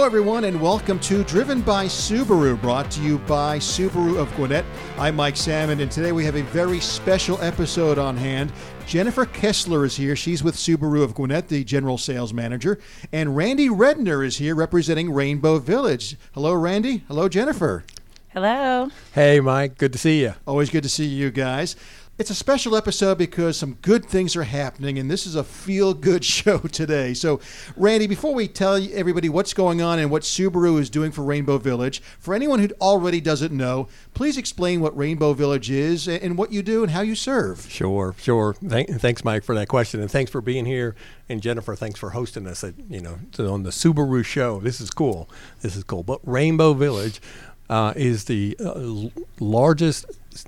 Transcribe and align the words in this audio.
Hello, 0.00 0.08
everyone, 0.08 0.44
and 0.44 0.58
welcome 0.58 0.98
to 1.00 1.22
Driven 1.24 1.60
by 1.60 1.84
Subaru, 1.84 2.58
brought 2.62 2.90
to 2.92 3.02
you 3.02 3.18
by 3.18 3.58
Subaru 3.58 4.16
of 4.16 4.34
Gwinnett. 4.34 4.64
I'm 4.96 5.14
Mike 5.14 5.36
Salmon, 5.36 5.80
and 5.80 5.92
today 5.92 6.10
we 6.10 6.24
have 6.24 6.36
a 6.36 6.42
very 6.44 6.80
special 6.80 7.38
episode 7.42 7.98
on 7.98 8.16
hand. 8.16 8.50
Jennifer 8.86 9.26
Kessler 9.26 9.84
is 9.84 9.94
here. 9.94 10.16
She's 10.16 10.42
with 10.42 10.54
Subaru 10.54 11.02
of 11.02 11.14
Gwinnett, 11.14 11.48
the 11.48 11.64
general 11.64 11.98
sales 11.98 12.32
manager. 12.32 12.78
And 13.12 13.36
Randy 13.36 13.68
Redner 13.68 14.24
is 14.24 14.38
here 14.38 14.54
representing 14.54 15.12
Rainbow 15.12 15.58
Village. 15.58 16.16
Hello, 16.32 16.54
Randy. 16.54 17.04
Hello, 17.06 17.28
Jennifer. 17.28 17.84
Hello. 18.28 18.88
Hey, 19.12 19.40
Mike. 19.40 19.76
Good 19.76 19.92
to 19.92 19.98
see 19.98 20.22
you. 20.22 20.32
Always 20.46 20.70
good 20.70 20.84
to 20.84 20.88
see 20.88 21.04
you 21.04 21.30
guys. 21.30 21.76
It's 22.20 22.28
a 22.28 22.34
special 22.34 22.76
episode 22.76 23.16
because 23.16 23.56
some 23.56 23.78
good 23.80 24.04
things 24.04 24.36
are 24.36 24.42
happening, 24.42 24.98
and 24.98 25.10
this 25.10 25.26
is 25.26 25.36
a 25.36 25.42
feel 25.42 25.94
good 25.94 26.22
show 26.36 26.58
today. 26.58 27.14
So, 27.14 27.40
Randy, 27.78 28.06
before 28.06 28.34
we 28.34 28.46
tell 28.46 28.76
everybody 28.92 29.30
what's 29.30 29.54
going 29.54 29.80
on 29.80 29.98
and 29.98 30.10
what 30.10 30.20
Subaru 30.20 30.78
is 30.78 30.90
doing 30.90 31.12
for 31.12 31.22
Rainbow 31.22 31.56
Village, 31.56 32.02
for 32.18 32.34
anyone 32.34 32.58
who 32.58 32.68
already 32.78 33.22
doesn't 33.22 33.52
know, 33.52 33.88
please 34.12 34.36
explain 34.36 34.82
what 34.82 34.94
Rainbow 34.94 35.32
Village 35.32 35.70
is 35.70 36.06
and 36.08 36.36
what 36.36 36.52
you 36.52 36.62
do 36.62 36.82
and 36.82 36.92
how 36.92 37.00
you 37.00 37.14
serve. 37.14 37.66
Sure, 37.70 38.14
sure. 38.18 38.52
Thank, 38.52 38.90
thanks, 39.00 39.24
Mike, 39.24 39.42
for 39.42 39.54
that 39.54 39.68
question, 39.68 40.02
and 40.02 40.10
thanks 40.10 40.30
for 40.30 40.42
being 40.42 40.66
here. 40.66 40.94
And 41.30 41.40
Jennifer, 41.40 41.74
thanks 41.74 41.98
for 41.98 42.10
hosting 42.10 42.46
us 42.46 42.62
at 42.62 42.74
you 42.90 43.00
know 43.00 43.18
on 43.38 43.62
the 43.62 43.70
Subaru 43.70 44.22
show. 44.22 44.60
This 44.60 44.78
is 44.78 44.90
cool. 44.90 45.30
This 45.62 45.74
is 45.74 45.84
cool. 45.84 46.02
But 46.02 46.20
Rainbow 46.24 46.74
Village 46.74 47.22
uh, 47.70 47.92
is 47.94 48.24
the 48.24 48.56
uh, 48.58 49.08
largest 49.38 50.04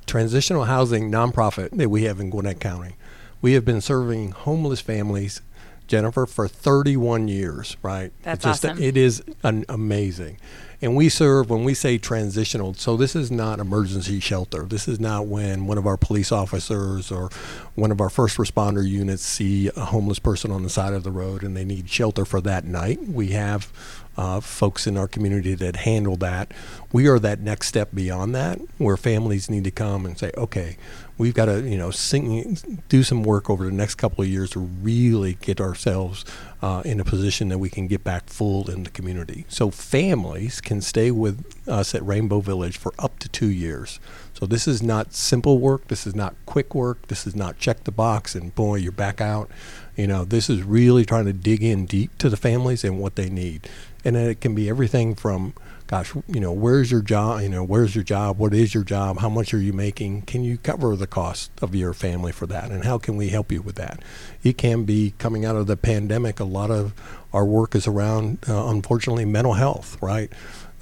transitional 0.07 0.65
housing 0.65 1.11
nonprofit 1.11 1.71
that 1.71 1.89
we 1.89 2.03
have 2.03 2.19
in 2.21 2.31
Gwinnett 2.31 2.61
County. 2.61 2.97
We 3.41 3.53
have 3.53 3.65
been 3.65 3.81
serving 3.81 4.33
homeless 4.33 4.81
families, 4.81 5.41
Jennifer, 5.87 6.27
for 6.27 6.49
31 6.49 7.29
years, 7.29 7.77
right? 7.81 8.13
That's 8.23 8.45
it's 8.45 8.45
just, 8.45 8.65
awesome. 8.65 8.83
It 8.83 8.97
is 8.97 9.23
an 9.45 9.65
amazing. 9.69 10.39
And 10.81 10.97
we 10.97 11.09
serve, 11.09 11.49
when 11.49 11.63
we 11.63 11.75
say 11.75 11.97
transitional, 11.97 12.75
so 12.75 12.97
this 12.97 13.15
is 13.15 13.31
not 13.31 13.61
emergency 13.61 14.19
shelter. 14.19 14.65
This 14.65 14.89
is 14.89 14.99
not 14.99 15.27
when 15.27 15.67
one 15.67 15.79
of 15.79 15.87
our 15.87 15.97
police 15.97 16.33
officers 16.33 17.13
or 17.13 17.31
one 17.77 17.93
of 17.93 18.01
our 18.01 18.11
first 18.11 18.37
responder 18.37 18.85
units 18.87 19.23
see 19.23 19.71
a 19.77 19.85
homeless 19.87 20.19
person 20.19 20.51
on 20.51 20.65
the 20.65 20.71
side 20.71 20.93
of 20.93 21.05
the 21.05 21.13
road 21.13 21.45
and 21.45 21.57
they 21.57 21.65
need 21.65 21.89
shelter 21.89 22.25
for 22.25 22.41
that 22.41 22.65
night. 22.65 23.01
We 23.07 23.29
have 23.29 23.73
uh, 24.17 24.41
folks 24.41 24.87
in 24.87 24.97
our 24.97 25.09
community 25.09 25.55
that 25.55 25.77
handle 25.77 26.17
that. 26.17 26.53
We 26.93 27.07
are 27.09 27.19
that 27.19 27.41
next 27.41 27.69
step 27.69 27.91
beyond 27.95 28.35
that, 28.35 28.61
where 28.79 28.97
families 28.97 29.49
need 29.49 29.65
to 29.65 29.71
come 29.71 30.05
and 30.05 30.19
say, 30.19 30.33
okay, 30.37 30.77
we've 31.19 31.35
got 31.35 31.47
to 31.47 31.63
you 31.63 31.79
know 31.79 31.91
sing, 31.91 32.83
do 32.89 33.03
some 33.03 33.23
work 33.23 33.49
over 33.49 33.65
the 33.65 33.73
next 33.73 33.95
couple 33.95 34.23
of 34.23 34.29
years 34.29 34.51
to 34.51 34.61
really 34.61 35.35
get 35.41 35.61
ourselves 35.61 36.25
uh, 36.61 36.83
in 36.85 37.01
a 37.01 37.05
position 37.05 37.49
that 37.49 37.59
we 37.59 37.71
can 37.71 37.87
get 37.87 38.05
back 38.05 38.29
full 38.29 38.71
in 38.71 38.85
the 38.85 38.91
community. 38.91 39.45
So 39.49 39.71
families 39.71 40.61
can 40.61 40.81
stay 40.81 41.11
with 41.11 41.45
us 41.69 41.95
at 41.95 42.05
Rainbow 42.05 42.41
Village 42.41 42.77
for 42.77 42.93
up 42.99 43.19
to 43.21 43.29
two 43.29 43.51
years. 43.51 43.99
So 44.35 44.47
this 44.47 44.67
is 44.67 44.83
not 44.83 45.13
simple 45.13 45.59
work. 45.59 45.89
This 45.89 46.07
is 46.07 46.15
not 46.15 46.35
quick 46.47 46.75
work. 46.75 47.07
This 47.07 47.27
is 47.27 47.37
not 47.37 47.59
check 47.59 47.85
the 47.85 47.93
box 47.93 48.35
and 48.35 48.55
boy, 48.55 48.77
you're 48.77 48.93
back 48.93 49.21
out. 49.21 49.51
You 49.97 50.07
know, 50.07 50.25
this 50.25 50.49
is 50.49 50.63
really 50.63 51.05
trying 51.05 51.27
to 51.27 51.33
dig 51.33 51.63
in 51.63 51.87
deep 51.87 52.17
to 52.19 52.29
the 52.29 52.37
families 52.37 52.85
and 52.85 52.99
what 52.99 53.17
they 53.17 53.29
need. 53.29 53.69
And 54.05 54.17
then 54.17 54.31
it 54.31 54.41
can 54.41 54.55
be 54.55 54.69
everything 54.69 55.15
from, 55.15 55.55
gosh, 55.87 56.15
you 56.27 56.41
know, 56.41 56.53
where's 56.53 56.91
your 56.91 57.03
job? 57.03 57.43
You 57.43 57.49
know, 57.51 57.63
where's 57.63 57.95
your 57.95 58.03
job? 58.03 58.39
What 58.39 58.55
is 58.55 58.75
your 58.75 58.85
job? 58.85 59.19
How 59.19 59.29
much 59.29 59.53
are 59.53 59.61
you 59.61 59.73
making? 59.73 60.23
Can 60.23 60.43
you 60.43 60.59
cover 60.59 60.97
the 60.97 61.07
cost 61.07 61.51
of 61.61 61.75
your 61.75 61.93
family 61.93 62.33
for 62.33 62.47
that? 62.47 62.71
And 62.71 62.85
how 62.85 62.99
can 62.99 63.17
we 63.17 63.29
help 63.29 63.53
you 63.53 63.63
with 63.63 63.77
that? 63.77 64.01
It 64.43 64.59
can 64.59 64.85
be 64.85 65.15
coming 65.19 65.45
out 65.45 65.57
of 65.57 65.67
the 65.67 65.77
pandemic. 65.77 66.41
A 66.41 66.45
lot 66.45 66.71
of 66.71 66.95
our 67.33 67.45
work 67.45 67.75
is 67.75 67.87
around, 67.87 68.39
uh, 68.49 68.69
unfortunately, 68.69 69.25
mental 69.25 69.55
health, 69.55 70.01
right? 70.03 70.33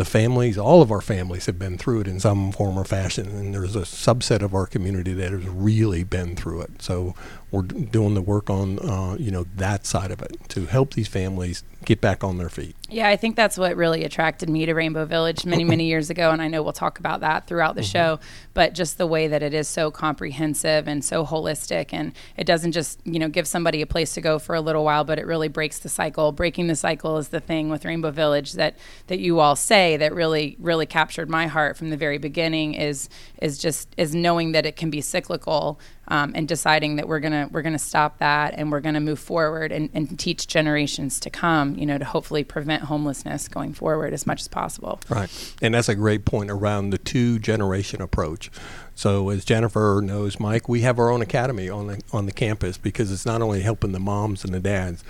the 0.01 0.05
families, 0.07 0.57
all 0.57 0.81
of 0.81 0.91
our 0.91 1.03
families 1.03 1.45
have 1.45 1.59
been 1.59 1.77
through 1.77 2.01
it 2.01 2.09
in 2.09 2.19
some 2.19 2.53
form 2.53 2.79
or 2.79 2.85
fashion, 2.85 3.27
and 3.37 3.53
there's 3.53 3.77
a 3.77 3.81
subset 3.81 4.41
of 4.41 4.55
our 4.55 4.67
community 4.67 5.13
that 5.13 5.31
has 5.31 5.47
really 5.47 6.05
been 6.05 6.35
through 6.35 6.63
it. 6.63 6.81
So 6.81 7.15
we're 7.51 7.63
doing 7.63 8.15
the 8.15 8.23
work 8.23 8.49
on, 8.49 8.79
uh, 8.79 9.17
you 9.19 9.31
know, 9.31 9.45
that 9.57 9.87
side 9.87 10.11
of 10.11 10.23
it 10.23 10.37
to 10.49 10.67
help 10.67 10.95
these 10.95 11.09
families 11.09 11.65
get 11.85 12.01
back 12.01 12.23
on 12.23 12.37
their 12.37 12.49
feet. 12.49 12.77
Yeah, 12.89 13.09
I 13.09 13.17
think 13.17 13.37
that's 13.37 13.57
what 13.57 13.75
really 13.77 14.05
attracted 14.05 14.51
me 14.51 14.67
to 14.67 14.75
Rainbow 14.75 15.07
Village 15.07 15.47
many, 15.47 15.65
many 15.65 15.87
years 15.87 16.11
ago. 16.11 16.31
And 16.31 16.43
I 16.43 16.49
know 16.49 16.63
we'll 16.63 16.73
talk 16.73 16.99
about 16.99 17.21
that 17.21 17.47
throughout 17.47 17.75
the 17.75 17.81
mm-hmm. 17.81 17.91
show. 17.91 18.21
But 18.53 18.75
just 18.75 18.99
the 18.99 19.07
way 19.07 19.29
that 19.29 19.43
it 19.43 19.55
is 19.55 19.69
so 19.69 19.91
comprehensive 19.91 20.87
and 20.87 21.05
so 21.05 21.25
holistic. 21.25 21.89
And 21.93 22.13
it 22.37 22.45
doesn't 22.45 22.73
just, 22.73 23.01
you 23.05 23.19
know, 23.19 23.29
give 23.29 23.47
somebody 23.47 23.81
a 23.81 23.87
place 23.87 24.13
to 24.15 24.21
go 24.21 24.39
for 24.39 24.55
a 24.55 24.61
little 24.61 24.85
while, 24.85 25.05
but 25.05 25.19
it 25.19 25.27
really 25.27 25.49
breaks 25.49 25.79
the 25.79 25.89
cycle. 25.89 26.33
Breaking 26.33 26.67
the 26.67 26.77
cycle 26.77 27.17
is 27.17 27.29
the 27.29 27.41
thing 27.41 27.71
with 27.71 27.85
Rainbow 27.85 28.11
Village 28.11 28.53
that, 28.55 28.77
that 29.07 29.21
you 29.21 29.41
all 29.41 29.57
say 29.57 29.97
that 29.97 30.13
really, 30.13 30.57
really 30.59 30.87
captured 30.87 31.31
my 31.31 31.47
heart 31.47 31.77
from 31.77 31.91
the 31.91 31.97
very 31.97 32.19
beginning 32.19 32.75
is, 32.75 33.09
is 33.41 33.59
just, 33.59 33.95
is 33.97 34.15
knowing 34.15 34.53
that 34.53 34.67
it 34.67 34.77
can 34.77 34.91
be 34.91 35.01
cyclical 35.01 35.81
um, 36.11 36.33
and 36.35 36.49
deciding 36.49 36.97
that 36.97 37.09
we're 37.09 37.21
gonna 37.21 37.49
we're 37.53 37.63
gonna 37.63 37.79
stop 37.79 38.19
that 38.19 38.55
and 38.57 38.71
we're 38.71 38.81
gonna 38.81 39.01
move 39.01 39.19
forward 39.19 39.71
and, 39.71 39.89
and 39.95 40.19
teach 40.19 40.49
generations 40.49 41.21
to 41.21 41.31
come, 41.31 41.77
you 41.77 41.87
know, 41.87 41.97
to 41.97 42.05
hopefully 42.05 42.43
prevent 42.43 42.83
homelessness 42.83 43.47
going 43.49 43.73
forward 43.73 44.13
as 44.13 44.27
much 44.27 44.41
as 44.41 44.49
possible. 44.49 45.01
Right, 45.09 45.55
and 45.63 45.75
that's 45.75 45.89
a 45.89 45.95
great 45.95 46.25
point 46.25 46.51
around 46.51 46.91
the 46.91 46.99
two 46.99 47.39
generation 47.39 48.03
approach. 48.03 48.51
So 48.97 49.31
as 49.31 49.45
Jennifer 49.45 50.03
knows, 50.05 50.41
Mike, 50.41 50.69
we 50.69 50.81
have 50.81 50.99
our 50.99 51.11
own 51.11 51.23
academy 51.23 51.71
on 51.71 51.87
the 51.87 52.03
on 52.13 52.27
the 52.27 52.33
campus 52.33 52.77
because 52.77 53.13
it's 53.13 53.25
not 53.25 53.41
only 53.41 53.63
helping 53.63 53.93
the 53.93 54.01
moms 54.01 54.45
and 54.45 54.53
the 54.53 54.61
dads, 54.61 55.05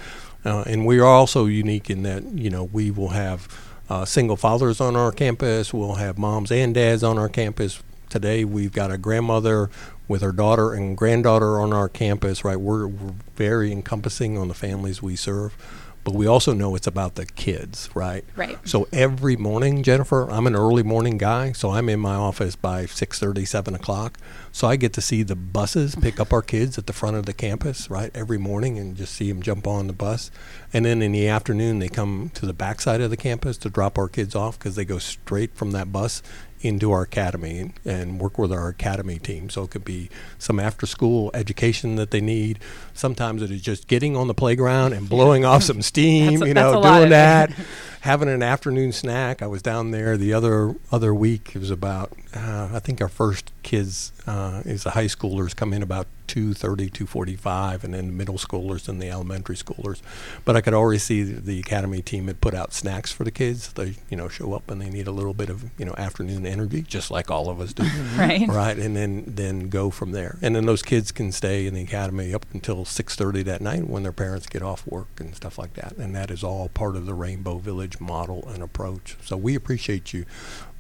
uh, 0.45 0.65
and 0.67 0.87
we 0.87 1.01
are 1.01 1.07
also 1.07 1.47
unique 1.47 1.89
in 1.89 2.03
that 2.03 2.25
you 2.25 2.51
know 2.51 2.65
we 2.65 2.91
will 2.91 3.11
have. 3.11 3.49
Uh, 3.89 4.05
single 4.05 4.37
fathers 4.37 4.81
on 4.81 4.95
our 4.95 5.11
campus. 5.11 5.75
We'll 5.75 5.97
have 5.97 6.17
moms 6.17 6.53
and 6.53 6.73
dads 6.73 7.03
on 7.03 7.19
our 7.19 7.29
campus. 7.29 7.83
Today 8.09 8.45
we've 8.45 8.71
got 8.71 8.93
a 8.93 8.97
grandmother 8.97 9.69
with 10.11 10.25
our 10.25 10.33
daughter 10.33 10.75
and 10.75 10.97
granddaughter 10.97 11.61
on 11.61 11.73
our 11.73 11.89
campus, 11.89 12.45
right? 12.45 12.61
We're, 12.61 12.89
we're 12.89 13.15
very 13.37 13.71
encompassing 13.71 14.37
on 14.37 14.49
the 14.49 14.55
families 14.55 15.01
we 15.01 15.15
serve 15.15 15.57
but 16.03 16.15
we 16.15 16.27
also 16.27 16.55
know 16.55 16.75
it's 16.75 16.87
about 16.87 17.17
the 17.17 17.27
kids, 17.27 17.91
right? 17.95 18.25
Right. 18.35 18.59
So 18.67 18.89
every 18.93 19.37
morning, 19.37 19.83
Jennifer, 19.83 20.31
I'm 20.31 20.47
an 20.47 20.57
early 20.57 20.83
morning 20.83 21.19
guy, 21.19 21.53
so 21.53 21.71
I'm 21.71 21.89
in 21.89 22.01
my 22.01 22.15
office 22.15 22.57
by 22.57 22.87
6:30, 22.87 23.47
7 23.47 23.75
o'clock. 23.75 24.19
So 24.51 24.67
I 24.67 24.77
get 24.77 24.93
to 24.95 25.03
see 25.03 25.23
the 25.23 25.37
buses 25.37 25.95
pick 25.95 26.19
up 26.19 26.33
our 26.33 26.43
kids 26.43 26.79
at 26.79 26.87
the 26.87 26.93
front 26.93 27.17
of 27.17 27.27
the 27.27 27.35
campus, 27.35 27.91
right, 27.91 28.11
every 28.15 28.39
morning, 28.39 28.79
and 28.79 28.97
just 28.97 29.15
see 29.15 29.31
them 29.31 29.43
jump 29.43 29.67
on 29.67 29.89
the 29.89 29.93
bus. 29.93 30.31
And 30.73 30.87
then 30.87 31.03
in 31.03 31.13
the 31.13 31.29
afternoon, 31.29 31.81
they 31.81 31.89
come 31.89 32.31
to 32.35 32.47
the 32.47 32.55
backside 32.55 33.01
of 33.03 33.11
the 33.11 33.17
campus 33.17 33.59
to 33.59 33.69
drop 33.69 33.99
our 33.99 34.09
kids 34.09 34.35
off 34.35 34.59
because 34.59 34.77
they 34.77 34.87
go 34.87 34.99
straight 34.99 35.55
from 35.55 35.73
that 35.73 35.93
bus 35.93 36.23
into 36.61 36.93
our 36.93 37.03
academy 37.03 37.73
and 37.85 38.21
work 38.21 38.39
with 38.39 38.53
our 38.53 38.69
academy 38.69 39.19
team. 39.19 39.49
So 39.49 39.65
it 39.65 39.71
could 39.71 39.85
be 39.85 40.11
some 40.39 40.61
after 40.61 40.87
school 40.87 41.31
education 41.35 41.97
that 41.97 42.11
they 42.11 42.21
need. 42.21 42.59
Sometimes 42.95 43.43
it 43.43 43.51
is 43.51 43.63
just 43.63 43.89
getting 43.89 44.17
on 44.17 44.29
the 44.29 44.35
playground 44.35 44.93
and 44.93 45.09
blowing 45.09 45.45
off 45.45 45.63
some 45.63 45.83
steam, 45.91 46.43
a, 46.43 46.47
you 46.47 46.55
know, 46.55 46.83
doing 46.83 47.11
that, 47.11 47.51
having 48.01 48.29
an 48.29 48.43
afternoon 48.43 48.93
snack. 48.93 49.43
I 49.43 49.47
was 49.47 49.63
down 49.63 49.91
there 49.91 50.17
the 50.17 50.33
other 50.33 50.75
other 50.91 51.15
week. 51.15 51.55
It 51.55 51.59
was 51.59 51.71
about 51.71 52.13
uh, 52.35 52.71
I 52.73 52.79
think 52.79 53.01
our 53.01 53.09
first 53.09 53.53
kids 53.63 54.13
uh, 54.27 54.63
is 54.65 54.85
the 54.85 54.91
high 54.91 55.07
schoolers 55.07 55.55
come 55.55 55.73
in 55.73 55.83
about 55.83 56.07
2.30 56.29 56.93
2.45 56.93 57.83
and 57.83 57.93
then 57.93 58.07
the 58.07 58.13
middle 58.13 58.37
schoolers 58.37 58.89
and 58.89 59.03
the 59.03 59.11
elementary 59.11 59.57
schoolers. 59.57 60.01
But 60.45 60.55
i 60.55 60.61
could 60.61 60.75
already 60.75 61.01
see 61.01 61.25
the 61.25 61.59
academy 61.59 62.03
team 62.03 62.29
had 62.29 62.41
put 62.41 62.55
out 62.55 62.73
snacks 62.73 63.11
for 63.11 63.25
the 63.25 63.33
kids. 63.33 63.73
They 63.73 63.97
you 64.09 64.17
know 64.17 64.29
show 64.29 64.53
up 64.53 64.71
and 64.71 64.81
they 64.81 64.89
need 64.89 65.09
a 65.09 65.13
little 65.13 65.35
bit 65.35 65.51
of 65.51 65.65
you 65.77 65.85
know 65.85 65.95
afternoon 65.99 66.47
energy 66.47 66.83
just 66.83 67.11
like 67.11 67.31
all 67.31 67.49
of 67.51 67.61
us 67.61 67.73
do. 67.73 67.85
Right. 68.17 68.47
Right 68.49 68.79
and 68.79 68.97
then 68.97 69.25
then 69.27 69.69
go 69.69 69.91
from 69.91 70.13
there. 70.13 70.39
And 70.43 70.55
then 70.55 70.67
those 70.67 70.83
kids 70.83 71.11
can 71.11 71.33
stay 71.33 71.67
in 71.67 71.75
the 71.75 71.83
academy 71.83 72.35
up 72.35 72.47
until 72.53 72.85
6.30 72.85 73.45
that 73.45 73.61
night 73.61 73.89
when 73.89 74.03
their 74.03 74.13
parents 74.13 74.47
get 74.47 74.63
off 74.63 74.87
work 74.87 75.09
and 75.19 75.35
stuff 75.35 75.59
like 75.59 75.75
that. 75.75 75.97
And 75.97 76.15
that 76.15 76.31
is 76.31 76.45
all 76.45 76.69
part 76.69 76.97
of 76.97 77.07
the 77.07 77.15
rainbow 77.15 77.59
village 77.59 77.90
model 77.99 78.47
and 78.49 78.63
approach 78.63 79.17
so 79.25 79.37
we 79.37 79.55
appreciate 79.55 80.13
you 80.13 80.27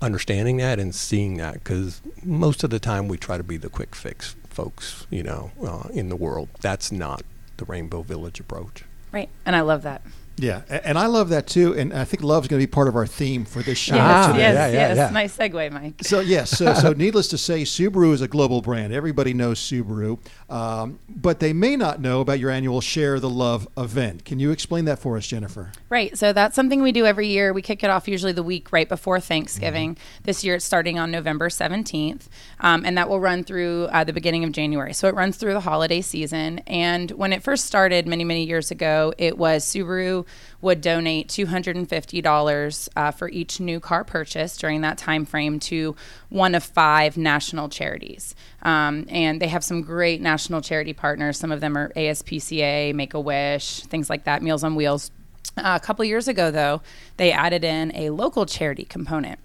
understanding 0.02 0.58
that 0.58 0.78
and 0.78 0.94
seeing 0.94 1.38
that 1.38 1.54
because 1.54 2.02
most 2.22 2.62
of 2.62 2.68
the 2.68 2.78
time 2.78 3.08
we 3.08 3.16
try 3.16 3.38
to 3.38 3.42
be 3.42 3.56
the 3.56 3.70
quick 3.70 3.94
fix 3.94 4.36
folks, 4.50 5.06
you 5.10 5.22
know, 5.22 5.50
uh, 5.64 5.88
in 5.92 6.08
the 6.10 6.16
world. 6.16 6.48
That's 6.60 6.92
not 6.92 7.22
the 7.56 7.64
Rainbow 7.64 8.02
Village 8.02 8.40
approach. 8.40 8.84
Right, 9.12 9.30
and 9.46 9.56
I 9.56 9.62
love 9.62 9.82
that. 9.82 10.02
Yeah, 10.40 10.62
and 10.69 10.98
I 10.98 11.06
love 11.06 11.28
that 11.28 11.46
too. 11.46 11.75
And 11.75 11.92
I 11.92 12.04
think 12.04 12.22
love 12.22 12.44
is 12.44 12.48
going 12.48 12.60
to 12.60 12.66
be 12.66 12.70
part 12.70 12.88
of 12.88 12.96
our 12.96 13.06
theme 13.06 13.44
for 13.44 13.62
this 13.62 13.76
show. 13.76 13.94
Yes, 13.94 14.26
today. 14.26 14.38
yes, 14.38 14.54
yeah, 14.54 14.66
yeah, 14.66 14.72
yes. 14.72 14.96
Yeah. 14.96 15.10
Nice 15.10 15.37
segue, 15.37 15.72
Mike. 15.72 16.02
So 16.02 16.20
yes, 16.20 16.50
so, 16.50 16.72
so 16.75 16.92
needless 16.96 17.28
to 17.28 17.38
say, 17.38 17.62
Subaru 17.62 18.12
is 18.12 18.22
a 18.22 18.28
global 18.28 18.62
brand. 18.62 18.92
Everybody 18.92 19.34
knows 19.34 19.60
Subaru, 19.60 20.19
um, 20.50 20.98
but 21.08 21.40
they 21.40 21.52
may 21.52 21.76
not 21.76 22.00
know 22.00 22.20
about 22.20 22.38
your 22.38 22.50
annual 22.50 22.81
Share 22.81 23.20
the 23.20 23.28
Love 23.28 23.69
event. 23.76 24.25
Can 24.25 24.38
you 24.38 24.50
explain 24.50 24.87
that 24.87 24.98
for 24.98 25.16
us, 25.16 25.26
Jennifer? 25.26 25.72
Right. 25.90 26.16
So 26.16 26.32
that's 26.32 26.56
something 26.56 26.82
we 26.82 26.93
do 26.93 27.04
every 27.04 27.28
year. 27.28 27.52
We 27.52 27.62
kick 27.62 27.84
it 27.84 27.90
off 27.90 28.08
usually 28.08 28.32
the 28.32 28.43
week 28.43 28.72
right 28.72 28.88
before 28.88 29.20
Thanksgiving. 29.20 29.94
Mm-hmm. 29.94 30.25
This 30.25 30.43
year 30.43 30.54
it's 30.54 30.64
starting 30.64 30.98
on 30.98 31.10
November 31.10 31.50
seventeenth, 31.50 32.28
um, 32.60 32.84
and 32.86 32.96
that 32.96 33.08
will 33.08 33.20
run 33.20 33.44
through 33.44 33.88
uh, 33.93 34.04
the 34.04 34.12
beginning 34.12 34.44
of 34.44 34.52
January. 34.52 34.94
So 34.94 35.06
it 35.08 35.14
runs 35.14 35.36
through 35.36 35.52
the 35.52 35.60
holiday 35.60 36.00
season. 36.00 36.60
And 36.66 37.10
when 37.12 37.32
it 37.32 37.43
first 37.43 37.66
started 37.66 38.06
many 38.06 38.25
many 38.25 38.44
years 38.44 38.70
ago, 38.70 39.12
it 39.19 39.36
was 39.36 39.64
Subaru 39.64 40.26
would 40.61 40.81
donate 40.81 41.29
$250 41.29 42.88
uh, 42.97 43.11
for 43.11 43.29
each 43.31 43.61
new 43.61 43.81
car 43.81 44.05
purchase 44.05 44.56
during 44.56 44.82
that 44.82 44.99
time 44.99 45.25
frame 45.25 45.59
to 45.59 45.97
one 46.29 46.55
of 46.55 46.62
five 46.62 47.17
national 47.17 47.69
charities. 47.69 48.35
Um, 48.62 49.06
and 49.09 49.41
they 49.41 49.49
have 49.49 49.65
some 49.65 49.82
great 49.82 50.21
national 50.21 50.61
charity 50.61 50.93
partners. 50.93 51.38
Some 51.38 51.53
of 51.53 51.61
them 51.61 51.77
are 51.77 51.93
ASPCA, 51.94 52.94
Make 52.94 53.15
a 53.15 53.21
Wish, 53.21 53.82
things 53.82 54.11
like 54.11 54.25
that, 54.25 54.43
Meals 54.43 54.65
on 54.65 54.75
Wheels. 54.75 55.11
Uh, 55.56 55.79
a 55.81 55.85
couple 55.85 56.05
years 56.05 56.29
ago, 56.29 56.50
though, 56.50 56.82
they 57.17 57.32
added 57.32 57.65
in 57.65 57.94
a 57.97 58.11
local 58.11 58.47
charity 58.47 58.85
component 58.85 59.38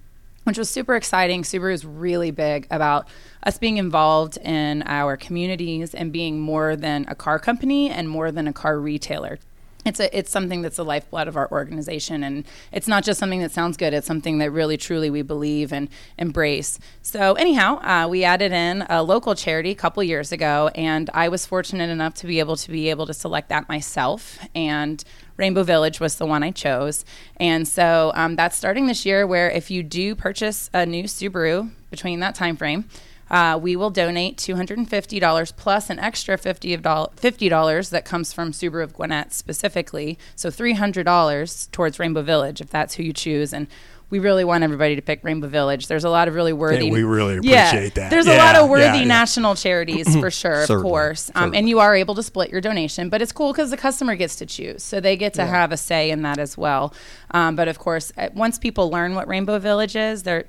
which 0.46 0.58
was 0.58 0.70
super 0.70 0.94
exciting. 0.94 1.42
Subaru 1.42 1.72
is 1.72 1.84
really 1.84 2.30
big 2.30 2.68
about 2.70 3.08
us 3.42 3.58
being 3.58 3.78
involved 3.78 4.36
in 4.36 4.84
our 4.86 5.16
communities 5.16 5.92
and 5.92 6.12
being 6.12 6.38
more 6.38 6.76
than 6.76 7.04
a 7.08 7.16
car 7.16 7.40
company 7.40 7.90
and 7.90 8.08
more 8.08 8.30
than 8.30 8.46
a 8.46 8.52
car 8.52 8.78
retailer. 8.78 9.40
It's 9.86 10.00
a, 10.00 10.18
it's 10.18 10.30
something 10.32 10.62
that's 10.62 10.76
the 10.76 10.84
lifeblood 10.84 11.28
of 11.28 11.36
our 11.36 11.50
organization, 11.52 12.24
and 12.24 12.44
it's 12.72 12.88
not 12.88 13.04
just 13.04 13.20
something 13.20 13.40
that 13.40 13.52
sounds 13.52 13.76
good. 13.76 13.94
It's 13.94 14.06
something 14.06 14.38
that 14.38 14.50
really, 14.50 14.76
truly 14.76 15.10
we 15.10 15.22
believe 15.22 15.72
and 15.72 15.88
embrace. 16.18 16.80
So, 17.02 17.34
anyhow, 17.34 17.78
uh, 17.82 18.08
we 18.08 18.24
added 18.24 18.50
in 18.50 18.82
a 18.90 19.04
local 19.04 19.36
charity 19.36 19.70
a 19.70 19.76
couple 19.76 20.02
years 20.02 20.32
ago, 20.32 20.70
and 20.74 21.08
I 21.14 21.28
was 21.28 21.46
fortunate 21.46 21.88
enough 21.88 22.14
to 22.14 22.26
be 22.26 22.40
able 22.40 22.56
to 22.56 22.70
be 22.70 22.90
able 22.90 23.06
to 23.06 23.14
select 23.14 23.48
that 23.50 23.68
myself. 23.68 24.40
And 24.56 25.04
Rainbow 25.36 25.62
Village 25.62 26.00
was 26.00 26.16
the 26.16 26.26
one 26.26 26.42
I 26.42 26.50
chose. 26.50 27.04
And 27.36 27.68
so 27.68 28.10
um, 28.14 28.36
that's 28.36 28.56
starting 28.56 28.86
this 28.86 29.06
year, 29.06 29.26
where 29.26 29.50
if 29.50 29.70
you 29.70 29.82
do 29.84 30.14
purchase 30.14 30.68
a 30.74 30.84
new 30.84 31.04
Subaru 31.04 31.70
between 31.90 32.20
that 32.20 32.34
time 32.34 32.56
frame, 32.56 32.88
uh, 33.30 33.58
we 33.60 33.76
will 33.76 33.90
donate 33.90 34.36
$250 34.36 35.56
plus 35.56 35.90
an 35.90 35.98
extra 35.98 36.36
$50, 36.38 36.80
$50 36.82 37.90
that 37.90 38.04
comes 38.04 38.32
from 38.32 38.52
Subaru 38.52 38.82
of 38.82 38.94
Gwinnett 38.94 39.32
specifically. 39.32 40.18
So 40.34 40.50
$300 40.50 41.70
towards 41.70 41.98
Rainbow 41.98 42.22
Village 42.22 42.60
if 42.60 42.70
that's 42.70 42.94
who 42.94 43.02
you 43.02 43.12
choose. 43.12 43.52
And 43.52 43.66
we 44.08 44.20
really 44.20 44.44
want 44.44 44.62
everybody 44.62 44.94
to 44.94 45.02
pick 45.02 45.24
Rainbow 45.24 45.48
Village. 45.48 45.88
There's 45.88 46.04
a 46.04 46.08
lot 46.08 46.28
of 46.28 46.34
really 46.34 46.52
worthy. 46.52 46.86
Yeah, 46.86 46.92
we 46.92 47.02
really 47.02 47.38
appreciate 47.38 47.96
yeah, 47.96 48.02
that. 48.02 48.10
There's 48.10 48.26
yeah, 48.26 48.36
a 48.36 48.38
lot 48.38 48.54
of 48.54 48.70
worthy 48.70 49.04
national 49.04 49.56
charities 49.56 50.14
for 50.16 50.30
sure, 50.30 50.62
of 50.62 50.68
course. 50.68 51.30
Um, 51.34 51.54
and 51.54 51.68
you 51.68 51.80
are 51.80 51.94
able 51.94 52.14
to 52.14 52.22
split 52.22 52.50
your 52.50 52.60
donation, 52.60 53.08
but 53.08 53.20
it's 53.20 53.32
cool 53.32 53.52
because 53.52 53.70
the 53.70 53.76
customer 53.76 54.14
gets 54.14 54.36
to 54.36 54.46
choose, 54.46 54.84
so 54.84 55.00
they 55.00 55.16
get 55.16 55.34
to 55.34 55.44
have 55.44 55.72
a 55.72 55.76
say 55.76 56.10
in 56.10 56.22
that 56.22 56.38
as 56.38 56.56
well. 56.56 56.94
Um, 57.32 57.56
but 57.56 57.66
of 57.66 57.80
course, 57.80 58.12
once 58.32 58.58
people 58.58 58.90
learn 58.90 59.16
what 59.16 59.26
Rainbow 59.26 59.58
Village 59.58 59.96
is, 59.96 60.22
they're 60.22 60.44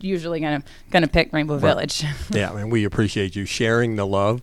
usually 0.00 0.40
gonna 0.40 0.62
gonna 0.90 1.08
pick 1.08 1.32
Rainbow 1.32 1.54
right. 1.54 1.62
Village. 1.62 2.04
yeah, 2.30 2.56
and 2.56 2.70
we 2.70 2.84
appreciate 2.84 3.36
you 3.36 3.44
sharing 3.44 3.96
the 3.96 4.06
love 4.06 4.42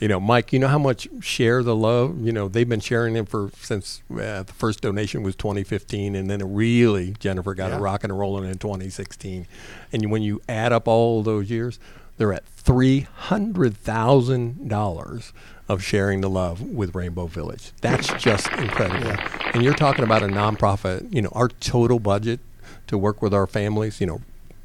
you 0.00 0.08
know, 0.08 0.18
Mike, 0.18 0.52
you 0.52 0.58
know 0.58 0.68
how 0.68 0.78
much 0.78 1.06
share 1.20 1.62
the 1.62 1.76
love. 1.76 2.24
You 2.24 2.32
know, 2.32 2.48
they've 2.48 2.68
been 2.68 2.80
sharing 2.80 3.16
it 3.16 3.28
for 3.28 3.50
since 3.60 4.02
uh, 4.10 4.42
the 4.42 4.52
first 4.56 4.80
donation 4.80 5.22
was 5.22 5.36
2015, 5.36 6.14
and 6.14 6.28
then 6.28 6.40
it 6.40 6.46
really 6.46 7.14
Jennifer 7.18 7.52
got 7.54 7.70
yeah. 7.70 7.76
it 7.76 7.80
rocking 7.80 8.10
and 8.10 8.18
rolling 8.18 8.50
in 8.50 8.56
2016. 8.56 9.46
And 9.92 10.10
when 10.10 10.22
you 10.22 10.40
add 10.48 10.72
up 10.72 10.88
all 10.88 11.22
those 11.22 11.50
years, 11.50 11.78
they're 12.16 12.32
at 12.32 12.46
three 12.46 13.00
hundred 13.00 13.76
thousand 13.76 14.68
dollars 14.68 15.34
of 15.68 15.82
sharing 15.82 16.22
the 16.22 16.30
love 16.30 16.62
with 16.62 16.94
Rainbow 16.94 17.26
Village. 17.26 17.72
That's 17.82 18.08
just 18.14 18.50
incredible. 18.54 19.06
Yeah. 19.06 19.50
And 19.52 19.62
you're 19.62 19.74
talking 19.74 20.04
about 20.04 20.22
a 20.22 20.28
nonprofit. 20.28 21.12
You 21.12 21.22
know, 21.22 21.30
our 21.32 21.48
total 21.48 22.00
budget 22.00 22.40
to 22.86 22.96
work 22.96 23.20
with 23.20 23.34
our 23.34 23.46
families. 23.46 24.00
You 24.00 24.06
know, 24.06 24.22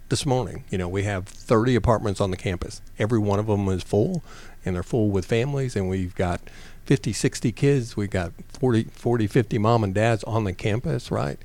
this 0.10 0.26
morning, 0.26 0.64
you 0.70 0.78
know, 0.78 0.88
we 0.88 1.04
have 1.04 1.28
30 1.28 1.76
apartments 1.76 2.22
on 2.22 2.32
the 2.32 2.38
campus. 2.38 2.82
Every 3.00 3.20
one 3.20 3.40
of 3.40 3.48
them 3.48 3.68
is 3.70 3.84
full 3.84 4.24
and 4.66 4.76
they're 4.76 4.84
full 4.84 5.10
with 5.10 5.26
families 5.26 5.76
and 5.76 5.90
we've 5.90 6.16
got 6.16 6.42
50 6.86 7.14
60 7.14 7.52
kids 7.52 7.96
we've 7.96 8.10
got 8.10 8.32
40 8.50 8.86
40 8.86 9.28
50 9.28 9.60
mom 9.60 9.84
and 9.84 9.94
dads 9.94 10.24
on 10.24 10.44
the 10.44 10.54
campus 10.54 11.12
right 11.12 11.38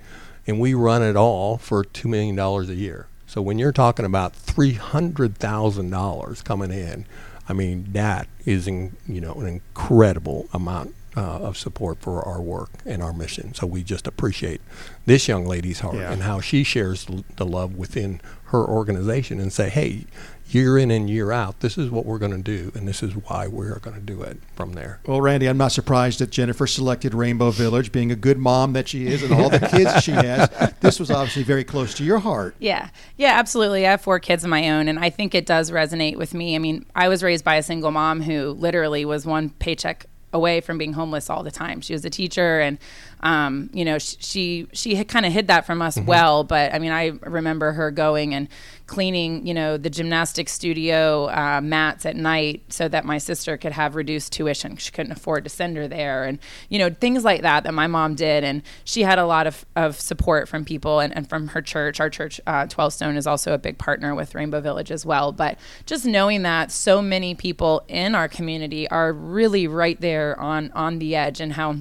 and 0.47 0.59
we 0.59 0.73
run 0.75 1.03
it 1.03 1.17
all 1.17 1.59
for 1.59 1.85
$2 1.85 2.07
million 2.07 2.39
a 2.39 2.63
year 2.73 3.09
so 3.27 3.43
when 3.43 3.59
you're 3.59 3.73
talking 3.73 4.07
about 4.07 4.33
$300000 4.35 6.45
coming 6.45 6.73
in 6.73 7.07
i 7.49 7.53
mean 7.53 7.87
that 7.93 8.27
is 8.45 8.67
in, 8.67 8.97
you 9.07 9.21
know 9.21 9.35
an 9.35 9.47
incredible 9.47 10.49
amount 10.53 10.97
uh, 11.17 11.21
of 11.21 11.57
support 11.57 12.01
for 12.01 12.23
our 12.23 12.41
work 12.41 12.71
and 12.87 13.03
our 13.03 13.13
mission. 13.13 13.53
So 13.53 13.67
we 13.67 13.83
just 13.83 14.07
appreciate 14.07 14.61
this 15.07 15.27
young 15.27 15.45
lady's 15.45 15.81
heart 15.81 15.97
yeah. 15.97 16.13
and 16.13 16.23
how 16.23 16.41
she 16.41 16.63
shares 16.63 17.05
the 17.37 17.45
love 17.45 17.77
within 17.77 18.21
her 18.51 18.65
organization 18.65 19.41
and 19.41 19.53
say, 19.53 19.69
hey, 19.69 20.05
year 20.49 20.77
in 20.77 20.91
and 20.91 21.09
year 21.09 21.31
out, 21.31 21.61
this 21.61 21.79
is 21.79 21.91
what 21.91 22.05
we're 22.05 22.19
going 22.19 22.33
to 22.33 22.43
do, 22.43 22.73
and 22.75 22.87
this 22.87 23.03
is 23.03 23.15
why 23.15 23.47
we're 23.47 23.79
going 23.79 23.95
to 23.95 24.03
do 24.03 24.23
it 24.23 24.39
from 24.57 24.73
there. 24.73 24.99
Well, 25.07 25.21
Randy, 25.21 25.49
I'm 25.49 25.57
not 25.57 25.71
surprised 25.71 26.19
that 26.19 26.31
Jennifer 26.31 26.67
selected 26.67 27.15
Rainbow 27.15 27.53
Village, 27.53 27.93
being 27.93 28.11
a 28.11 28.17
good 28.17 28.39
mom 28.39 28.73
that 28.73 28.89
she 28.89 29.07
is, 29.07 29.23
and 29.23 29.33
all 29.33 29.49
the 29.49 29.61
kids 29.61 30.03
she 30.03 30.11
has. 30.11 30.51
This 30.81 30.99
was 30.99 31.11
obviously 31.11 31.45
very 31.45 31.63
close 31.63 31.95
to 31.95 32.05
your 32.05 32.19
heart. 32.19 32.57
Yeah, 32.59 32.91
yeah, 33.17 33.39
absolutely. 33.39 33.87
I 33.87 33.93
have 33.93 34.01
four 34.01 34.19
kids 34.19 34.43
of 34.43 34.51
my 34.51 34.69
own, 34.71 34.89
and 34.89 34.99
I 34.99 35.11
think 35.11 35.35
it 35.35 35.47
does 35.47 35.71
resonate 35.71 36.17
with 36.17 36.35
me. 36.35 36.57
I 36.57 36.59
mean, 36.59 36.85
I 36.95 37.09
was 37.09 37.23
raised 37.23 37.45
by 37.45 37.55
a 37.55 37.63
single 37.63 37.93
mom 37.93 38.23
who 38.23 38.51
literally 38.51 39.05
was 39.05 39.25
one 39.25 39.51
paycheck 39.51 40.07
away 40.33 40.61
from 40.61 40.79
being 40.79 40.93
homeless 40.93 41.29
all 41.31 41.43
the 41.43 41.51
time. 41.51 41.81
She 41.81 41.93
was 41.93 42.05
a 42.05 42.11
teacher, 42.11 42.61
and 42.61 42.79
um, 43.21 43.71
you 43.73 43.85
know, 43.85 43.99
she 43.99 44.67
she, 44.73 44.95
she 44.97 45.05
kind 45.05 45.27
of 45.27 45.33
hid 45.33 45.49
that 45.49 45.67
from 45.67 45.83
us 45.83 45.97
mm-hmm. 45.97 46.07
well. 46.07 46.45
But 46.45 46.75
I 46.75 46.79
mean, 46.79 46.93
I 46.93 47.13
remember 47.23 47.73
her 47.73 47.91
going 47.91 48.35
and 48.35 48.49
cleaning, 48.87 49.47
you 49.47 49.55
know, 49.55 49.77
the 49.77 49.89
gymnastics 49.89 50.51
studio 50.51 51.29
uh, 51.29 51.61
mats 51.63 52.05
at 52.05 52.17
night 52.17 52.65
so 52.71 52.89
that 52.89 53.05
my 53.05 53.19
sister 53.19 53.57
could 53.57 53.71
have 53.71 53.95
reduced 53.95 54.33
tuition. 54.33 54.77
She 54.77 54.91
couldn't 54.91 55.13
afford 55.13 55.45
to 55.45 55.51
send 55.51 55.77
her 55.77 55.87
there, 55.87 56.25
and 56.25 56.39
you 56.69 56.79
know, 56.79 56.91
things 56.91 57.25
like 57.25 57.43
that 57.43 57.65
that 57.65 57.75
my 57.75 57.87
mom 57.87 58.15
did. 58.15 58.43
And 58.43 58.63
she 58.85 59.03
had 59.03 59.19
a 59.19 59.27
lot 59.27 59.47
of, 59.47 59.65
of 59.77 60.01
support 60.01 60.49
from 60.49 60.65
people 60.65 60.99
and, 60.99 61.15
and 61.15 61.29
from 61.29 61.49
her 61.49 61.63
church. 61.63 62.01
Our 62.01 62.11
church, 62.11 62.41
uh, 62.47 62.67
Twelve 62.67 62.93
Stone, 62.93 63.17
is 63.17 63.27
also 63.27 63.53
a 63.53 63.59
big 63.59 63.79
partner 63.79 64.15
with 64.15 64.35
Rainbow 64.35 64.61
Village 64.61 64.91
as 64.91 65.07
well. 65.07 65.31
But 65.31 65.59
just 65.87 66.05
knowing 66.05 66.43
that 66.43 66.73
so 66.73 67.01
many 67.01 67.35
people 67.35 67.85
in 67.87 68.15
our 68.15 68.29
community 68.29 68.89
are 68.89 69.13
really 69.13 69.67
right 69.69 70.01
there 70.01 70.39
on 70.41 70.73
on 70.73 70.99
the 70.99 71.15
edge, 71.15 71.41
and 71.41 71.53
how 71.53 71.77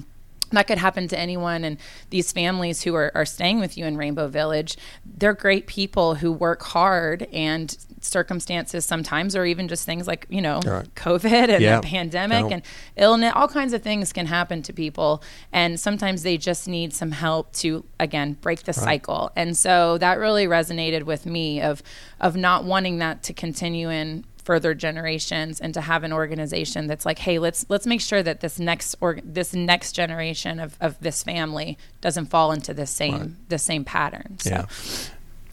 that 0.50 0.66
could 0.66 0.78
happen 0.78 1.08
to 1.08 1.18
anyone 1.18 1.64
and 1.64 1.78
these 2.10 2.32
families 2.32 2.82
who 2.82 2.94
are, 2.94 3.12
are 3.14 3.24
staying 3.24 3.60
with 3.60 3.76
you 3.76 3.84
in 3.84 3.96
rainbow 3.96 4.28
village 4.28 4.76
they're 5.04 5.34
great 5.34 5.66
people 5.66 6.16
who 6.16 6.32
work 6.32 6.62
hard 6.62 7.22
and 7.32 7.76
circumstances 8.00 8.84
sometimes 8.84 9.36
or 9.36 9.44
even 9.44 9.68
just 9.68 9.84
things 9.84 10.06
like 10.06 10.26
you 10.30 10.40
know 10.40 10.60
right. 10.64 10.94
covid 10.94 11.48
and 11.48 11.62
yeah. 11.62 11.80
the 11.80 11.86
pandemic 11.86 12.50
and 12.50 12.62
illness 12.96 13.32
all 13.36 13.48
kinds 13.48 13.72
of 13.72 13.82
things 13.82 14.12
can 14.12 14.26
happen 14.26 14.62
to 14.62 14.72
people 14.72 15.22
and 15.52 15.78
sometimes 15.78 16.22
they 16.22 16.38
just 16.38 16.66
need 16.66 16.92
some 16.92 17.10
help 17.10 17.52
to 17.52 17.84
again 17.98 18.32
break 18.40 18.62
the 18.62 18.72
right. 18.72 18.74
cycle 18.74 19.30
and 19.36 19.56
so 19.56 19.98
that 19.98 20.18
really 20.18 20.46
resonated 20.46 21.02
with 21.02 21.26
me 21.26 21.60
of 21.60 21.82
of 22.20 22.36
not 22.36 22.64
wanting 22.64 22.98
that 22.98 23.22
to 23.22 23.32
continue 23.32 23.90
in 23.90 24.24
further 24.50 24.74
generations 24.74 25.60
and 25.60 25.72
to 25.74 25.80
have 25.80 26.02
an 26.02 26.12
organization 26.12 26.88
that's 26.88 27.06
like 27.06 27.20
hey 27.20 27.38
let's 27.38 27.64
let's 27.68 27.86
make 27.86 28.00
sure 28.00 28.20
that 28.20 28.40
this 28.40 28.58
next 28.58 28.96
or 29.00 29.20
this 29.22 29.54
next 29.54 29.92
generation 29.92 30.58
of, 30.58 30.76
of 30.80 30.98
this 30.98 31.22
family 31.22 31.78
doesn't 32.00 32.26
fall 32.26 32.50
into 32.50 32.74
the 32.74 32.84
same 32.84 33.14
right. 33.14 33.48
the 33.48 33.58
same 33.58 33.84
pattern 33.84 34.36
so. 34.40 34.50
yeah 34.50 34.66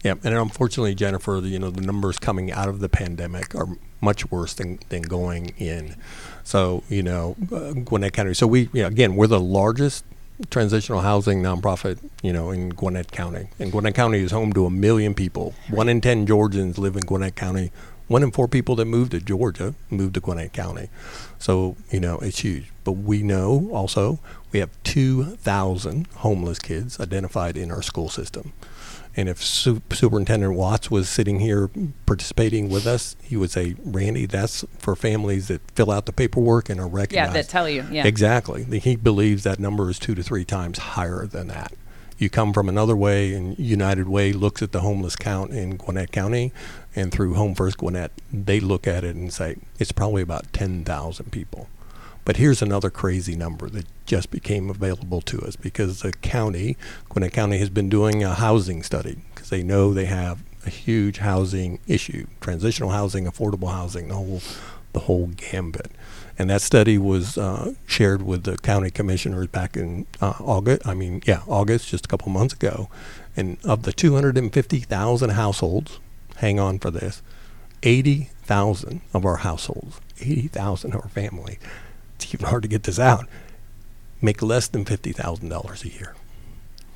yeah 0.02 0.14
and 0.24 0.34
unfortunately 0.34 0.96
jennifer 0.96 1.38
you 1.44 1.60
know 1.60 1.70
the 1.70 1.80
numbers 1.80 2.18
coming 2.18 2.50
out 2.50 2.68
of 2.68 2.80
the 2.80 2.88
pandemic 2.88 3.54
are 3.54 3.68
much 4.00 4.28
worse 4.32 4.52
than, 4.54 4.80
than 4.88 5.02
going 5.02 5.54
in 5.58 5.94
so 6.42 6.82
you 6.88 7.00
know 7.04 7.36
uh, 7.52 7.70
gwinnett 7.74 8.12
county 8.12 8.34
so 8.34 8.48
we 8.48 8.62
you 8.72 8.82
know, 8.82 8.88
again 8.88 9.14
we're 9.14 9.28
the 9.28 9.38
largest 9.38 10.04
transitional 10.50 11.00
housing 11.00 11.42
nonprofit, 11.42 11.98
you 12.22 12.32
know, 12.32 12.52
in 12.52 12.68
Gwinnett 12.68 13.10
County. 13.10 13.48
And 13.58 13.72
Gwinnett 13.72 13.96
County 13.96 14.20
is 14.20 14.30
home 14.30 14.52
to 14.52 14.66
a 14.66 14.70
million 14.70 15.12
people. 15.12 15.52
One 15.68 15.88
in 15.88 16.00
ten 16.00 16.26
Georgians 16.26 16.78
live 16.78 16.94
in 16.94 17.02
Gwinnett 17.02 17.34
County. 17.34 17.72
One 18.08 18.22
in 18.22 18.30
four 18.30 18.48
people 18.48 18.74
that 18.76 18.86
move 18.86 19.10
to 19.10 19.20
Georgia 19.20 19.74
move 19.90 20.14
to 20.14 20.20
Gwinnett 20.20 20.52
County. 20.52 20.88
So, 21.38 21.76
you 21.90 22.00
know, 22.00 22.18
it's 22.18 22.40
huge. 22.40 22.72
But 22.84 22.92
we 22.92 23.22
know 23.22 23.70
also 23.72 24.18
we 24.50 24.60
have 24.60 24.70
2,000 24.84 26.06
homeless 26.16 26.58
kids 26.58 26.98
identified 26.98 27.56
in 27.56 27.70
our 27.70 27.82
school 27.82 28.08
system. 28.08 28.52
And 29.14 29.28
if 29.28 29.42
Su- 29.42 29.82
Superintendent 29.92 30.54
Watts 30.54 30.90
was 30.90 31.08
sitting 31.08 31.40
here 31.40 31.70
participating 32.06 32.68
with 32.70 32.86
us, 32.86 33.16
he 33.22 33.36
would 33.36 33.50
say, 33.50 33.74
Randy, 33.84 34.26
that's 34.26 34.64
for 34.78 34.94
families 34.94 35.48
that 35.48 35.60
fill 35.72 35.90
out 35.90 36.06
the 36.06 36.12
paperwork 36.12 36.68
and 36.70 36.80
are 36.80 36.86
recognized. 36.86 37.34
Yeah, 37.34 37.42
that 37.42 37.48
tell 37.48 37.68
you. 37.68 37.84
Yeah. 37.90 38.06
Exactly. 38.06 38.64
He 38.78 38.96
believes 38.96 39.42
that 39.42 39.58
number 39.58 39.90
is 39.90 39.98
two 39.98 40.14
to 40.14 40.22
three 40.22 40.44
times 40.44 40.78
higher 40.78 41.26
than 41.26 41.48
that 41.48 41.72
you 42.18 42.28
come 42.28 42.52
from 42.52 42.68
another 42.68 42.96
way, 42.96 43.32
and 43.32 43.58
United 43.58 44.08
Way 44.08 44.32
looks 44.32 44.60
at 44.60 44.72
the 44.72 44.80
homeless 44.80 45.16
count 45.16 45.52
in 45.52 45.76
Gwinnett 45.76 46.12
County, 46.12 46.52
and 46.94 47.12
through 47.12 47.34
Home 47.34 47.54
First 47.54 47.78
Gwinnett, 47.78 48.12
they 48.32 48.60
look 48.60 48.86
at 48.86 49.04
it 49.04 49.14
and 49.16 49.32
say 49.32 49.56
it's 49.78 49.92
probably 49.92 50.22
about 50.22 50.52
10,000 50.52 51.30
people. 51.30 51.68
But 52.24 52.36
here's 52.36 52.60
another 52.60 52.90
crazy 52.90 53.36
number 53.36 53.70
that 53.70 53.86
just 54.04 54.30
became 54.30 54.68
available 54.68 55.22
to 55.22 55.40
us 55.40 55.56
because 55.56 56.02
the 56.02 56.12
county, 56.12 56.76
Gwinnett 57.08 57.32
County, 57.32 57.56
has 57.58 57.70
been 57.70 57.88
doing 57.88 58.22
a 58.22 58.34
housing 58.34 58.82
study 58.82 59.22
because 59.34 59.48
they 59.48 59.62
know 59.62 59.94
they 59.94 60.04
have 60.04 60.42
a 60.66 60.70
huge 60.70 61.18
housing 61.18 61.78
issue 61.86 62.26
transitional 62.40 62.90
housing, 62.90 63.24
affordable 63.24 63.72
housing, 63.72 64.08
the 64.08 64.14
whole, 64.14 64.42
the 64.92 65.00
whole 65.00 65.28
gambit. 65.28 65.90
And 66.38 66.48
that 66.50 66.62
study 66.62 66.98
was 66.98 67.36
uh, 67.36 67.74
shared 67.84 68.22
with 68.22 68.44
the 68.44 68.56
county 68.58 68.90
commissioners 68.90 69.48
back 69.48 69.76
in 69.76 70.06
uh, 70.20 70.34
August. 70.38 70.86
I 70.86 70.94
mean, 70.94 71.20
yeah, 71.26 71.42
August, 71.48 71.88
just 71.88 72.04
a 72.04 72.08
couple 72.08 72.30
months 72.30 72.54
ago. 72.54 72.88
And 73.36 73.58
of 73.64 73.82
the 73.82 73.92
250,000 73.92 75.30
households, 75.30 75.98
hang 76.36 76.60
on 76.60 76.78
for 76.78 76.92
this, 76.92 77.22
80,000 77.82 79.00
of 79.12 79.24
our 79.24 79.38
households, 79.38 80.00
80,000 80.20 80.94
of 80.94 81.02
our 81.02 81.08
family, 81.08 81.58
it's 82.14 82.32
even 82.32 82.46
hard 82.46 82.62
to 82.62 82.68
get 82.68 82.84
this 82.84 83.00
out, 83.00 83.26
make 84.22 84.40
less 84.40 84.68
than 84.68 84.84
$50,000 84.84 85.84
a 85.84 85.88
year. 85.88 86.14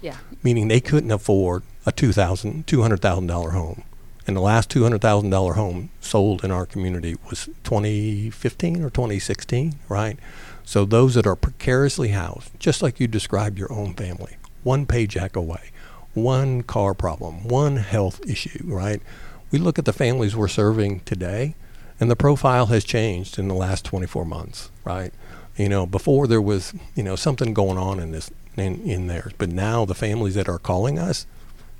Yeah. 0.00 0.18
Meaning 0.42 0.68
they 0.68 0.80
couldn't 0.80 1.11
afford 1.11 1.64
a 1.84 1.92
$2,000, 1.92 2.64
$200,000 2.64 3.52
home 3.52 3.82
and 4.26 4.37
the 4.37 4.41
last 4.41 4.71
$200,000 4.71 5.55
home 5.55 5.91
sold 6.00 6.45
in 6.45 6.50
our 6.50 6.67
community 6.67 7.17
was 7.29 7.47
2015 7.64 8.83
or 8.83 8.91
2016, 8.91 9.75
right? 9.88 10.19
So 10.64 10.85
those 10.85 11.14
that 11.14 11.26
are 11.26 11.37
precariously 11.37 12.09
housed, 12.09 12.50
just 12.59 12.83
like 12.83 13.00
you 13.00 13.09
described 13.09 13.59
your 13.59 13.73
own 13.73 13.95
family, 13.95 14.37
one 14.62 14.87
paycheck 14.87 15.35
away, 15.35 15.71
one 16.14 16.62
car 16.62 16.95
problem, 16.95 17.49
one 17.49 17.76
health 17.76 18.21
issue, 18.29 18.64
right? 18.64 19.02
We 19.50 19.59
look 19.59 19.79
at 19.79 19.87
the 19.87 19.93
families 19.93 20.37
we're 20.37 20.49
serving 20.49 21.00
today, 21.00 21.55
and 21.99 22.11
the 22.11 22.17
profile 22.17 22.67
has 22.67 22.85
changed 22.85 23.38
in 23.38 23.49
the 23.49 23.55
last 23.55 23.85
24 23.85 24.25
months, 24.25 24.71
right? 24.85 25.12
You 25.57 25.69
know, 25.69 25.85
before 25.85 26.26
there 26.26 26.41
was, 26.41 26.73
you 26.95 27.02
know, 27.02 27.17
something 27.17 27.52
going 27.52 27.79
on 27.79 27.99
in 27.99 28.12
this 28.12 28.31
in, 28.57 28.83
in 28.83 29.07
there, 29.07 29.31
but 29.38 29.49
now 29.49 29.85
the 29.85 29.95
families 29.95 30.35
that 30.35 30.49
are 30.49 30.59
calling 30.59 30.99
us, 30.99 31.26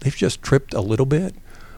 they've 0.01 0.17
just 0.17 0.43
tripped 0.43 0.73
a 0.75 0.81
little 0.81 1.07
bit 1.07 1.35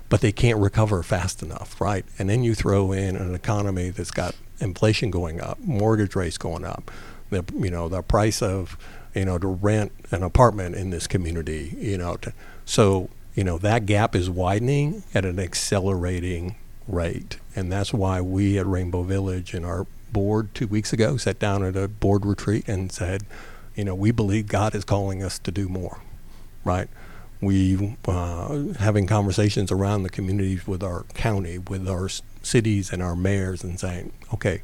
but 0.09 0.21
they 0.21 0.33
can't 0.33 0.59
recover 0.59 1.03
fast 1.03 1.43
enough, 1.43 1.81
right? 1.81 2.05
And 2.19 2.29
then 2.29 2.43
you 2.43 2.55
throw 2.55 2.93
in 2.93 3.17
an 3.17 3.35
economy 3.35 3.91
that's 3.91 4.11
got 4.11 4.35
inflation 4.61 5.11
going 5.11 5.41
up, 5.41 5.59
mortgage 5.61 6.15
rates 6.15 6.39
going 6.39 6.65
up, 6.65 6.91
the 7.31 7.45
you 7.55 7.71
know 7.71 7.89
the 7.89 8.03
price 8.03 8.43
of 8.43 8.77
you 9.15 9.25
know 9.25 9.39
to 9.39 9.49
rent 9.49 9.93
an 10.11 10.23
apartment 10.23 10.75
in 10.75 10.91
this 10.91 11.07
community, 11.07 11.77
you 11.79 11.99
know, 11.99 12.17
to, 12.17 12.33
so 12.65 13.09
you 13.35 13.45
know 13.45 13.59
that 13.59 13.87
gap 13.87 14.15
is 14.15 14.31
widening 14.31 15.03
at 15.15 15.25
an 15.25 15.39
accelerating 15.39 16.57
rate, 16.87 17.39
and 17.57 17.73
that's 17.73 17.93
why 17.93 18.21
we 18.21 18.59
at 18.59 18.67
Rainbow 18.67 19.03
Village 19.03 19.55
and 19.55 19.65
our 19.65 19.87
board 20.13 20.55
two 20.55 20.67
weeks 20.67 20.93
ago 20.93 21.17
sat 21.17 21.39
down 21.39 21.63
at 21.63 21.77
a 21.77 21.89
board 21.89 22.25
retreat 22.25 22.69
and 22.69 22.93
said, 22.93 23.25
you 23.75 23.85
know, 23.85 23.95
we 23.95 24.13
believe 24.13 24.47
God 24.47 24.75
is 24.75 24.85
calling 24.85 25.23
us 25.23 25.39
to 25.41 25.51
do 25.51 25.69
more, 25.69 25.99
right? 26.65 26.89
We 27.45 27.97
uh, 28.07 28.75
having 28.79 29.07
conversations 29.07 29.71
around 29.71 30.03
the 30.03 30.11
communities 30.11 30.67
with 30.67 30.83
our 30.83 31.05
county, 31.15 31.59
with 31.59 31.89
our 31.89 32.09
cities 32.43 32.93
and 32.93 33.03
our 33.03 33.17
mayors, 33.17 33.63
and 33.65 33.79
saying, 33.79 34.13
okay, 34.33 34.63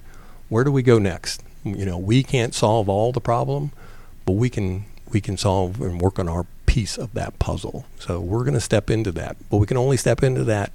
where 0.49 0.65
do 0.65 0.73
we 0.73 0.83
go 0.83 0.99
next? 0.99 1.43
You 1.65 1.85
know, 1.85 1.99
we 1.99 2.23
can't 2.23 2.55
solve 2.55 2.89
all 2.89 3.13
the 3.13 3.21
problem, 3.21 3.73
but 4.27 4.33
we 4.33 4.51
can 4.51 4.85
we 5.11 5.21
can 5.21 5.37
solve 5.37 5.81
and 5.81 6.01
work 6.01 6.19
on 6.19 6.29
our 6.29 6.47
piece 6.67 6.97
of 6.97 7.15
that 7.15 7.39
puzzle. 7.39 7.85
So 7.99 8.21
we're 8.21 8.45
going 8.45 8.55
to 8.55 8.61
step 8.61 8.91
into 8.91 9.11
that, 9.13 9.37
but 9.51 9.57
we 9.57 9.67
can 9.67 9.77
only 9.77 9.97
step 9.97 10.23
into 10.23 10.45
that 10.45 10.73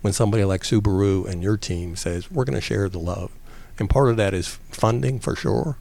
when 0.00 0.12
somebody 0.12 0.44
like 0.44 0.62
Subaru 0.62 1.26
and 1.26 1.42
your 1.42 1.56
team 1.56 1.96
says 1.96 2.30
we're 2.30 2.44
going 2.44 2.54
to 2.54 2.60
share 2.60 2.88
the 2.88 2.98
love. 2.98 3.30
And 3.78 3.88
part 3.88 4.08
of 4.10 4.16
that 4.16 4.34
is 4.34 4.48
funding 4.70 5.20
for 5.20 5.36
sure, 5.36 5.76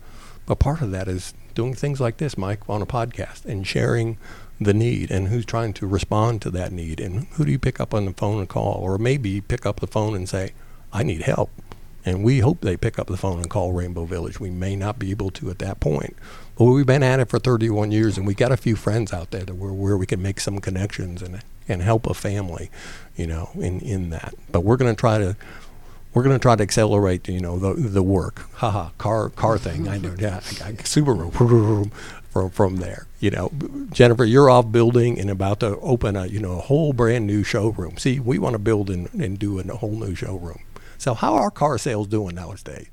but 0.46 0.60
part 0.60 0.82
of 0.82 0.92
that 0.92 1.08
is 1.08 1.34
doing 1.56 1.74
things 1.74 2.00
like 2.00 2.18
this, 2.18 2.38
Mike, 2.38 2.70
on 2.70 2.82
a 2.82 2.86
podcast 2.86 3.46
and 3.46 3.66
sharing 3.66 4.18
the 4.60 4.74
need 4.74 5.12
and 5.12 5.28
who's 5.28 5.46
trying 5.46 5.74
to 5.74 5.88
respond 5.88 6.42
to 6.42 6.50
that 6.52 6.72
need. 6.72 7.00
And 7.00 7.28
who 7.34 7.46
do 7.46 7.52
you 7.52 7.60
pick 7.60 7.80
up 7.80 7.94
on 7.94 8.06
the 8.06 8.14
phone 8.14 8.40
and 8.40 8.50
call? 8.50 8.80
Or 8.82 8.98
maybe 8.98 9.42
pick 9.42 9.66
up 9.66 9.80
the 9.80 9.88
phone 9.88 10.16
and 10.16 10.28
say 10.28 10.54
i 10.94 11.04
need 11.04 11.24
help. 11.24 11.52
And 12.06 12.24
we 12.24 12.40
hope 12.40 12.62
they 12.62 12.78
pick 12.78 13.00
up 13.00 13.08
the 13.08 13.18
phone 13.18 13.40
and 13.40 13.50
call 13.50 13.74
rainbow 13.74 14.06
village. 14.06 14.40
We 14.40 14.52
may 14.52 14.76
not 14.76 15.00
be 15.00 15.12
able 15.12 15.32
to 15.32 15.50
at 15.50 15.60
that 15.60 15.80
point. 15.80 16.16
But 16.58 16.66
we've 16.66 16.86
been 16.86 17.04
at 17.04 17.20
it 17.20 17.30
for 17.30 17.40
31 17.40 17.92
years 17.92 18.18
and 18.18 18.28
we 18.28 18.34
got 18.36 18.52
a 18.52 18.58
few 18.58 18.76
friends 18.76 19.12
out 19.12 19.32
there 19.32 19.44
that 19.44 19.56
where, 19.56 19.74
where 19.74 19.98
we 19.98 20.06
can 20.06 20.22
make 20.22 20.40
some 20.40 20.60
connections 20.60 21.22
and 21.22 21.42
and 21.68 21.82
help 21.82 22.06
a 22.06 22.14
family 22.14 22.70
you 23.16 23.28
know 23.28 23.50
in 23.56 23.80
in 23.82 24.12
that. 24.12 24.36
But 24.52 24.62
we're 24.62 24.78
going 24.78 24.96
to 24.96 25.00
try 25.00 25.18
to 25.18 25.36
we're 26.16 26.24
going 26.24 26.36
to 26.36 26.42
try 26.42 26.56
to 26.56 26.64
accelerate, 26.64 27.28
you 27.28 27.42
know, 27.42 27.60
the 27.60 27.74
the 27.74 28.02
work. 28.02 28.50
Haha, 28.54 28.90
car 28.98 29.30
car 29.30 29.58
thing. 29.58 29.90
I 29.90 29.98
know. 29.98 30.16
Yeah, 30.18 30.40
Subaru 30.40 31.92
from 32.36 32.50
from 32.50 32.76
there. 32.78 33.08
You 33.22 33.32
know, 33.32 33.50
Jennifer, 33.94 34.26
you're 34.26 34.50
off 34.50 34.70
building 34.70 35.18
and 35.18 35.30
about 35.30 35.62
to 35.62 35.78
open 35.80 36.18
a 36.18 36.26
you 36.26 36.42
know 36.42 36.52
a 36.60 36.62
whole 36.62 36.92
brand 36.92 37.26
new 37.26 37.44
showroom. 37.44 37.96
See, 37.98 38.20
we 38.20 38.40
want 38.40 38.56
to 38.56 38.60
build 38.60 38.90
and, 38.90 39.08
and 39.14 39.40
do 39.40 39.58
a 39.58 39.76
whole 39.78 39.96
new 39.96 40.16
showroom. 40.16 40.60
So 40.98 41.14
how 41.14 41.36
are 41.36 41.50
car 41.50 41.78
sales 41.78 42.08
doing 42.08 42.36
nowadays? 42.36 42.88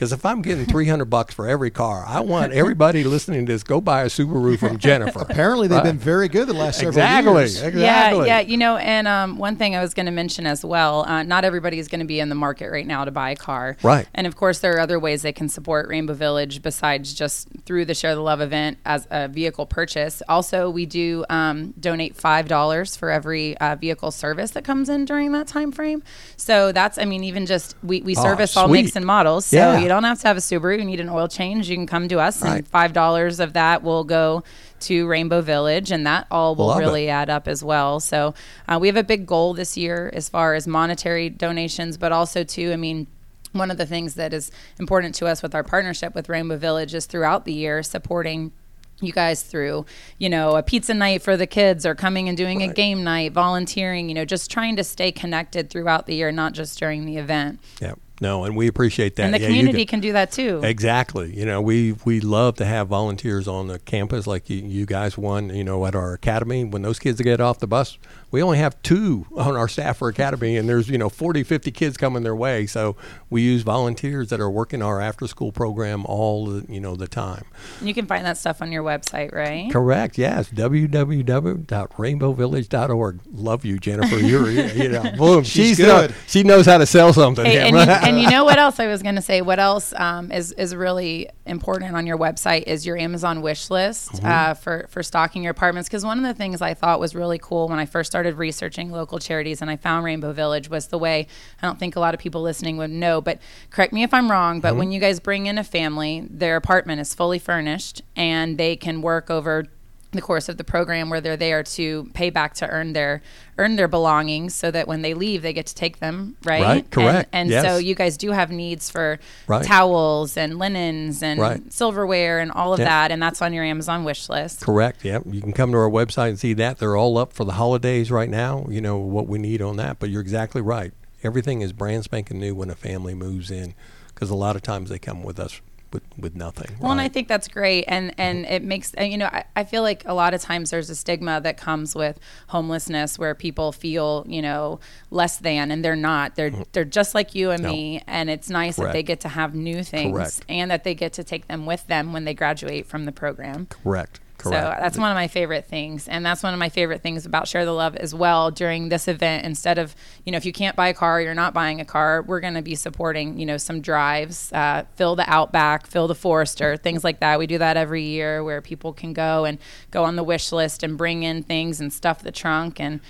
Because 0.00 0.12
if 0.14 0.24
I'm 0.24 0.40
getting 0.40 0.64
300 0.64 1.04
bucks 1.04 1.34
for 1.34 1.46
every 1.46 1.70
car, 1.70 2.06
I 2.08 2.20
want 2.20 2.54
everybody 2.54 3.04
listening 3.04 3.44
to 3.44 3.52
this 3.52 3.62
go 3.62 3.82
buy 3.82 4.04
a 4.04 4.06
Subaru 4.06 4.58
from 4.58 4.78
Jennifer. 4.78 5.18
Apparently, 5.20 5.68
they've 5.68 5.76
right? 5.76 5.84
been 5.84 5.98
very 5.98 6.26
good 6.26 6.48
the 6.48 6.54
last 6.54 6.76
several 6.76 6.92
exactly, 6.92 7.32
years. 7.34 7.62
Exactly. 7.62 8.26
Yeah, 8.26 8.38
yeah. 8.38 8.40
You 8.40 8.56
know, 8.56 8.78
and 8.78 9.06
um, 9.06 9.36
one 9.36 9.56
thing 9.56 9.76
I 9.76 9.82
was 9.82 9.92
going 9.92 10.06
to 10.06 10.12
mention 10.12 10.46
as 10.46 10.64
well, 10.64 11.04
uh, 11.04 11.22
not 11.22 11.44
everybody 11.44 11.78
is 11.78 11.86
going 11.86 12.00
to 12.00 12.06
be 12.06 12.18
in 12.18 12.30
the 12.30 12.34
market 12.34 12.70
right 12.70 12.86
now 12.86 13.04
to 13.04 13.10
buy 13.10 13.28
a 13.32 13.36
car. 13.36 13.76
Right. 13.82 14.08
And 14.14 14.26
of 14.26 14.36
course, 14.36 14.60
there 14.60 14.74
are 14.74 14.80
other 14.80 14.98
ways 14.98 15.20
they 15.20 15.34
can 15.34 15.50
support 15.50 15.86
Rainbow 15.86 16.14
Village 16.14 16.62
besides 16.62 17.12
just 17.12 17.48
through 17.66 17.84
the 17.84 17.94
Share 17.94 18.14
the 18.14 18.22
Love 18.22 18.40
event 18.40 18.78
as 18.86 19.06
a 19.10 19.28
vehicle 19.28 19.66
purchase. 19.66 20.22
Also, 20.30 20.70
we 20.70 20.86
do 20.86 21.26
um, 21.28 21.74
donate 21.78 22.16
five 22.16 22.48
dollars 22.48 22.96
for 22.96 23.10
every 23.10 23.54
uh, 23.58 23.76
vehicle 23.76 24.12
service 24.12 24.52
that 24.52 24.64
comes 24.64 24.88
in 24.88 25.04
during 25.04 25.32
that 25.32 25.46
time 25.46 25.70
frame. 25.70 26.02
So 26.38 26.72
that's, 26.72 26.96
I 26.96 27.04
mean, 27.04 27.22
even 27.22 27.44
just 27.44 27.76
we, 27.82 28.00
we 28.00 28.14
service 28.14 28.56
oh, 28.56 28.62
all 28.62 28.68
makes 28.68 28.96
and 28.96 29.04
models, 29.04 29.44
so 29.44 29.56
yeah. 29.56 29.78
you 29.78 29.89
don't 29.90 30.04
have 30.04 30.20
to 30.20 30.28
have 30.28 30.36
a 30.36 30.40
Subaru 30.40 30.78
you 30.78 30.84
need 30.84 31.00
an 31.00 31.08
oil 31.08 31.28
change, 31.28 31.68
you 31.68 31.76
can 31.76 31.86
come 31.86 32.08
to 32.08 32.18
us, 32.18 32.42
right. 32.42 32.56
and 32.56 32.68
five 32.68 32.92
dollars 32.92 33.40
of 33.40 33.52
that 33.52 33.82
will 33.82 34.04
go 34.04 34.42
to 34.80 35.06
Rainbow 35.06 35.42
Village, 35.42 35.90
and 35.90 36.06
that 36.06 36.26
all 36.30 36.54
will 36.54 36.68
Love 36.68 36.78
really 36.78 37.06
it. 37.06 37.10
add 37.20 37.28
up 37.28 37.46
as 37.46 37.62
well. 37.62 38.00
So 38.00 38.34
uh, 38.66 38.78
we 38.80 38.86
have 38.88 38.96
a 38.96 39.04
big 39.04 39.26
goal 39.26 39.52
this 39.54 39.76
year 39.76 40.10
as 40.14 40.28
far 40.28 40.54
as 40.54 40.66
monetary 40.66 41.28
donations, 41.28 41.98
but 41.98 42.12
also 42.12 42.44
too, 42.44 42.72
I 42.72 42.76
mean. 42.76 43.06
One 43.52 43.72
of 43.72 43.78
the 43.78 43.86
things 43.86 44.14
that 44.14 44.32
is 44.32 44.52
important 44.78 45.12
to 45.16 45.26
us 45.26 45.42
with 45.42 45.56
our 45.56 45.64
partnership 45.64 46.14
with 46.14 46.28
Rainbow 46.28 46.56
Village 46.56 46.94
is 46.94 47.06
throughout 47.06 47.44
the 47.44 47.52
year 47.52 47.82
supporting 47.82 48.52
you 49.00 49.12
guys 49.12 49.42
through, 49.42 49.86
you 50.18 50.28
know, 50.28 50.56
a 50.56 50.62
pizza 50.62 50.94
night 50.94 51.22
for 51.22 51.36
the 51.36 51.46
kids 51.46 51.84
or 51.84 51.96
coming 51.96 52.28
and 52.28 52.36
doing 52.36 52.60
right. 52.60 52.70
a 52.70 52.72
game 52.72 53.02
night, 53.02 53.32
volunteering, 53.32 54.08
you 54.08 54.14
know, 54.14 54.24
just 54.24 54.52
trying 54.52 54.76
to 54.76 54.84
stay 54.84 55.10
connected 55.10 55.70
throughout 55.70 56.06
the 56.06 56.14
year, 56.14 56.30
not 56.30 56.52
just 56.52 56.78
during 56.78 57.06
the 57.06 57.16
event. 57.16 57.58
Yeah. 57.80 57.94
No, 58.20 58.44
and 58.44 58.54
we 58.54 58.66
appreciate 58.66 59.16
that. 59.16 59.24
And 59.24 59.34
the 59.34 59.40
yeah, 59.40 59.46
community 59.46 59.86
can, 59.86 59.96
can, 59.96 60.00
do 60.00 60.12
that 60.12 60.30
too. 60.30 60.60
Exactly. 60.62 61.34
You 61.34 61.46
know, 61.46 61.62
we 61.62 61.92
we 62.04 62.20
love 62.20 62.56
to 62.56 62.66
have 62.66 62.88
volunteers 62.88 63.48
on 63.48 63.68
the 63.68 63.78
campus, 63.78 64.26
like 64.26 64.50
you, 64.50 64.58
you 64.58 64.84
guys 64.84 65.16
won. 65.16 65.48
You 65.54 65.64
know, 65.64 65.86
at 65.86 65.94
our 65.94 66.12
academy, 66.12 66.64
when 66.64 66.82
those 66.82 66.98
kids 66.98 67.20
get 67.22 67.40
off 67.40 67.60
the 67.60 67.66
bus, 67.66 67.96
we 68.30 68.42
only 68.42 68.58
have 68.58 68.80
two 68.82 69.26
on 69.34 69.56
our 69.56 69.68
staff 69.68 69.98
for 69.98 70.08
academy, 70.08 70.56
and 70.56 70.68
there's 70.68 70.88
you 70.88 70.98
know 70.98 71.08
40, 71.08 71.42
50 71.42 71.70
kids 71.70 71.96
coming 71.96 72.22
their 72.22 72.36
way. 72.36 72.66
So 72.66 72.96
we 73.28 73.42
use 73.42 73.62
volunteers 73.62 74.30
that 74.30 74.40
are 74.40 74.50
working 74.50 74.82
our 74.82 75.00
after 75.00 75.26
school 75.26 75.52
program 75.52 76.06
all 76.06 76.46
the, 76.46 76.72
you 76.72 76.80
know 76.80 76.96
the 76.96 77.08
time. 77.08 77.44
You 77.80 77.94
can 77.94 78.06
find 78.06 78.26
that 78.26 78.38
stuff 78.38 78.62
on 78.62 78.72
your 78.72 78.82
website, 78.82 79.32
right? 79.32 79.70
Correct. 79.70 80.18
Yes. 80.18 80.50
www.rainbowvillage.org. 80.50 83.20
Love 83.32 83.64
you, 83.64 83.78
Jennifer. 83.78 84.18
You're 84.18 84.50
you 84.50 84.88
know 84.88 85.12
boom. 85.16 85.44
She's, 85.44 85.68
She's 85.68 85.76
good. 85.78 86.12
she 86.26 86.42
knows 86.42 86.66
how 86.66 86.78
to 86.78 86.86
sell 86.86 87.12
something. 87.12 87.44
Hey, 87.44 87.68
and, 87.68 87.76
you, 87.76 87.82
and, 87.82 88.20
you, 88.20 88.28
know 88.30 88.44
what 88.44 88.58
else 88.58 88.80
I 88.80 88.86
was 88.86 89.02
going 89.02 89.16
to 89.16 89.22
say? 89.22 89.42
What 89.42 89.58
else 89.58 89.92
um, 89.96 90.32
is 90.32 90.52
is 90.52 90.74
really 90.74 91.28
important 91.50 91.94
on 91.94 92.06
your 92.06 92.16
website 92.16 92.62
is 92.62 92.86
your 92.86 92.96
Amazon 92.96 93.42
wish 93.42 93.68
list 93.70 94.12
mm-hmm. 94.12 94.26
uh, 94.26 94.54
for 94.54 94.86
for 94.88 95.02
stocking 95.02 95.42
your 95.42 95.50
apartments. 95.50 95.88
Because 95.88 96.04
one 96.04 96.18
of 96.18 96.24
the 96.24 96.34
things 96.34 96.62
I 96.62 96.74
thought 96.74 97.00
was 97.00 97.14
really 97.14 97.38
cool 97.38 97.68
when 97.68 97.78
I 97.78 97.86
first 97.86 98.10
started 98.10 98.36
researching 98.36 98.90
local 98.90 99.18
charities 99.18 99.60
and 99.60 99.70
I 99.70 99.76
found 99.76 100.04
Rainbow 100.04 100.32
Village 100.32 100.70
was 100.70 100.86
the 100.86 100.98
way. 100.98 101.26
I 101.60 101.66
don't 101.66 101.78
think 101.78 101.96
a 101.96 102.00
lot 102.00 102.14
of 102.14 102.20
people 102.20 102.40
listening 102.42 102.76
would 102.78 102.90
know, 102.90 103.20
but 103.20 103.38
correct 103.70 103.92
me 103.92 104.02
if 104.02 104.14
I'm 104.14 104.30
wrong. 104.30 104.60
But 104.60 104.70
mm-hmm. 104.70 104.78
when 104.78 104.92
you 104.92 105.00
guys 105.00 105.20
bring 105.20 105.46
in 105.46 105.58
a 105.58 105.64
family, 105.64 106.26
their 106.30 106.56
apartment 106.56 107.00
is 107.00 107.14
fully 107.14 107.38
furnished 107.38 108.02
and 108.16 108.56
they 108.56 108.76
can 108.76 109.02
work 109.02 109.30
over 109.30 109.66
the 110.12 110.20
course 110.20 110.48
of 110.48 110.56
the 110.56 110.64
program 110.64 111.08
where 111.08 111.20
they're 111.20 111.36
there 111.36 111.62
to 111.62 112.08
pay 112.14 112.30
back 112.30 112.54
to 112.54 112.68
earn 112.68 112.92
their 112.92 113.22
earn 113.58 113.76
their 113.76 113.88
belongings 113.88 114.54
so 114.54 114.70
that 114.70 114.88
when 114.88 115.02
they 115.02 115.14
leave 115.14 115.42
they 115.42 115.52
get 115.52 115.66
to 115.66 115.74
take 115.74 116.00
them 116.00 116.36
right 116.44 116.62
right 116.62 116.90
correct 116.90 117.28
and, 117.32 117.44
and 117.44 117.50
yes. 117.50 117.64
so 117.64 117.76
you 117.76 117.94
guys 117.94 118.16
do 118.16 118.32
have 118.32 118.50
needs 118.50 118.90
for 118.90 119.18
right. 119.46 119.64
towels 119.64 120.36
and 120.36 120.58
linens 120.58 121.22
and 121.22 121.40
right. 121.40 121.72
silverware 121.72 122.40
and 122.40 122.50
all 122.52 122.72
of 122.72 122.78
that 122.78 123.12
and 123.12 123.22
that's 123.22 123.40
on 123.40 123.52
your 123.52 123.64
amazon 123.64 124.02
wish 124.02 124.28
list 124.28 124.62
correct 124.62 125.04
yeah 125.04 125.20
you 125.26 125.40
can 125.40 125.52
come 125.52 125.70
to 125.70 125.78
our 125.78 125.90
website 125.90 126.30
and 126.30 126.38
see 126.38 126.54
that 126.54 126.78
they're 126.78 126.96
all 126.96 127.16
up 127.16 127.32
for 127.32 127.44
the 127.44 127.52
holidays 127.52 128.10
right 128.10 128.30
now 128.30 128.66
you 128.68 128.80
know 128.80 128.98
what 128.98 129.26
we 129.26 129.38
need 129.38 129.62
on 129.62 129.76
that 129.76 129.98
but 129.98 130.10
you're 130.10 130.22
exactly 130.22 130.60
right 130.60 130.92
everything 131.22 131.60
is 131.60 131.72
brand 131.72 132.02
spanking 132.02 132.40
new 132.40 132.54
when 132.54 132.70
a 132.70 132.74
family 132.74 133.14
moves 133.14 133.50
in 133.50 133.74
because 134.08 134.30
a 134.30 134.34
lot 134.34 134.56
of 134.56 134.62
times 134.62 134.90
they 134.90 134.98
come 134.98 135.22
with 135.22 135.38
us 135.38 135.60
with, 135.92 136.02
with 136.18 136.34
nothing. 136.34 136.76
Well, 136.80 136.92
and 136.92 137.00
I 137.00 137.08
think 137.08 137.28
that's 137.28 137.48
great, 137.48 137.84
and 137.88 138.14
and 138.18 138.44
it 138.46 138.62
makes 138.62 138.92
you 139.00 139.16
know 139.18 139.26
I, 139.26 139.44
I 139.56 139.64
feel 139.64 139.82
like 139.82 140.02
a 140.06 140.14
lot 140.14 140.34
of 140.34 140.40
times 140.40 140.70
there's 140.70 140.90
a 140.90 140.94
stigma 140.96 141.40
that 141.42 141.56
comes 141.56 141.94
with 141.94 142.18
homelessness 142.48 143.18
where 143.18 143.34
people 143.34 143.72
feel 143.72 144.24
you 144.28 144.42
know 144.42 144.80
less 145.10 145.36
than, 145.38 145.70
and 145.70 145.84
they're 145.84 145.96
not. 145.96 146.34
They're 146.36 146.52
they're 146.72 146.84
just 146.84 147.14
like 147.14 147.34
you 147.34 147.50
and 147.50 147.60
Mm-hmm. 147.60 147.66
No. 147.70 147.72
me, 147.72 148.02
and 148.06 148.30
it's 148.30 148.48
nice 148.48 148.76
that 148.76 148.92
they 148.92 149.02
get 149.02 149.20
to 149.20 149.28
have 149.28 149.54
new 149.54 149.82
things 149.84 150.12
Correct. 150.14 150.44
and 150.48 150.70
that 150.70 150.82
they 150.84 150.94
get 150.94 151.12
to 151.14 151.24
take 151.24 151.46
them 151.46 151.66
with 151.66 151.86
them 151.88 152.12
when 152.14 152.24
they 152.24 152.32
graduate 152.34 152.86
from 152.86 153.04
the 153.04 153.12
program. 153.12 153.66
correct. 153.66 154.20
So 154.42 154.50
that's 154.50 154.98
one 154.98 155.10
of 155.10 155.14
my 155.14 155.28
favorite 155.28 155.66
things. 155.66 156.08
And 156.08 156.24
that's 156.24 156.42
one 156.42 156.52
of 156.52 156.58
my 156.58 156.68
favorite 156.68 157.02
things 157.02 157.26
about 157.26 157.48
Share 157.48 157.64
the 157.64 157.72
Love 157.72 157.96
as 157.96 158.14
well 158.14 158.50
during 158.50 158.88
this 158.88 159.08
event. 159.08 159.44
Instead 159.44 159.78
of, 159.78 159.94
you 160.24 160.32
know, 160.32 160.36
if 160.36 160.44
you 160.44 160.52
can't 160.52 160.76
buy 160.76 160.88
a 160.88 160.94
car, 160.94 161.20
you're 161.20 161.34
not 161.34 161.54
buying 161.54 161.80
a 161.80 161.84
car, 161.84 162.22
we're 162.22 162.40
going 162.40 162.54
to 162.54 162.62
be 162.62 162.74
supporting, 162.74 163.38
you 163.38 163.46
know, 163.46 163.56
some 163.56 163.80
drives, 163.80 164.52
uh, 164.52 164.84
fill 164.96 165.16
the 165.16 165.28
Outback, 165.30 165.86
fill 165.86 166.08
the 166.08 166.14
Forester, 166.14 166.76
things 166.76 167.04
like 167.04 167.20
that. 167.20 167.38
We 167.38 167.46
do 167.46 167.58
that 167.58 167.76
every 167.76 168.02
year 168.02 168.42
where 168.42 168.60
people 168.60 168.92
can 168.92 169.12
go 169.12 169.44
and 169.44 169.58
go 169.90 170.04
on 170.04 170.16
the 170.16 170.24
wish 170.24 170.52
list 170.52 170.82
and 170.82 170.96
bring 170.96 171.22
in 171.22 171.42
things 171.42 171.80
and 171.80 171.92
stuff 171.92 172.22
the 172.22 172.32
trunk. 172.32 172.80
And 172.80 173.00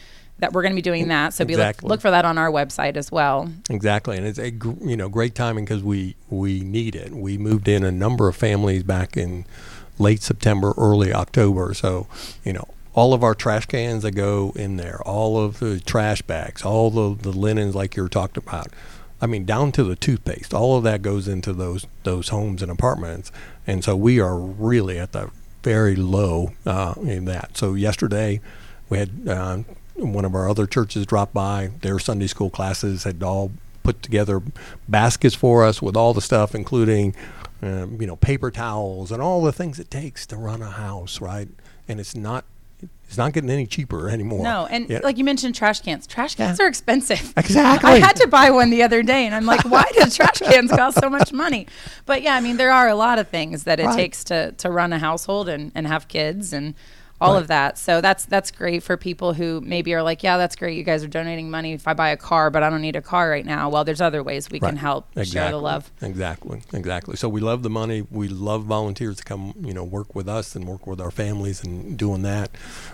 that 0.41 0.53
we're 0.53 0.63
going 0.63 0.73
to 0.73 0.77
be 0.77 0.83
doing 0.83 1.09
that. 1.09 1.33
So 1.33 1.45
be 1.45 1.57
look, 1.57 1.83
look 1.83 2.01
for 2.01 2.11
that 2.11 2.25
on 2.25 2.39
our 2.39 2.51
website 2.51 2.97
as 2.97 3.13
well. 3.13 3.51
Exactly, 3.69 4.17
and 4.17 4.27
it's 4.27 4.39
a 4.39 4.51
you 4.51 4.97
know 4.97 5.09
great 5.09 5.35
timing 5.35 5.65
because 5.65 5.83
we 5.83 6.17
we 6.29 6.61
need 6.61 6.97
it. 6.97 7.13
We 7.13 7.39
moved 7.39 7.69
in 7.69 7.85
a 7.85 7.93
number 7.93 8.29
of 8.29 8.37
families 8.37 8.83
back 8.83 9.17
in 9.17 9.47
late 10.00 10.23
September, 10.23 10.73
early 10.76 11.12
October. 11.12 11.75
So 11.75 12.07
you 12.45 12.52
know 12.52 12.69
all 12.95 13.14
of 13.14 13.23
our 13.23 13.35
trash 13.35 13.66
cans 13.66 14.02
that 14.02 14.12
go 14.12 14.52
in 14.57 14.76
there, 14.76 15.00
all 15.02 15.38
of 15.38 15.61
the 15.61 15.80
trash 15.80 16.23
bags, 16.23 16.62
all 16.62 16.90
the 16.90 17.23
the 17.23 17.37
linens 17.37 17.75
like 17.75 17.97
you 17.97 18.02
were 18.02 18.09
talking 18.09 18.42
about. 18.45 18.69
I 19.23 19.26
mean, 19.26 19.45
down 19.45 19.71
to 19.73 19.85
the 19.85 19.97
toothpaste, 19.97 20.54
all 20.54 20.78
of 20.78 20.85
that 20.85 21.02
goes 21.02 21.28
into 21.28 21.52
those 21.52 21.87
those 22.04 22.30
homes 22.30 22.62
and 22.62 22.71
apartments, 22.71 23.30
and 23.66 23.85
so 23.85 23.95
we 23.95 24.19
are 24.19 24.38
really 24.38 24.99
at 24.99 25.12
the 25.12 25.30
very 25.62 25.95
low 25.95 26.52
uh, 26.64 26.95
in 27.02 27.26
that. 27.26 27.57
So 27.57 27.75
yesterday, 27.75 28.40
we 28.88 28.99
had 28.99 29.11
uh, 29.28 29.59
one 29.95 30.25
of 30.25 30.35
our 30.35 30.49
other 30.49 30.66
churches 30.66 31.07
drop 31.07 31.33
by. 31.33 31.71
Their 31.83 31.99
Sunday 31.99 32.26
school 32.26 32.50
classes 32.50 33.04
had 33.04 33.23
all 33.23 33.52
put 33.83 34.02
together 34.02 34.42
baskets 34.88 35.35
for 35.35 35.64
us 35.64 35.83
with 35.83 35.97
all 35.97 36.14
the 36.14 36.21
stuff, 36.23 36.54
including 36.54 37.14
um, 37.62 37.99
you 38.00 38.07
know 38.07 38.17
paper 38.17 38.50
towels 38.50 39.12
and 39.12 39.21
all 39.23 39.43
the 39.43 39.52
things 39.52 39.79
it 39.79 39.90
takes 39.90 40.26
to 40.26 40.37
run 40.37 40.62
a 40.62 40.71
house, 40.71 41.21
right? 41.21 41.49
And 41.88 42.00
it's 42.00 42.14
not 42.14 42.45
it's 43.07 43.19
not 43.19 43.33
getting 43.33 43.50
any 43.50 43.67
cheaper 43.67 44.09
anymore. 44.09 44.43
No, 44.45 44.67
and 44.67 44.88
Yeah. 44.88 45.00
like 45.02 45.19
you 45.19 45.25
mentioned, 45.25 45.55
trash 45.55 45.81
cans. 45.81 46.07
Trash 46.07 46.37
cans 46.37 46.59
Yeah. 46.59 46.64
are 46.64 46.69
expensive. 46.69 47.35
Exactly. 47.37 47.90
I 47.90 47.97
had 47.99 48.14
to 48.17 48.29
buy 48.29 48.50
one 48.50 48.71
the 48.71 48.83
other 48.85 49.02
day, 49.02 49.26
and 49.26 49.35
I'm 49.35 49.45
like, 49.47 49.64
why 49.64 49.85
do 49.93 50.09
trash 50.09 50.38
cans 50.38 50.71
cost 50.71 50.99
so 51.00 51.11
much 51.11 51.33
money? 51.33 51.67
But 52.07 52.23
yeah, 52.23 52.37
I 52.37 52.40
mean, 52.40 52.57
there 52.57 52.71
are 52.73 52.88
a 52.88 52.95
lot 52.95 53.19
of 53.19 53.29
things 53.29 53.64
that 53.64 53.81
it 53.81 53.87
Right. 53.87 53.97
takes 53.97 54.25
to 54.25 54.52
to 54.52 54.71
run 54.71 54.93
a 54.93 54.99
household 54.99 55.49
and 55.49 55.73
and 55.75 55.87
have 55.87 56.07
kids 56.09 56.52
and 56.52 56.75
all 57.21 57.35
Right. 57.35 57.41
of 57.43 57.49
that. 57.49 57.77
So 57.79 58.00
that's 58.00 58.25
that's 58.25 58.50
great 58.50 58.83
for 58.83 58.97
people 58.97 59.35
who 59.35 59.61
maybe 59.61 59.93
are 59.95 60.03
like, 60.03 60.23
yeah, 60.23 60.37
that's 60.39 60.57
great. 60.57 60.77
You 60.77 60.83
guys 60.85 61.05
are 61.05 61.09
donating 61.09 61.50
money 61.50 61.73
if 61.75 61.87
I 61.87 61.93
buy 61.93 62.09
a 62.11 62.17
car, 62.17 62.50
but 62.50 62.62
I 62.62 62.71
don't 62.71 62.81
need 62.81 62.97
a 62.97 63.03
car 63.03 63.29
right 63.29 63.45
now. 63.45 63.69
Well, 63.69 63.85
there's 63.85 64.00
other 64.00 64.23
ways 64.23 64.50
we 64.50 64.59
can 64.59 64.71
Right. 64.71 64.79
help 64.79 65.07
share 65.25 65.50
the 65.50 65.59
love. 65.59 65.91
Exactly, 66.00 66.62
exactly. 66.73 67.17
So 67.17 67.29
we 67.29 67.41
love 67.41 67.62
the 67.62 67.71
money. 67.71 68.07
We 68.11 68.29
love 68.29 68.65
volunteers 68.65 69.17
to 69.19 69.25
come, 69.25 69.55
you 69.62 69.75
know, 69.75 69.85
work 69.85 70.15
with 70.15 70.29
us 70.29 70.57
and 70.57 70.67
work 70.67 70.87
with 70.87 71.00
our 71.00 71.11
families 71.11 71.62
and 71.62 71.97
doing 71.99 72.23
that. 72.23 72.50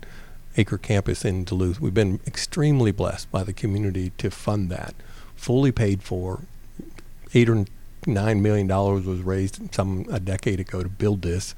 acre 0.57 0.79
campus 0.79 1.25
in 1.25 1.45
Duluth. 1.45 1.81
We've 1.81 1.95
been 1.95 2.21
extremely 2.27 2.93
blessed 2.93 3.31
by 3.31 3.43
the 3.45 3.53
community 3.53 4.13
to 4.19 4.31
fund 4.31 4.71
that, 4.71 4.95
fully 5.37 5.73
paid 5.73 6.03
for. 6.03 6.41
Eight 7.35 7.49
or 7.49 7.65
nine 8.07 8.43
million 8.43 8.67
dollars 8.67 9.05
was 9.07 9.21
raised 9.21 9.75
some 9.75 10.07
a 10.11 10.21
decade 10.21 10.61
ago 10.61 10.83
to 10.83 10.89
build 10.89 11.23
this, 11.23 11.55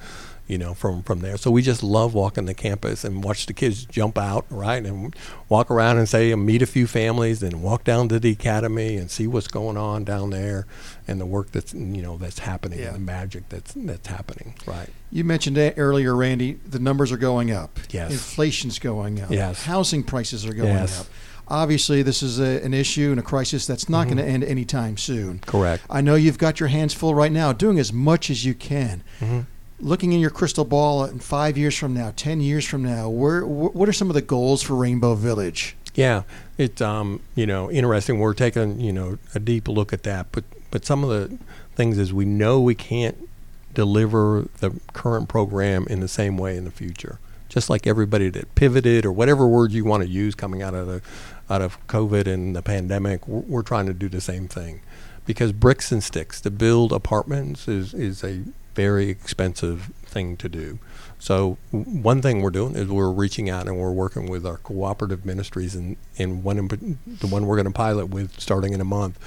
you 0.47 0.59
know, 0.59 0.75
from 0.75 1.03
from 1.03 1.21
there. 1.21 1.37
So 1.37 1.51
we 1.51 1.63
just 1.63 1.83
love 1.83 2.15
walking 2.15 2.47
the 2.47 2.55
campus 2.55 3.05
and 3.05 3.25
watch 3.25 3.47
the 3.47 3.53
kids 3.53 3.85
jump 3.85 4.17
out, 4.19 4.47
right, 4.51 4.85
and 4.85 5.15
walk 5.49 5.71
around 5.71 5.99
and 5.99 6.09
say 6.09 6.31
and 6.33 6.45
meet 6.47 6.63
a 6.63 6.67
few 6.67 6.87
families, 6.87 7.43
and 7.43 7.63
walk 7.63 7.85
down 7.85 8.09
to 8.11 8.19
the 8.21 8.31
academy 8.31 8.97
and 8.97 9.11
see 9.11 9.27
what's 9.27 9.49
going 9.49 9.77
on 9.77 10.05
down 10.05 10.31
there, 10.31 10.67
and 11.09 11.21
the 11.21 11.27
work 11.27 11.51
that's 11.53 11.75
you 11.75 12.03
know 12.03 12.17
that's 12.17 12.39
happening, 12.41 12.79
Yeah. 12.79 12.87
and 12.87 12.95
the 12.97 13.01
magic 13.01 13.49
that's 13.49 13.73
that's 13.77 14.07
happening, 14.09 14.55
right. 14.67 14.89
you 15.11 15.25
mentioned 15.25 15.57
that 15.57 15.75
earlier, 15.77 16.15
Randy. 16.15 16.55
The 16.69 16.79
numbers 16.79 17.11
are 17.13 17.17
going 17.17 17.51
up. 17.51 17.79
Yes. 17.91 18.11
Inflation's 18.13 18.79
going 18.79 19.21
up. 19.21 19.31
Yes. 19.31 19.65
Housing 19.65 20.03
prices 20.03 20.47
are 20.47 20.55
going 20.55 20.69
Yes. 20.75 21.01
up. 21.01 21.07
Obviously, 21.49 22.03
this 22.03 22.25
is 22.25 22.41
a, 22.41 22.61
an 22.65 22.75
issue 22.75 23.11
and 23.13 23.21
a 23.21 23.23
crisis 23.23 23.67
that's 23.67 23.89
not 23.89 24.09
Mm-hmm. 24.09 24.17
going 24.17 24.27
to 24.27 24.33
end 24.33 24.43
anytime 24.45 24.97
soon. 24.97 25.39
Correct. 25.47 25.85
I 25.89 26.01
know 26.01 26.17
you've 26.17 26.39
got 26.39 26.59
your 26.59 26.69
hands 26.69 26.93
full 26.93 27.15
right 27.15 27.31
now, 27.31 27.53
doing 27.53 27.79
as 27.79 27.93
much 27.93 28.31
as 28.31 28.45
you 28.45 28.53
can. 28.53 29.05
Mm-hmm. 29.21 29.41
Looking 29.79 30.13
in 30.13 30.21
your 30.21 30.31
crystal 30.31 30.65
ball, 30.65 31.05
in 31.05 31.19
five 31.19 31.59
years 31.59 31.77
from 31.77 31.93
now, 31.93 32.13
ten 32.17 32.41
years 32.41 32.65
from 32.65 32.83
now, 32.83 33.09
where 33.09 33.43
wh- 33.43 33.75
what 33.75 33.89
are 33.89 33.93
some 33.93 34.09
of 34.09 34.15
the 34.15 34.23
goals 34.23 34.63
for 34.63 34.75
Rainbow 34.75 35.15
Village? 35.15 35.77
Yeah, 35.95 36.23
it's 36.59 36.81
um, 36.81 37.21
you 37.35 37.47
know 37.47 37.71
interesting. 37.71 38.19
We're 38.19 38.35
taking 38.35 38.81
you 38.81 38.93
know 38.93 39.19
a 39.35 39.41
deep 39.41 39.69
look 39.69 39.93
at 39.93 40.03
that, 40.05 40.29
but 40.33 40.45
but 40.71 40.85
some 40.85 41.05
of 41.05 41.11
the 41.11 41.39
things 41.75 41.99
is 41.99 42.13
we 42.13 42.25
know 42.25 42.61
we 42.61 42.75
can't 42.75 43.29
deliver 43.75 44.49
the 44.61 44.73
current 44.95 45.29
program 45.29 45.87
in 45.89 46.01
the 46.01 46.09
same 46.09 46.39
way 46.39 46.57
in 46.57 46.65
the 46.65 46.71
future. 46.71 47.19
Just 47.49 47.71
like 47.71 47.87
everybody 47.87 48.29
that 48.31 48.55
pivoted 48.55 49.05
or 49.07 49.13
whatever 49.13 49.47
word 49.47 49.73
you 49.73 49.85
want 49.85 50.03
to 50.03 50.09
use 50.09 50.35
coming 50.35 50.63
out 50.63 50.75
of 50.75 50.87
the 50.87 51.03
out 51.49 51.63
of 51.63 51.87
COVID 51.87 52.27
and 52.27 52.57
the 52.57 52.63
pandemic, 52.63 53.29
we're, 53.29 53.41
we're 53.41 53.63
trying 53.63 53.87
to 53.87 53.95
do 53.95 54.09
the 54.09 54.21
same 54.21 54.49
thing 54.49 54.81
because 55.27 55.53
bricks 55.53 55.93
and 55.93 56.03
sticks 56.03 56.41
to 56.41 56.51
build 56.51 56.93
apartments 56.93 57.69
is 57.69 57.95
is 57.95 58.25
a 58.25 58.43
very 58.77 59.09
expensive 59.09 59.91
thing 60.05 60.37
to 60.37 60.49
do. 60.49 60.79
So 61.19 61.57
one 61.73 62.21
thing 62.23 62.43
we're 62.43 62.51
doing 62.51 62.77
is 62.77 62.89
we're 62.89 63.11
reaching 63.11 63.49
out 63.51 63.67
and 63.67 63.79
we're 63.79 63.91
working 63.91 64.29
with 64.29 64.47
our 64.47 64.59
cooperative 64.59 65.25
ministries 65.25 65.75
and, 65.75 65.97
and 66.19 66.45
one 66.45 66.59
in, 66.59 66.99
the 67.07 67.27
one 67.27 67.47
we're 67.47 67.57
going 67.57 67.67
to 67.67 67.73
pilot 67.73 68.07
with 68.07 68.39
starting 68.39 68.75
in 68.75 68.81
a 68.81 68.85
month 68.85 69.19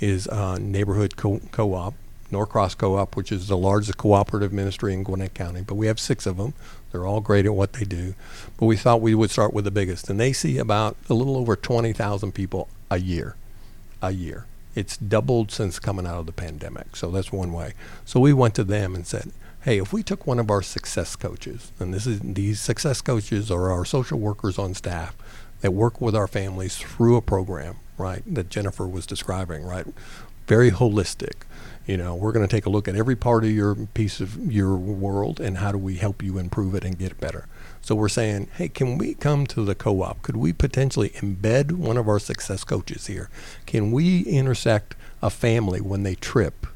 is 0.00 0.26
uh, 0.28 0.58
neighborhood 0.58 1.16
co- 1.16 1.40
co-op 1.52 1.94
Norcross 2.30 2.74
Co-op, 2.74 3.16
which 3.16 3.30
is 3.30 3.46
the 3.48 3.56
largest 3.56 3.96
cooperative 3.98 4.52
ministry 4.52 4.92
in 4.92 5.04
Gwinnett 5.04 5.34
County, 5.34 5.62
but 5.62 5.76
we 5.76 5.86
have 5.86 6.00
six 6.00 6.26
of 6.26 6.36
them. 6.36 6.54
They're 6.90 7.06
all 7.06 7.20
great 7.20 7.46
at 7.46 7.54
what 7.54 7.74
they 7.74 7.84
do. 7.84 8.14
But 8.58 8.66
we 8.66 8.76
thought 8.76 9.00
we 9.00 9.14
would 9.14 9.30
start 9.30 9.54
with 9.54 9.64
the 9.64 9.70
biggest, 9.70 10.10
and 10.10 10.18
they 10.18 10.32
see 10.32 10.58
about 10.58 10.96
a 11.08 11.14
little 11.14 11.36
over 11.36 11.56
20,000 11.56 12.32
people 12.32 12.68
a 12.90 12.98
year. 12.98 13.36
A 14.02 14.10
year. 14.10 14.46
It's 14.76 14.96
doubled 14.96 15.50
since 15.50 15.80
coming 15.80 16.06
out 16.06 16.20
of 16.20 16.26
the 16.26 16.32
pandemic. 16.32 16.94
So 16.94 17.10
that's 17.10 17.32
one 17.32 17.52
way. 17.52 17.72
So 18.04 18.20
we 18.20 18.32
went 18.32 18.54
to 18.54 18.64
them 18.64 18.94
and 18.94 19.04
said, 19.04 19.32
hey, 19.62 19.78
if 19.78 19.92
we 19.92 20.04
took 20.04 20.26
one 20.26 20.38
of 20.38 20.48
our 20.48 20.62
success 20.62 21.16
coaches, 21.16 21.72
and 21.80 21.92
this 21.92 22.06
is 22.06 22.20
these 22.20 22.60
success 22.60 23.00
coaches 23.00 23.50
are 23.50 23.70
our 23.70 23.84
social 23.84 24.20
workers 24.20 24.60
on 24.60 24.74
staff 24.74 25.16
that 25.62 25.72
work 25.72 26.00
with 26.00 26.14
our 26.14 26.28
families 26.28 26.76
through 26.76 27.16
a 27.16 27.22
program, 27.22 27.76
right, 27.98 28.22
that 28.32 28.50
Jennifer 28.50 28.86
was 28.86 29.06
describing, 29.06 29.64
right? 29.64 29.86
Very 30.46 30.70
holistic. 30.70 31.42
You 31.86 31.96
know, 31.96 32.14
we're 32.14 32.32
going 32.32 32.46
to 32.46 32.56
take 32.56 32.66
a 32.66 32.70
look 32.70 32.86
at 32.86 32.96
every 32.96 33.16
part 33.16 33.44
of 33.44 33.50
your 33.50 33.74
piece 33.74 34.20
of 34.20 34.52
your 34.52 34.76
world 34.76 35.40
and 35.40 35.58
how 35.58 35.72
do 35.72 35.78
we 35.78 35.96
help 35.96 36.22
you 36.22 36.38
improve 36.38 36.74
it 36.74 36.84
and 36.84 36.98
get 36.98 37.12
it 37.12 37.20
better. 37.20 37.46
So 37.86 37.94
we're 37.94 38.08
saying, 38.08 38.48
hey, 38.56 38.68
can 38.68 38.98
we 38.98 39.14
come 39.14 39.46
to 39.46 39.64
the 39.64 39.76
co 39.76 40.02
op? 40.02 40.20
Could 40.22 40.36
we 40.36 40.52
potentially 40.52 41.10
embed 41.10 41.70
one 41.70 41.96
of 41.96 42.08
our 42.08 42.18
success 42.18 42.64
coaches 42.64 43.06
here? 43.06 43.30
Can 43.64 43.92
we 43.92 44.22
intersect 44.22 44.96
a 45.22 45.30
family 45.30 45.80
when 45.80 46.02
they 46.02 46.16
trip 46.16 46.66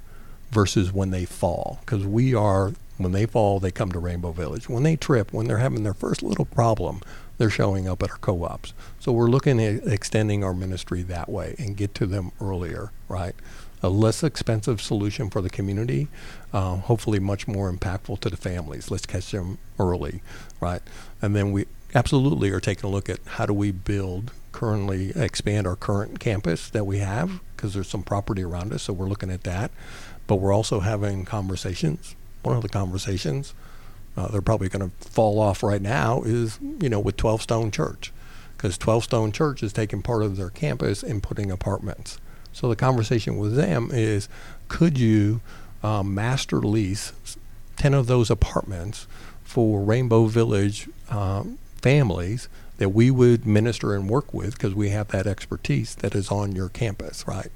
versus 0.53 0.92
when 0.92 1.11
they 1.11 1.25
fall? 1.25 1.81
Because 1.81 2.07
we 2.07 2.33
are, 2.33 2.75
when 2.96 3.11
they 3.11 3.27
fall, 3.27 3.59
they 3.59 3.73
come 3.73 3.90
to 3.90 3.99
Rainbow 3.99 4.31
Village. 4.31 4.68
When 4.68 4.85
they 4.85 4.94
trip, 4.94 5.33
when 5.33 5.49
they're 5.49 5.59
having 5.59 5.83
their 5.83 5.94
first 5.94 6.23
little 6.23 6.44
problem, 6.44 7.01
they're 7.38 7.51
showing 7.51 7.88
up 7.88 8.05
at 8.05 8.12
our 8.12 8.18
co 8.18 8.44
ops. 8.44 8.73
So 9.01 9.11
we're 9.11 9.31
looking 9.31 9.61
at 9.61 9.85
extending 9.88 10.44
our 10.44 10.55
ministry 10.55 11.03
that 11.03 11.29
way 11.29 11.57
and 11.59 11.77
get 11.77 11.92
to 11.96 12.07
them 12.07 12.31
earlier, 12.40 12.92
right? 13.09 13.35
A 13.82 13.88
less 13.88 14.22
expensive 14.22 14.80
solution 14.80 15.30
for 15.30 15.40
the 15.40 15.50
community, 15.50 16.08
uh, 16.52 16.76
hopefully 16.76 17.18
much 17.18 17.48
more 17.48 17.72
impactful 17.72 18.20
to 18.20 18.30
the 18.30 18.36
families. 18.36 18.90
Let's 18.90 19.06
catch 19.06 19.30
them 19.30 19.58
early, 19.78 20.22
right? 20.60 20.82
And 21.22 21.34
then 21.34 21.52
we 21.52 21.66
absolutely 21.94 22.50
are 22.50 22.60
taking 22.60 22.88
a 22.88 22.92
look 22.92 23.08
at 23.08 23.20
how 23.26 23.46
do 23.46 23.54
we 23.54 23.70
build 23.70 24.32
currently 24.52 25.10
expand 25.14 25.66
our 25.66 25.76
current 25.76 26.18
campus 26.18 26.68
that 26.70 26.84
we 26.84 26.98
have 26.98 27.40
because 27.56 27.74
there's 27.74 27.88
some 27.88 28.02
property 28.02 28.42
around 28.42 28.72
us, 28.72 28.82
so 28.84 28.92
we're 28.92 29.08
looking 29.08 29.30
at 29.30 29.44
that. 29.44 29.70
But 30.26 30.36
we're 30.36 30.52
also 30.52 30.80
having 30.80 31.24
conversations. 31.24 32.14
One 32.42 32.56
of 32.56 32.62
the 32.62 32.68
conversations 32.68 33.54
uh, 34.16 34.28
they're 34.28 34.42
probably 34.42 34.68
going 34.68 34.90
to 34.90 35.08
fall 35.08 35.38
off 35.38 35.62
right 35.62 35.80
now 35.80 36.22
is 36.22 36.58
you 36.80 36.88
know 36.88 37.00
with 37.00 37.16
12 37.16 37.42
Stone 37.42 37.70
Church 37.70 38.12
because 38.56 38.76
12 38.76 39.04
Stone 39.04 39.32
Church 39.32 39.62
is 39.62 39.72
taking 39.72 40.02
part 40.02 40.22
of 40.22 40.36
their 40.36 40.50
campus 40.50 41.02
and 41.02 41.22
putting 41.22 41.50
apartments. 41.50 42.18
So 42.52 42.68
the 42.68 42.76
conversation 42.76 43.36
with 43.36 43.54
them 43.54 43.90
is, 43.92 44.28
could 44.68 44.98
you 44.98 45.40
um, 45.82 46.14
master 46.14 46.58
lease 46.58 47.12
10 47.76 47.94
of 47.94 48.06
those 48.06 48.30
apartments 48.30 49.06
for 49.42 49.80
Rainbow 49.80 50.26
Village 50.26 50.88
um, 51.08 51.58
families 51.80 52.48
that 52.76 52.90
we 52.90 53.10
would 53.10 53.46
minister 53.46 53.94
and 53.94 54.08
work 54.08 54.32
with 54.32 54.54
because 54.54 54.74
we 54.74 54.90
have 54.90 55.08
that 55.08 55.26
expertise 55.26 55.94
that 55.96 56.14
is 56.14 56.30
on 56.30 56.52
your 56.52 56.68
campus, 56.68 57.26
right? 57.26 57.50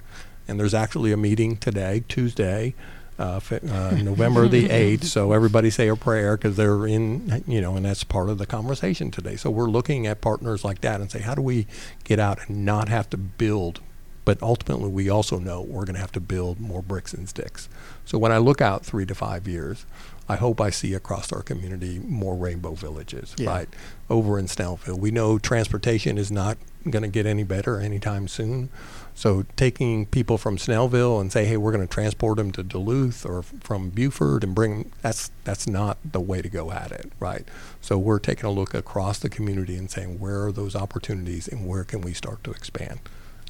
And 0.47 0.59
there's 0.59 0.75
actually 0.75 1.13
a 1.13 1.17
meeting 1.17 1.57
today, 1.57 2.05
Tuesday, 2.09 2.75
uh, 3.19 3.41
uh, 3.51 3.91
November 4.03 4.49
the 4.49 4.69
8th. 4.69 5.05
So 5.05 5.33
everybody 5.33 5.71
say 5.71 5.89
a 5.89 5.97
prayer 5.97 6.37
because 6.37 6.57
they're 6.57 6.87
in, 6.87 7.45
you 7.47 7.61
know, 7.61 7.77
and 7.77 7.85
that's 7.85 8.05
part 8.05 8.29
of 8.29 8.39
the 8.39 8.47
conversation 8.47 9.11
today. 9.11 9.37
So 9.37 9.51
we're 9.51 9.71
looking 9.71 10.07
at 10.07 10.21
partners 10.21 10.65
like 10.65 10.81
that 10.83 11.01
and 11.01 11.11
say, 11.11 11.21
how 11.21 11.35
do 11.35 11.43
we 11.43 11.67
get 12.05 12.19
out 12.19 12.39
and 12.49 12.65
not 12.65 12.89
have 12.89 13.09
to 13.11 13.17
build 13.17 13.81
but 14.25 14.43
ultimately, 14.43 14.89
we 14.89 15.09
also 15.09 15.39
know 15.39 15.61
we're 15.61 15.85
going 15.85 15.95
to 15.95 16.01
have 16.01 16.13
to 16.13 16.21
build 16.21 16.61
more 16.61 16.83
bricks 16.83 17.13
and 17.13 17.29
sticks. 17.29 17.69
So 18.05 18.19
when 18.19 18.33
I 18.33 18.39
look 18.39 18.61
out 18.61 18.85
three 18.85 19.07
to 19.07 19.15
five 19.15 19.47
years, 19.47 19.87
I 20.29 20.37
hope 20.37 20.61
I 20.61 20.71
see 20.71 20.95
across 20.95 21.33
our 21.33 21.43
community 21.43 21.99
more 21.99 22.35
rainbow 22.35 22.73
villages, 22.73 23.35
yeah. 23.37 23.51
right? 23.51 23.69
Over 24.09 24.39
in 24.39 24.47
Snellville. 24.47 24.99
We 24.99 25.11
know 25.11 25.39
transportation 25.39 26.17
is 26.17 26.31
not 26.31 26.57
going 26.89 27.03
to 27.03 27.09
get 27.09 27.27
any 27.27 27.45
better 27.45 27.79
anytime 27.79 28.29
soon. 28.29 28.71
So 29.15 29.45
taking 29.57 30.07
people 30.07 30.39
from 30.39 30.57
Snellville 30.57 31.21
and 31.21 31.31
say, 31.31 31.45
hey, 31.45 31.57
we're 31.57 31.73
going 31.73 31.87
to 31.87 31.93
transport 31.93 32.39
them 32.39 32.53
to 32.53 32.63
Duluth 32.63 33.25
or 33.25 33.43
from 33.43 33.91
Buford 33.91 34.43
and 34.43 34.55
bring 34.55 34.83
them, 34.83 34.93
that's, 35.03 35.31
that's 35.45 35.67
not 35.67 35.99
the 36.05 36.21
way 36.21 36.43
to 36.43 36.49
go 36.49 36.73
at 36.73 36.91
it, 36.91 37.13
right? 37.21 37.47
So 37.81 37.97
we're 37.97 38.19
taking 38.19 38.47
a 38.47 38.51
look 38.51 38.75
across 38.75 39.19
the 39.19 39.29
community 39.29 39.77
and 39.77 39.91
saying, 39.91 40.19
where 40.19 40.47
are 40.47 40.53
those 40.53 40.75
opportunities 40.75 41.47
and 41.47 41.67
where 41.67 41.85
can 41.85 42.01
we 42.01 42.13
start 42.13 42.43
to 42.45 42.51
expand? 42.51 43.01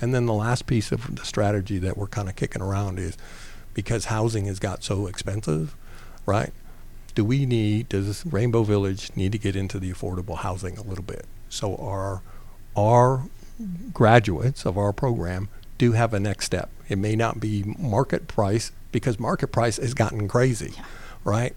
And 0.01 0.15
then 0.15 0.27
the 0.27 0.35
last 0.35 0.67
piece 0.67 0.93
of 0.93 1.17
the 1.17 1.25
strategy 1.25 1.79
that 1.79 1.97
we're 1.97 2.07
kind 2.07 2.29
of 2.29 2.37
kicking 2.37 2.63
around 2.63 2.99
is 2.99 3.17
because 3.75 4.07
housing 4.07 4.47
has 4.47 4.59
got 4.59 4.83
so 4.85 5.07
expensive, 5.07 5.75
right? 6.27 6.53
Do 7.15 7.25
we 7.25 7.47
need, 7.47 7.89
does 7.89 8.27
Rainbow 8.27 8.65
Village 8.65 9.11
need 9.17 9.33
to 9.33 9.39
get 9.39 9.55
into 9.57 9.79
the 9.79 9.93
affordable 9.93 10.39
housing 10.39 10.77
a 10.77 10.83
little 10.83 11.05
bit? 11.05 11.27
So 11.49 11.77
our, 11.77 12.23
our 12.77 13.25
graduates 13.93 14.67
of 14.67 14.77
our 14.77 14.93
program 14.93 15.49
do 15.79 15.93
have 15.93 16.13
a 16.13 16.21
next 16.21 16.47
step. 16.47 16.71
It 16.89 16.99
may 16.99 17.17
not 17.17 17.41
be 17.41 17.63
market 17.79 18.29
price 18.29 18.73
because 18.93 19.19
market 19.19 19.49
price 19.49 19.77
has 19.77 19.95
gotten 19.95 20.29
crazy, 20.29 20.75
yeah. 20.77 20.85
right? 21.25 21.55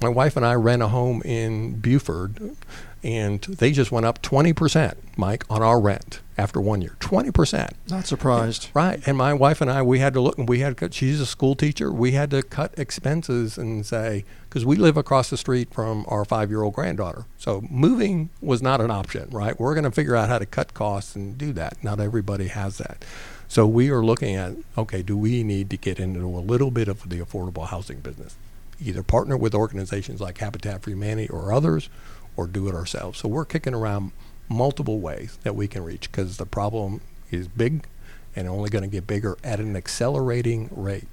My 0.00 0.08
wife 0.08 0.36
and 0.36 0.46
I 0.46 0.54
rent 0.54 0.82
a 0.82 0.88
home 0.88 1.22
in 1.24 1.78
Buford 1.78 2.56
and 3.02 3.40
they 3.42 3.72
just 3.72 3.90
went 3.90 4.06
up 4.06 4.22
20%, 4.22 4.94
Mike, 5.16 5.44
on 5.48 5.62
our 5.62 5.80
rent 5.80 6.20
after 6.36 6.60
one 6.60 6.82
year. 6.82 6.96
20%. 7.00 7.72
Not 7.88 8.06
surprised. 8.06 8.70
Right. 8.74 9.00
And 9.06 9.16
my 9.16 9.32
wife 9.32 9.60
and 9.60 9.70
I, 9.70 9.82
we 9.82 9.98
had 9.98 10.14
to 10.14 10.20
look, 10.20 10.38
and 10.38 10.48
we 10.48 10.60
had 10.60 10.76
to, 10.78 10.92
she's 10.92 11.20
a 11.20 11.26
school 11.26 11.54
teacher. 11.54 11.90
We 11.92 12.12
had 12.12 12.30
to 12.30 12.42
cut 12.42 12.78
expenses 12.78 13.56
and 13.56 13.84
say, 13.84 14.24
because 14.48 14.66
we 14.66 14.76
live 14.76 14.96
across 14.96 15.30
the 15.30 15.36
street 15.36 15.72
from 15.72 16.04
our 16.08 16.24
five 16.24 16.50
year 16.50 16.62
old 16.62 16.74
granddaughter. 16.74 17.24
So 17.38 17.62
moving 17.70 18.30
was 18.40 18.62
not 18.62 18.80
an 18.80 18.90
option, 18.90 19.28
right? 19.30 19.58
We're 19.58 19.74
going 19.74 19.84
to 19.84 19.90
figure 19.90 20.16
out 20.16 20.28
how 20.28 20.38
to 20.38 20.46
cut 20.46 20.74
costs 20.74 21.14
and 21.14 21.38
do 21.38 21.52
that. 21.54 21.82
Not 21.82 22.00
everybody 22.00 22.48
has 22.48 22.78
that. 22.78 23.04
So 23.48 23.66
we 23.66 23.90
are 23.90 24.04
looking 24.04 24.36
at, 24.36 24.52
okay, 24.78 25.02
do 25.02 25.16
we 25.16 25.42
need 25.42 25.70
to 25.70 25.76
get 25.76 25.98
into 25.98 26.20
a 26.24 26.38
little 26.40 26.70
bit 26.70 26.86
of 26.86 27.08
the 27.08 27.18
affordable 27.18 27.66
housing 27.66 27.98
business? 27.98 28.36
Either 28.82 29.02
partner 29.02 29.36
with 29.36 29.54
organizations 29.54 30.20
like 30.20 30.38
Habitat 30.38 30.82
for 30.82 30.90
Humanity 30.90 31.28
or 31.28 31.52
others, 31.52 31.90
or 32.36 32.46
do 32.46 32.68
it 32.68 32.74
ourselves. 32.74 33.18
So 33.18 33.28
we're 33.28 33.44
kicking 33.44 33.74
around 33.74 34.12
multiple 34.48 35.00
ways 35.00 35.38
that 35.42 35.54
we 35.54 35.68
can 35.68 35.84
reach 35.84 36.10
because 36.10 36.36
the 36.36 36.46
problem 36.46 37.00
is 37.30 37.48
big 37.48 37.86
and 38.34 38.48
only 38.48 38.70
going 38.70 38.82
to 38.82 38.88
get 38.88 39.06
bigger 39.06 39.36
at 39.42 39.60
an 39.60 39.76
accelerating 39.76 40.68
rate. 40.72 41.08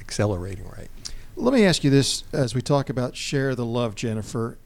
Accelerating 0.00 0.68
rate. 0.76 0.88
Let 1.36 1.54
me 1.54 1.64
ask 1.64 1.84
you 1.84 1.90
this 1.90 2.24
as 2.32 2.54
we 2.54 2.62
talk 2.62 2.90
about 2.90 3.16
share 3.16 3.54
the 3.54 3.64
love, 3.64 3.94
Jennifer. 3.94 4.58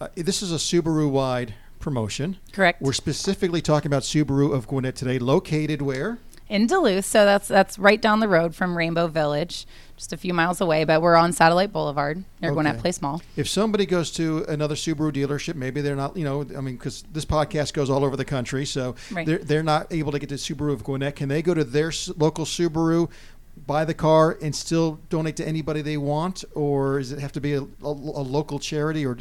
Uh, 0.00 0.08
this 0.14 0.42
is 0.42 0.52
a 0.52 0.56
Subaru 0.56 1.10
wide 1.10 1.54
promotion. 1.80 2.36
Correct. 2.52 2.80
We're 2.80 2.92
specifically 2.92 3.60
talking 3.60 3.88
about 3.88 4.02
Subaru 4.02 4.54
of 4.54 4.66
Gwinnett 4.66 4.96
today, 4.96 5.18
located 5.18 5.82
where? 5.82 6.18
In 6.50 6.66
Duluth, 6.66 7.04
so 7.04 7.24
that's 7.24 7.46
that's 7.46 7.78
right 7.78 8.02
down 8.02 8.18
the 8.18 8.26
road 8.26 8.56
from 8.56 8.76
Rainbow 8.76 9.06
Village 9.06 9.66
just 9.96 10.12
a 10.12 10.16
few 10.16 10.34
miles 10.34 10.60
away, 10.60 10.82
but 10.84 11.00
we're 11.00 11.14
on 11.14 11.30
Satellite 11.30 11.72
Boulevard 11.72 12.24
near 12.40 12.50
okay. 12.50 12.54
Gwinnett 12.54 12.78
Place 12.78 13.00
Mall. 13.00 13.22
If 13.36 13.48
somebody 13.48 13.86
goes 13.86 14.10
to 14.12 14.44
another 14.48 14.74
Subaru 14.74 15.12
dealership, 15.12 15.54
maybe 15.54 15.80
they're 15.80 15.94
not, 15.94 16.16
you 16.16 16.24
know, 16.24 16.40
I 16.56 16.60
mean, 16.60 16.76
because 16.76 17.04
this 17.12 17.24
podcast 17.24 17.74
goes 17.74 17.88
all 17.88 18.02
over 18.02 18.16
the 18.16 18.24
country, 18.24 18.64
so 18.64 18.96
right. 19.12 19.26
they're, 19.26 19.38
they're 19.38 19.62
not 19.62 19.92
able 19.92 20.10
to 20.10 20.18
get 20.18 20.30
to 20.30 20.36
Subaru 20.36 20.72
of 20.72 20.82
Gwinnett. 20.82 21.16
Can 21.16 21.28
they 21.28 21.42
go 21.42 21.54
to 21.54 21.64
their 21.64 21.92
local 22.16 22.46
Subaru, 22.46 23.10
buy 23.66 23.84
the 23.84 23.94
car, 23.94 24.38
and 24.42 24.56
still 24.56 24.98
donate 25.08 25.36
to 25.36 25.46
anybody 25.46 25.82
they 25.82 25.98
want, 25.98 26.44
or 26.54 26.98
does 26.98 27.12
it 27.12 27.20
have 27.20 27.32
to 27.32 27.40
be 27.40 27.52
a, 27.52 27.60
a, 27.60 27.66
a 27.82 28.24
local 28.24 28.58
charity, 28.58 29.04
or 29.04 29.18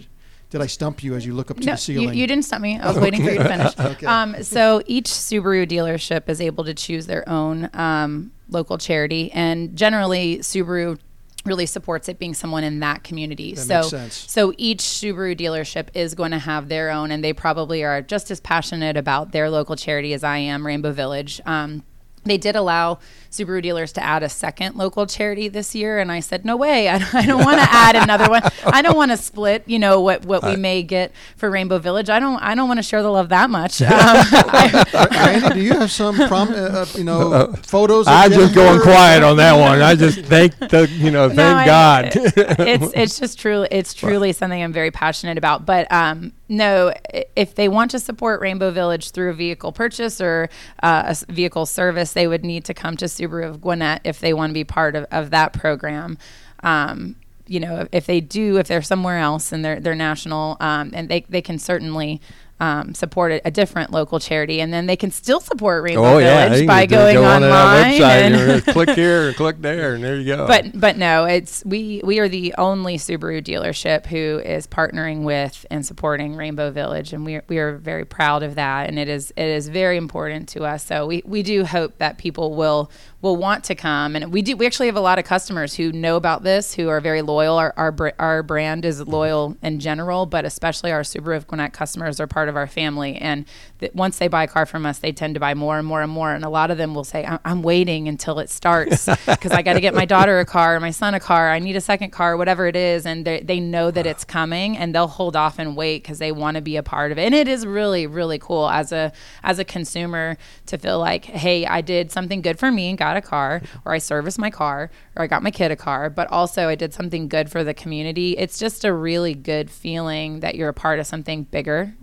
did 0.50 0.62
I 0.62 0.68
stump 0.68 1.04
you 1.04 1.16
as 1.16 1.26
you 1.26 1.34
look 1.34 1.52
up 1.52 1.58
to 1.58 1.66
no, 1.66 1.74
the 1.74 1.78
ceiling? 1.78 2.10
You, 2.10 2.22
you 2.22 2.28
didn't 2.28 2.46
stump 2.46 2.64
me. 2.64 2.80
I 2.80 2.88
was 2.88 2.98
waiting 2.98 3.24
for 3.24 3.30
you 3.30 3.38
to 3.38 3.48
finish. 3.48 3.74
okay. 3.80 4.06
um, 4.06 4.42
so 4.44 4.82
each 4.88 5.06
Subaru 5.06 5.68
dealership 5.68 6.28
is 6.28 6.42
able 6.42 6.64
to 6.64 6.74
choose 6.74 7.06
their 7.06 7.28
own 7.30 7.70
um, 7.74 8.32
local 8.50 8.78
charity, 8.78 9.32
and 9.32 9.76
generally 9.76 10.40
Subaru 10.40 10.98
really 11.46 11.66
supports 11.66 12.10
it 12.10 12.20
being 12.20 12.34
someone 12.34 12.64
in 12.64 12.80
that 12.80 13.04
community. 13.04 13.54
That 13.54 13.86
so 13.86 14.08
so 14.10 14.54
each 14.58 14.80
Subaru 14.80 15.38
dealership 15.38 15.88
is 15.94 16.16
going 16.16 16.32
to 16.32 16.40
have 16.40 16.68
their 16.68 16.90
own 16.90 17.12
and 17.12 17.24
they 17.24 17.34
probably 17.34 17.84
are 17.84 18.02
just 18.02 18.30
as 18.30 18.40
passionate 18.40 18.98
about 18.98 19.32
their 19.32 19.50
local 19.50 19.76
charity 19.76 20.14
as 20.14 20.24
I 20.24 20.38
am, 20.38 20.66
Rainbow 20.66 20.92
Village. 20.92 21.40
Um, 21.46 21.84
they 22.30 22.38
did 22.38 22.56
allow 22.56 23.00
Subaru 23.32 23.62
dealers 23.62 23.92
to 23.94 24.04
add 24.04 24.24
a 24.24 24.30
second 24.30 24.76
local 24.76 25.06
charity 25.06 25.50
this 25.50 25.76
year, 25.76 26.00
and 26.00 26.12
I 26.12 26.20
said, 26.20 26.46
"No 26.46 26.58
way! 26.58 26.90
I, 26.90 26.96
I 27.14 27.26
don't 27.26 27.44
want 27.46 27.60
to 27.60 27.68
add 27.70 27.96
another 27.96 28.30
one. 28.30 28.42
I 28.66 28.82
don't 28.82 28.96
want 28.96 29.12
to 29.12 29.18
split. 29.18 29.64
You 29.68 29.78
know 29.78 30.02
what 30.02 30.26
what 30.26 30.44
we 30.44 30.56
may 30.56 30.82
get 30.82 31.12
for 31.38 31.50
Rainbow 31.50 31.78
Village. 31.78 32.10
I 32.10 32.20
don't 32.20 32.42
I 32.42 32.56
don't 32.56 32.68
want 32.68 32.80
to 32.80 32.84
share 32.84 33.04
the 33.04 33.12
love 33.12 33.30
that 33.30 33.50
much." 33.50 33.82
Um, 34.00 34.86
Randy, 35.12 35.56
do 35.56 35.62
you 35.62 35.74
have 35.74 35.92
some 35.92 36.16
prom, 36.16 36.50
uh, 36.50 36.54
uh 36.54 36.86
you 36.96 37.04
know 37.04 37.34
uh, 37.34 37.56
photos? 37.58 38.08
I'm 38.08 38.32
just 38.32 38.56
going 38.56 38.80
quiet 38.82 39.24
on 39.24 39.38
that 39.38 39.60
one. 39.60 39.82
I 39.82 39.96
just 39.96 40.22
thank 40.22 40.58
the 40.58 40.90
you 40.90 41.12
know 41.12 41.28
thank 41.28 41.38
no, 41.38 41.66
God. 41.66 42.12
it's 42.16 42.94
it's 42.96 43.20
just 43.20 43.40
truly 43.40 43.68
it's 43.72 43.94
truly 43.94 44.32
something 44.32 44.62
I'm 44.62 44.74
very 44.74 44.92
passionate 44.92 45.38
about. 45.38 45.66
But 45.66 45.92
um, 45.92 46.34
no, 46.50 46.94
if 47.36 47.54
they 47.54 47.70
want 47.70 47.92
to 47.92 48.00
support 48.00 48.42
Rainbow 48.42 48.72
Village 48.72 49.12
through 49.12 49.30
a 49.30 49.34
vehicle 49.34 49.72
purchase 49.72 50.20
or 50.20 50.50
uh, 50.82 51.14
a 51.30 51.32
vehicle 51.32 51.68
service 51.68 52.14
they 52.20 52.28
would 52.28 52.44
need 52.44 52.66
to 52.66 52.74
come 52.74 52.98
to 52.98 53.06
Subaru 53.06 53.48
of 53.48 53.62
Gwinnett 53.62 54.02
if 54.04 54.20
they 54.20 54.34
want 54.34 54.50
to 54.50 54.54
be 54.54 54.66
part 54.66 54.98
of, 54.98 55.06
of 55.10 55.30
that 55.30 55.54
program. 55.54 56.18
Um, 56.64 57.16
you 57.48 57.62
know, 57.62 57.88
if 57.94 58.06
they 58.08 58.20
do, 58.20 58.58
if 58.58 58.68
they're 58.68 58.82
somewhere 58.82 59.20
else 59.20 59.54
and 59.54 59.64
they're 59.64 59.80
they're 59.80 59.96
national, 59.96 60.58
um, 60.60 60.92
and 60.94 61.08
they 61.08 61.22
they 61.30 61.42
can 61.42 61.58
certainly 61.58 62.20
um, 62.60 62.94
support 62.94 63.32
a, 63.32 63.48
a, 63.48 63.52
different 63.52 63.92
local 63.92 64.20
charity, 64.20 64.60
and 64.60 64.74
then 64.74 64.86
they 64.86 64.98
can 64.98 65.12
still 65.12 65.40
support 65.40 65.84
Rainbow 65.84 66.16
oh, 66.16 66.18
Village 66.18 66.62
yeah, 66.62 66.68
by 66.68 66.86
going 66.86 67.16
go 67.16 67.24
on 67.24 67.44
online. 67.44 68.02
and 68.02 68.64
click 68.68 68.90
here, 68.92 69.30
or 69.30 69.34
click 69.34 69.62
there, 69.62 69.96
and 69.96 70.04
there 70.04 70.18
you 70.18 70.26
go. 70.26 70.46
But 70.46 70.78
but 70.78 70.98
no, 70.98 71.26
it's 71.26 71.64
we 71.66 72.02
we 72.04 72.20
are 72.20 72.28
the 72.28 72.54
only 72.58 72.98
Subaru 72.98 73.42
dealership 73.42 74.06
who 74.06 74.40
is 74.40 74.68
partnering 74.68 75.24
with 75.24 75.66
and 75.72 75.86
supporting 75.86 76.36
Rainbow 76.36 76.72
Village, 76.72 77.14
and 77.14 77.26
we 77.26 77.36
are, 77.36 77.44
we 77.48 77.60
are 77.60 77.78
very 77.78 78.06
proud 78.06 78.44
of 78.44 78.56
that, 78.56 78.90
and 78.90 79.00
it 79.00 79.08
is 79.08 79.32
it 79.38 79.48
is 79.48 79.70
very 79.70 79.96
important 79.96 80.50
to 80.50 80.66
us. 80.66 80.86
So 80.86 81.08
we 81.08 81.24
we 81.26 81.44
do 81.44 81.64
hope 81.64 81.98
that 82.00 82.18
people 82.18 82.56
will 82.56 82.92
will 83.22 83.36
want 83.36 83.64
to 83.66 83.76
come. 83.76 84.16
And 84.16 84.32
we 84.32 84.42
do 84.42 84.56
we 84.56 84.66
actually 84.66 84.88
have 84.88 84.96
a 84.96 85.02
lot 85.02 85.20
of 85.20 85.26
customers 85.26 85.76
who 85.76 85.92
know 85.92 86.16
about 86.16 86.44
this 86.44 86.74
who 86.74 86.90
are 86.90 87.02
very 87.02 87.22
loyal. 87.22 87.58
Our 87.58 87.74
our, 87.78 88.14
our 88.20 88.44
brand 88.44 88.86
is 88.86 89.06
loyal 89.08 89.58
in 89.62 89.80
general 89.80 90.26
but 90.26 90.46
especially 90.46 90.92
our 90.92 91.02
Subaru 91.02 91.36
of 91.36 91.48
Gwinnett 91.48 91.74
customers 91.74 92.20
are 92.20 92.28
part 92.28 92.50
of 92.50 92.56
our 92.56 92.68
family. 92.68 93.16
And 93.16 93.46
that 93.80 93.96
once 93.96 94.18
they 94.18 94.28
buy 94.28 94.44
a 94.44 94.48
car 94.48 94.66
from 94.66 94.86
us 94.86 95.00
they 95.00 95.12
tend 95.12 95.34
to 95.34 95.40
buy 95.40 95.54
more 95.54 95.78
and 95.78 95.88
more 95.88 96.02
and 96.02 96.12
more. 96.12 96.34
And 96.34 96.46
a 96.46 96.50
lot 96.50 96.72
of 96.72 96.78
them 96.78 96.94
will 96.94 97.04
say 97.04 97.28
I'm 97.44 97.62
waiting 97.62 98.08
until 98.08 98.40
it 98.40 98.50
starts 98.50 99.06
because 99.26 99.52
I 99.52 99.62
got 99.62 99.74
to 99.74 99.82
get 99.82 99.94
my 99.94 100.06
daughter 100.06 100.40
a 100.40 100.46
car 100.46 100.80
my 100.80 100.92
son 100.92 101.14
a 101.14 101.20
car 101.20 101.50
I 101.52 101.60
need 101.60 101.76
a 101.76 101.82
second 101.82 102.12
car 102.12 102.38
whatever 102.38 102.68
it 102.68 102.76
is. 102.76 103.06
And 103.06 103.26
they, 103.26 103.60
know 103.60 103.92
that 103.92 104.06
it's 104.08 104.24
coming 104.24 104.78
and 104.78 104.96
they'll 104.96 105.08
hold 105.08 105.36
off 105.36 105.60
and 105.60 105.76
wait 105.76 106.02
because 106.02 106.18
they 106.18 106.32
want 106.32 106.56
to 106.56 106.62
be 106.62 106.78
a 106.78 106.84
part 106.84 107.12
of 107.12 107.18
it. 107.18 107.24
And 107.24 107.36
it 107.36 107.48
is 107.48 107.66
really 107.66 108.08
really 108.08 108.40
cool 108.40 108.70
as 108.70 108.92
a 108.92 109.12
as 109.44 109.60
a 109.60 109.66
consumer 109.66 110.38
to 110.68 110.78
feel 110.78 110.98
like 110.98 111.26
hey 111.26 111.66
I 111.66 111.82
did 111.82 112.10
something 112.10 112.42
good 112.42 112.58
for 112.58 112.72
me 112.72 112.90
and 112.90 112.98
got 112.98 113.18
a 113.18 113.22
car 113.22 113.62
or 113.84 113.94
I 113.94 113.98
serviced 113.98 114.40
my 114.40 114.50
car 114.50 114.90
or 115.16 115.24
I 115.24 115.28
got 115.28 115.44
my 115.44 115.52
kid 115.52 115.72
a 115.72 115.76
car, 115.76 116.10
but 116.10 116.30
also 116.32 116.70
I 116.70 116.76
did 116.76 116.94
something 116.94 117.28
good 117.28 117.52
for 117.52 117.64
the 117.64 117.74
community. 117.74 118.38
It's 118.38 118.58
just 118.58 118.86
a 118.86 118.94
really 118.94 119.34
good 119.34 119.70
feeling 119.70 120.40
that 120.40 120.56
you're 120.56 120.70
a 120.70 120.74
part 120.74 121.00
of 121.00 121.08
something 121.08 121.44
bigger 121.44 121.94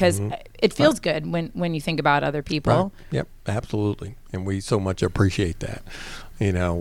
because 0.00 0.18
mm-hmm. 0.18 0.32
it 0.58 0.72
feels 0.72 0.94
right. 0.94 1.02
good 1.02 1.26
when, 1.30 1.50
when 1.52 1.74
you 1.74 1.80
think 1.80 2.00
about 2.00 2.24
other 2.24 2.42
people. 2.42 2.84
Right. 2.84 3.18
Yep, 3.18 3.28
absolutely. 3.46 4.14
And 4.32 4.46
we 4.46 4.60
so 4.60 4.80
much 4.80 5.02
appreciate 5.02 5.60
that. 5.60 5.82
You 6.38 6.52
know, 6.52 6.74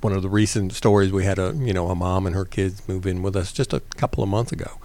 one 0.00 0.14
of 0.14 0.22
the 0.22 0.30
recent 0.30 0.72
stories 0.72 1.12
we 1.12 1.24
had 1.24 1.38
a, 1.38 1.54
you 1.54 1.74
know, 1.74 1.88
a 1.88 1.94
mom 1.94 2.26
and 2.26 2.34
her 2.34 2.46
kids 2.46 2.88
move 2.88 3.06
in 3.06 3.22
with 3.22 3.36
us 3.36 3.52
just 3.52 3.74
a 3.74 3.80
couple 3.96 4.22
of 4.22 4.30
months 4.30 4.52
ago. 4.52 4.78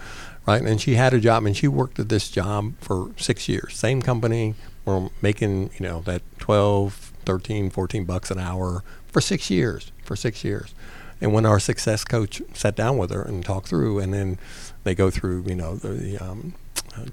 Right. 0.45 0.61
And 0.61 0.81
she 0.81 0.95
had 0.95 1.13
a 1.13 1.19
job 1.19 1.45
and 1.45 1.55
she 1.55 1.69
worked 1.69 1.97
at 1.97 2.09
this 2.09 2.29
job 2.29 2.73
for 2.81 3.11
six 3.15 3.47
years, 3.47 3.77
same 3.77 4.01
company. 4.01 4.55
We're 4.83 5.09
making, 5.21 5.69
you 5.77 5.85
know, 5.85 6.01
that 6.01 6.21
12, 6.39 7.13
13, 7.23 7.69
14 7.69 8.03
bucks 8.03 8.31
an 8.31 8.39
hour 8.39 8.83
for 9.07 9.21
six 9.21 9.49
years, 9.49 9.93
for 10.03 10.17
six 10.17 10.43
years. 10.43 10.73
And 11.21 11.33
when 11.33 11.45
our 11.45 11.59
success 11.59 12.03
coach 12.03 12.41
sat 12.53 12.75
down 12.75 12.97
with 12.97 13.11
her 13.11 13.21
and 13.21 13.45
talked 13.45 13.67
through, 13.67 13.99
and 13.99 14.13
then 14.13 14.39
they 14.83 14.95
go 14.95 15.09
through, 15.09 15.43
you 15.47 15.55
know, 15.55 15.75
the, 15.75 16.17
um, 16.17 16.55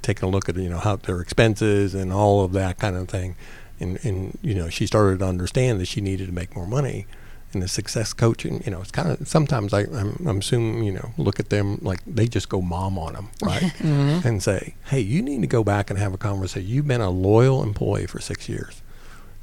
taking 0.02 0.28
a 0.28 0.30
look 0.30 0.48
at, 0.48 0.56
you 0.56 0.68
know, 0.68 0.78
how 0.78 0.96
their 0.96 1.20
expenses 1.20 1.94
and 1.94 2.12
all 2.12 2.44
of 2.44 2.52
that 2.52 2.78
kind 2.78 2.96
of 2.96 3.08
thing. 3.08 3.36
And, 3.78 3.98
and, 4.04 4.38
you 4.42 4.54
know, 4.54 4.68
she 4.68 4.86
started 4.86 5.18
to 5.18 5.26
understand 5.26 5.80
that 5.80 5.86
she 5.86 6.00
needed 6.00 6.26
to 6.26 6.32
make 6.32 6.56
more 6.56 6.66
money. 6.66 7.06
And 7.52 7.62
the 7.62 7.68
success 7.68 8.12
coaching, 8.12 8.62
you 8.64 8.72
know, 8.72 8.80
it's 8.80 8.90
kind 8.90 9.08
of 9.10 9.28
sometimes 9.28 9.72
I, 9.72 9.82
I'm, 9.82 10.26
I'm 10.26 10.38
assuming, 10.38 10.82
you 10.82 10.92
know, 10.92 11.12
look 11.16 11.38
at 11.38 11.48
them 11.48 11.78
like 11.80 12.00
they 12.06 12.26
just 12.26 12.48
go 12.48 12.60
mom 12.60 12.98
on 12.98 13.14
them, 13.14 13.28
right? 13.42 13.62
mm-hmm. 13.62 14.26
And 14.26 14.42
say, 14.42 14.74
hey, 14.86 15.00
you 15.00 15.22
need 15.22 15.40
to 15.42 15.46
go 15.46 15.62
back 15.62 15.88
and 15.88 15.98
have 15.98 16.12
a 16.12 16.18
conversation. 16.18 16.68
You've 16.68 16.88
been 16.88 17.00
a 17.00 17.10
loyal 17.10 17.62
employee 17.62 18.06
for 18.06 18.20
six 18.20 18.48
years 18.48 18.82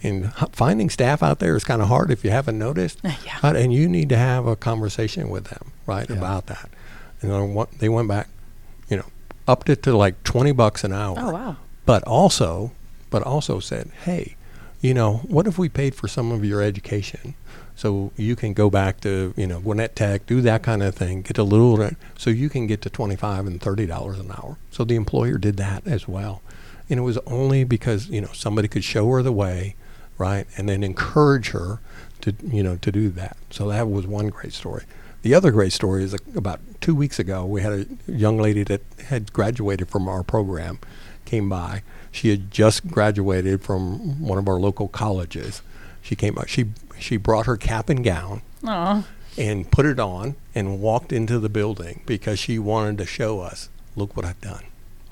and 0.03 0.33
finding 0.51 0.89
staff 0.89 1.23
out 1.23 1.39
there 1.39 1.55
is 1.55 1.63
kind 1.63 1.81
of 1.81 1.87
hard 1.87 2.11
if 2.11 2.23
you 2.23 2.29
haven't 2.29 2.59
noticed. 2.59 2.99
yeah. 3.03 3.39
Right? 3.41 3.55
And 3.55 3.73
you 3.73 3.87
need 3.87 4.09
to 4.09 4.17
have 4.17 4.45
a 4.45 4.55
conversation 4.55 5.29
with 5.29 5.45
them, 5.45 5.71
right, 5.85 6.09
yeah. 6.09 6.17
about 6.17 6.47
that. 6.47 6.69
And 7.21 7.67
they 7.79 7.87
went 7.87 8.09
back, 8.09 8.27
you 8.27 8.32
know, 8.32 8.32
upped 9.47 9.69
it 9.69 9.83
to 9.83 9.95
like 9.95 10.23
20 10.23 10.51
bucks 10.51 10.83
an 10.83 10.93
hour. 10.93 11.15
Oh, 11.17 11.31
wow. 11.31 11.55
But 11.85 12.03
also, 12.03 12.71
but 13.09 13.23
also 13.23 13.59
said, 13.59 13.89
hey, 14.03 14.35
you 14.81 14.93
know, 14.93 15.17
what 15.17 15.47
if 15.47 15.57
we 15.57 15.69
paid 15.69 15.95
for 15.95 16.07
some 16.07 16.31
of 16.31 16.43
your 16.43 16.61
education? 16.61 17.35
So 17.75 18.11
you 18.15 18.35
can 18.35 18.53
go 18.53 18.69
back 18.69 19.01
to, 19.01 19.33
you 19.35 19.47
know, 19.47 19.59
Gwinnett 19.59 19.95
Tech, 19.95 20.25
do 20.25 20.41
that 20.41 20.61
kind 20.61 20.83
of 20.83 20.93
thing, 20.93 21.23
get 21.23 21.37
a 21.37 21.43
little, 21.43 21.89
so 22.17 22.29
you 22.29 22.49
can 22.49 22.67
get 22.67 22.81
to 22.83 22.89
25 22.89 23.47
and 23.47 23.59
$30 23.59 24.19
an 24.19 24.31
hour. 24.31 24.57
So 24.71 24.83
the 24.83 24.95
employer 24.95 25.37
did 25.37 25.57
that 25.57 25.87
as 25.87 26.07
well. 26.07 26.41
And 26.89 26.99
it 26.99 27.03
was 27.03 27.17
only 27.25 27.63
because, 27.63 28.09
you 28.09 28.21
know, 28.21 28.29
somebody 28.33 28.67
could 28.67 28.83
show 28.83 29.09
her 29.09 29.23
the 29.23 29.31
way 29.31 29.75
right? 30.17 30.45
And 30.57 30.69
then 30.69 30.83
encourage 30.83 31.49
her 31.49 31.79
to, 32.21 32.33
you 32.43 32.63
know, 32.63 32.77
to 32.77 32.91
do 32.91 33.09
that. 33.09 33.37
So 33.49 33.67
that 33.69 33.89
was 33.89 34.07
one 34.07 34.29
great 34.29 34.53
story. 34.53 34.83
The 35.23 35.33
other 35.33 35.51
great 35.51 35.71
story 35.71 36.03
is 36.03 36.13
about 36.35 36.59
two 36.81 36.93
weeks 36.93 37.17
ago, 37.17 37.45
we 37.45 37.61
had 37.61 37.71
a 37.71 38.11
young 38.11 38.37
lady 38.37 38.63
that 38.63 38.81
had 39.07 39.31
graduated 39.31 39.89
from 39.89 40.07
our 40.09 40.21
program 40.21 40.79
came 41.23 41.47
by. 41.47 41.81
She 42.11 42.29
had 42.29 42.51
just 42.51 42.87
graduated 42.87 43.61
from 43.61 44.21
one 44.21 44.37
of 44.37 44.49
our 44.49 44.59
local 44.59 44.89
colleges. 44.89 45.61
She 46.01 46.15
came 46.15 46.35
by. 46.35 46.43
She 46.47 46.65
she 46.99 47.15
brought 47.15 47.45
her 47.45 47.55
cap 47.55 47.89
and 47.89 48.03
gown 48.03 48.41
Aww. 48.63 49.05
and 49.37 49.71
put 49.71 49.85
it 49.85 49.99
on 49.99 50.35
and 50.53 50.81
walked 50.81 51.13
into 51.13 51.39
the 51.39 51.49
building 51.49 52.01
because 52.05 52.37
she 52.37 52.59
wanted 52.59 52.97
to 52.97 53.05
show 53.05 53.39
us, 53.39 53.69
look 53.95 54.15
what 54.15 54.25
I've 54.25 54.41
done. 54.41 54.63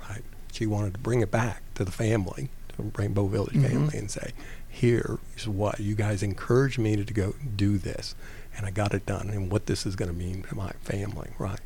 Right? 0.09 0.23
She 0.51 0.65
wanted 0.65 0.93
to 0.93 0.99
bring 0.99 1.21
it 1.21 1.31
back 1.31 1.63
to 1.75 1.85
the 1.85 1.91
family, 1.91 2.49
to 2.75 2.91
Rainbow 2.95 3.27
Village 3.27 3.53
mm-hmm. 3.53 3.67
family, 3.67 3.97
and 3.97 4.11
say, 4.11 4.31
here 4.67 5.19
is 5.37 5.47
what 5.47 5.79
you 5.79 5.95
guys 5.95 6.21
encouraged 6.21 6.79
me 6.79 7.01
to 7.01 7.13
go 7.13 7.33
do 7.55 7.77
this, 7.77 8.13
and 8.55 8.65
I 8.65 8.71
got 8.71 8.93
it 8.93 9.05
done, 9.05 9.29
and 9.29 9.51
what 9.51 9.65
this 9.65 9.85
is 9.85 9.95
going 9.95 10.11
to 10.11 10.17
mean 10.17 10.43
to 10.43 10.55
my 10.55 10.71
family, 10.81 11.31
right? 11.37 11.59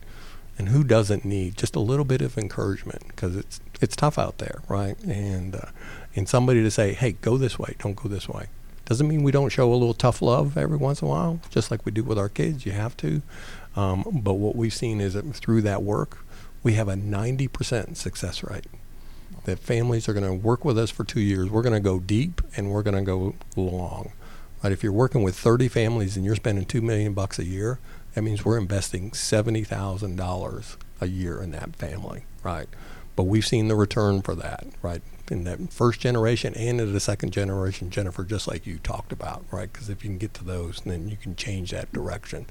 And 0.57 0.69
who 0.69 0.83
doesn't 0.83 1.25
need 1.25 1.57
just 1.57 1.75
a 1.75 1.79
little 1.81 2.05
bit 2.05 2.21
of 2.21 2.37
encouragement 2.37 3.07
because 3.09 3.35
it's 3.35 3.59
it's 3.81 3.95
tough 3.95 4.17
out 4.17 4.37
there, 4.37 4.61
right? 4.69 4.97
And 5.03 5.55
uh, 5.55 5.69
and 6.15 6.29
somebody 6.29 6.63
to 6.63 6.71
say, 6.71 6.93
hey, 6.93 7.13
go 7.13 7.37
this 7.37 7.59
way, 7.59 7.75
don't 7.79 7.95
go 7.95 8.07
this 8.07 8.29
way. 8.29 8.47
Doesn't 8.85 9.07
mean 9.07 9.23
we 9.23 9.31
don't 9.31 9.49
show 9.49 9.71
a 9.71 9.73
little 9.73 9.95
tough 9.95 10.21
love 10.21 10.57
every 10.57 10.77
once 10.77 11.01
in 11.01 11.07
a 11.07 11.11
while, 11.11 11.39
just 11.49 11.71
like 11.71 11.85
we 11.85 11.91
do 11.91 12.03
with 12.03 12.19
our 12.19 12.29
kids. 12.29 12.65
You 12.65 12.71
have 12.73 12.95
to. 12.97 13.21
Um, 13.75 14.21
but 14.23 14.35
what 14.35 14.55
we've 14.55 14.73
seen 14.73 15.01
is 15.01 15.13
that 15.15 15.23
through 15.35 15.63
that 15.63 15.83
work, 15.83 16.19
we 16.63 16.73
have 16.73 16.87
a 16.87 16.93
90% 16.93 17.97
success 17.97 18.43
rate 18.43 18.65
that 19.45 19.59
families 19.59 20.07
are 20.07 20.13
going 20.13 20.25
to 20.25 20.33
work 20.33 20.63
with 20.63 20.77
us 20.77 20.91
for 20.91 21.03
two 21.03 21.19
years. 21.19 21.49
We're 21.49 21.61
going 21.61 21.73
to 21.73 21.79
go 21.79 21.99
deep 21.99 22.41
and 22.55 22.71
we're 22.71 22.83
going 22.83 22.95
to 22.95 23.01
go 23.01 23.35
long. 23.55 24.11
Right? 24.65 24.71
If 24.71 24.81
you're 24.81 24.91
working 24.93 25.21
with 25.21 25.35
30 25.35 25.67
families 25.67 26.17
and 26.17 26.25
you're 26.25 26.35
spending 26.35 26.65
two 26.65 26.81
million 26.81 27.13
bucks 27.13 27.37
a 27.37 27.45
year, 27.45 27.77
that 28.15 28.23
means 28.23 28.43
we're 28.43 28.57
investing 28.57 29.13
seventy 29.13 29.63
thousand 29.63 30.15
dollars 30.15 30.75
a 30.99 31.05
year 31.05 31.39
in 31.39 31.51
that 31.51 31.75
family, 31.75 32.23
right? 32.41 32.67
But 33.15 33.25
we've 33.25 33.45
seen 33.45 33.67
the 33.67 33.75
return 33.75 34.23
for 34.23 34.33
that, 34.33 34.65
right? 34.81 35.03
In 35.29 35.43
that 35.43 35.71
first 35.71 35.99
generation 35.99 36.55
and 36.55 36.81
in 36.81 36.93
the 36.93 36.99
second 36.99 37.29
generation, 37.29 37.91
Jennifer, 37.91 38.23
just 38.23 38.47
like 38.47 38.65
you 38.65 38.79
talked 38.79 39.11
about, 39.11 39.45
right? 39.51 39.71
Because 39.71 39.87
if 39.87 40.03
you 40.03 40.09
can 40.09 40.17
get 40.17 40.33
to 40.33 40.43
those, 40.43 40.81
then 40.83 41.09
you 41.09 41.17
can 41.17 41.35
change 41.35 41.69
that 41.69 41.93
direction. 41.93 42.47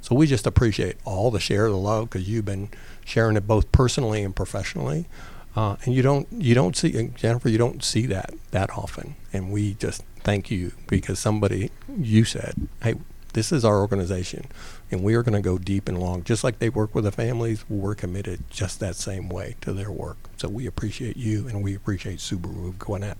So 0.00 0.14
we 0.14 0.28
just 0.28 0.46
appreciate 0.46 0.98
all 1.04 1.32
the 1.32 1.40
share 1.40 1.66
of 1.66 1.72
the 1.72 1.78
love 1.78 2.10
because 2.10 2.28
you've 2.28 2.44
been 2.44 2.68
sharing 3.04 3.36
it 3.36 3.48
both 3.48 3.72
personally 3.72 4.22
and 4.22 4.36
professionally. 4.36 5.06
Uh, 5.56 5.76
and 5.84 5.94
you 5.94 6.02
don't 6.02 6.28
you 6.30 6.54
don't 6.54 6.76
see 6.76 7.10
Jennifer 7.16 7.48
you 7.48 7.58
don't 7.58 7.82
see 7.82 8.06
that 8.06 8.32
that 8.50 8.70
often. 8.70 9.16
And 9.32 9.50
we 9.50 9.74
just 9.74 10.04
thank 10.22 10.50
you 10.50 10.72
because 10.86 11.18
somebody 11.18 11.70
you 11.98 12.24
said 12.24 12.68
hey 12.82 12.94
this 13.32 13.52
is 13.52 13.64
our 13.64 13.80
organization 13.80 14.46
and 14.90 15.02
we 15.02 15.14
are 15.14 15.22
going 15.22 15.34
to 15.34 15.42
go 15.42 15.58
deep 15.58 15.88
and 15.88 15.98
long. 15.98 16.24
Just 16.24 16.42
like 16.42 16.58
they 16.58 16.70
work 16.70 16.94
with 16.94 17.04
the 17.04 17.12
families 17.12 17.68
we're 17.68 17.94
committed 17.94 18.44
just 18.50 18.80
that 18.80 18.96
same 18.96 19.28
way 19.28 19.56
to 19.60 19.72
their 19.72 19.90
work. 19.90 20.16
So 20.36 20.48
we 20.48 20.66
appreciate 20.66 21.16
you 21.16 21.48
and 21.48 21.62
we 21.62 21.74
appreciate 21.74 22.18
Subaru 22.18 22.68
of 22.68 22.78
Gwinnett 22.78 23.18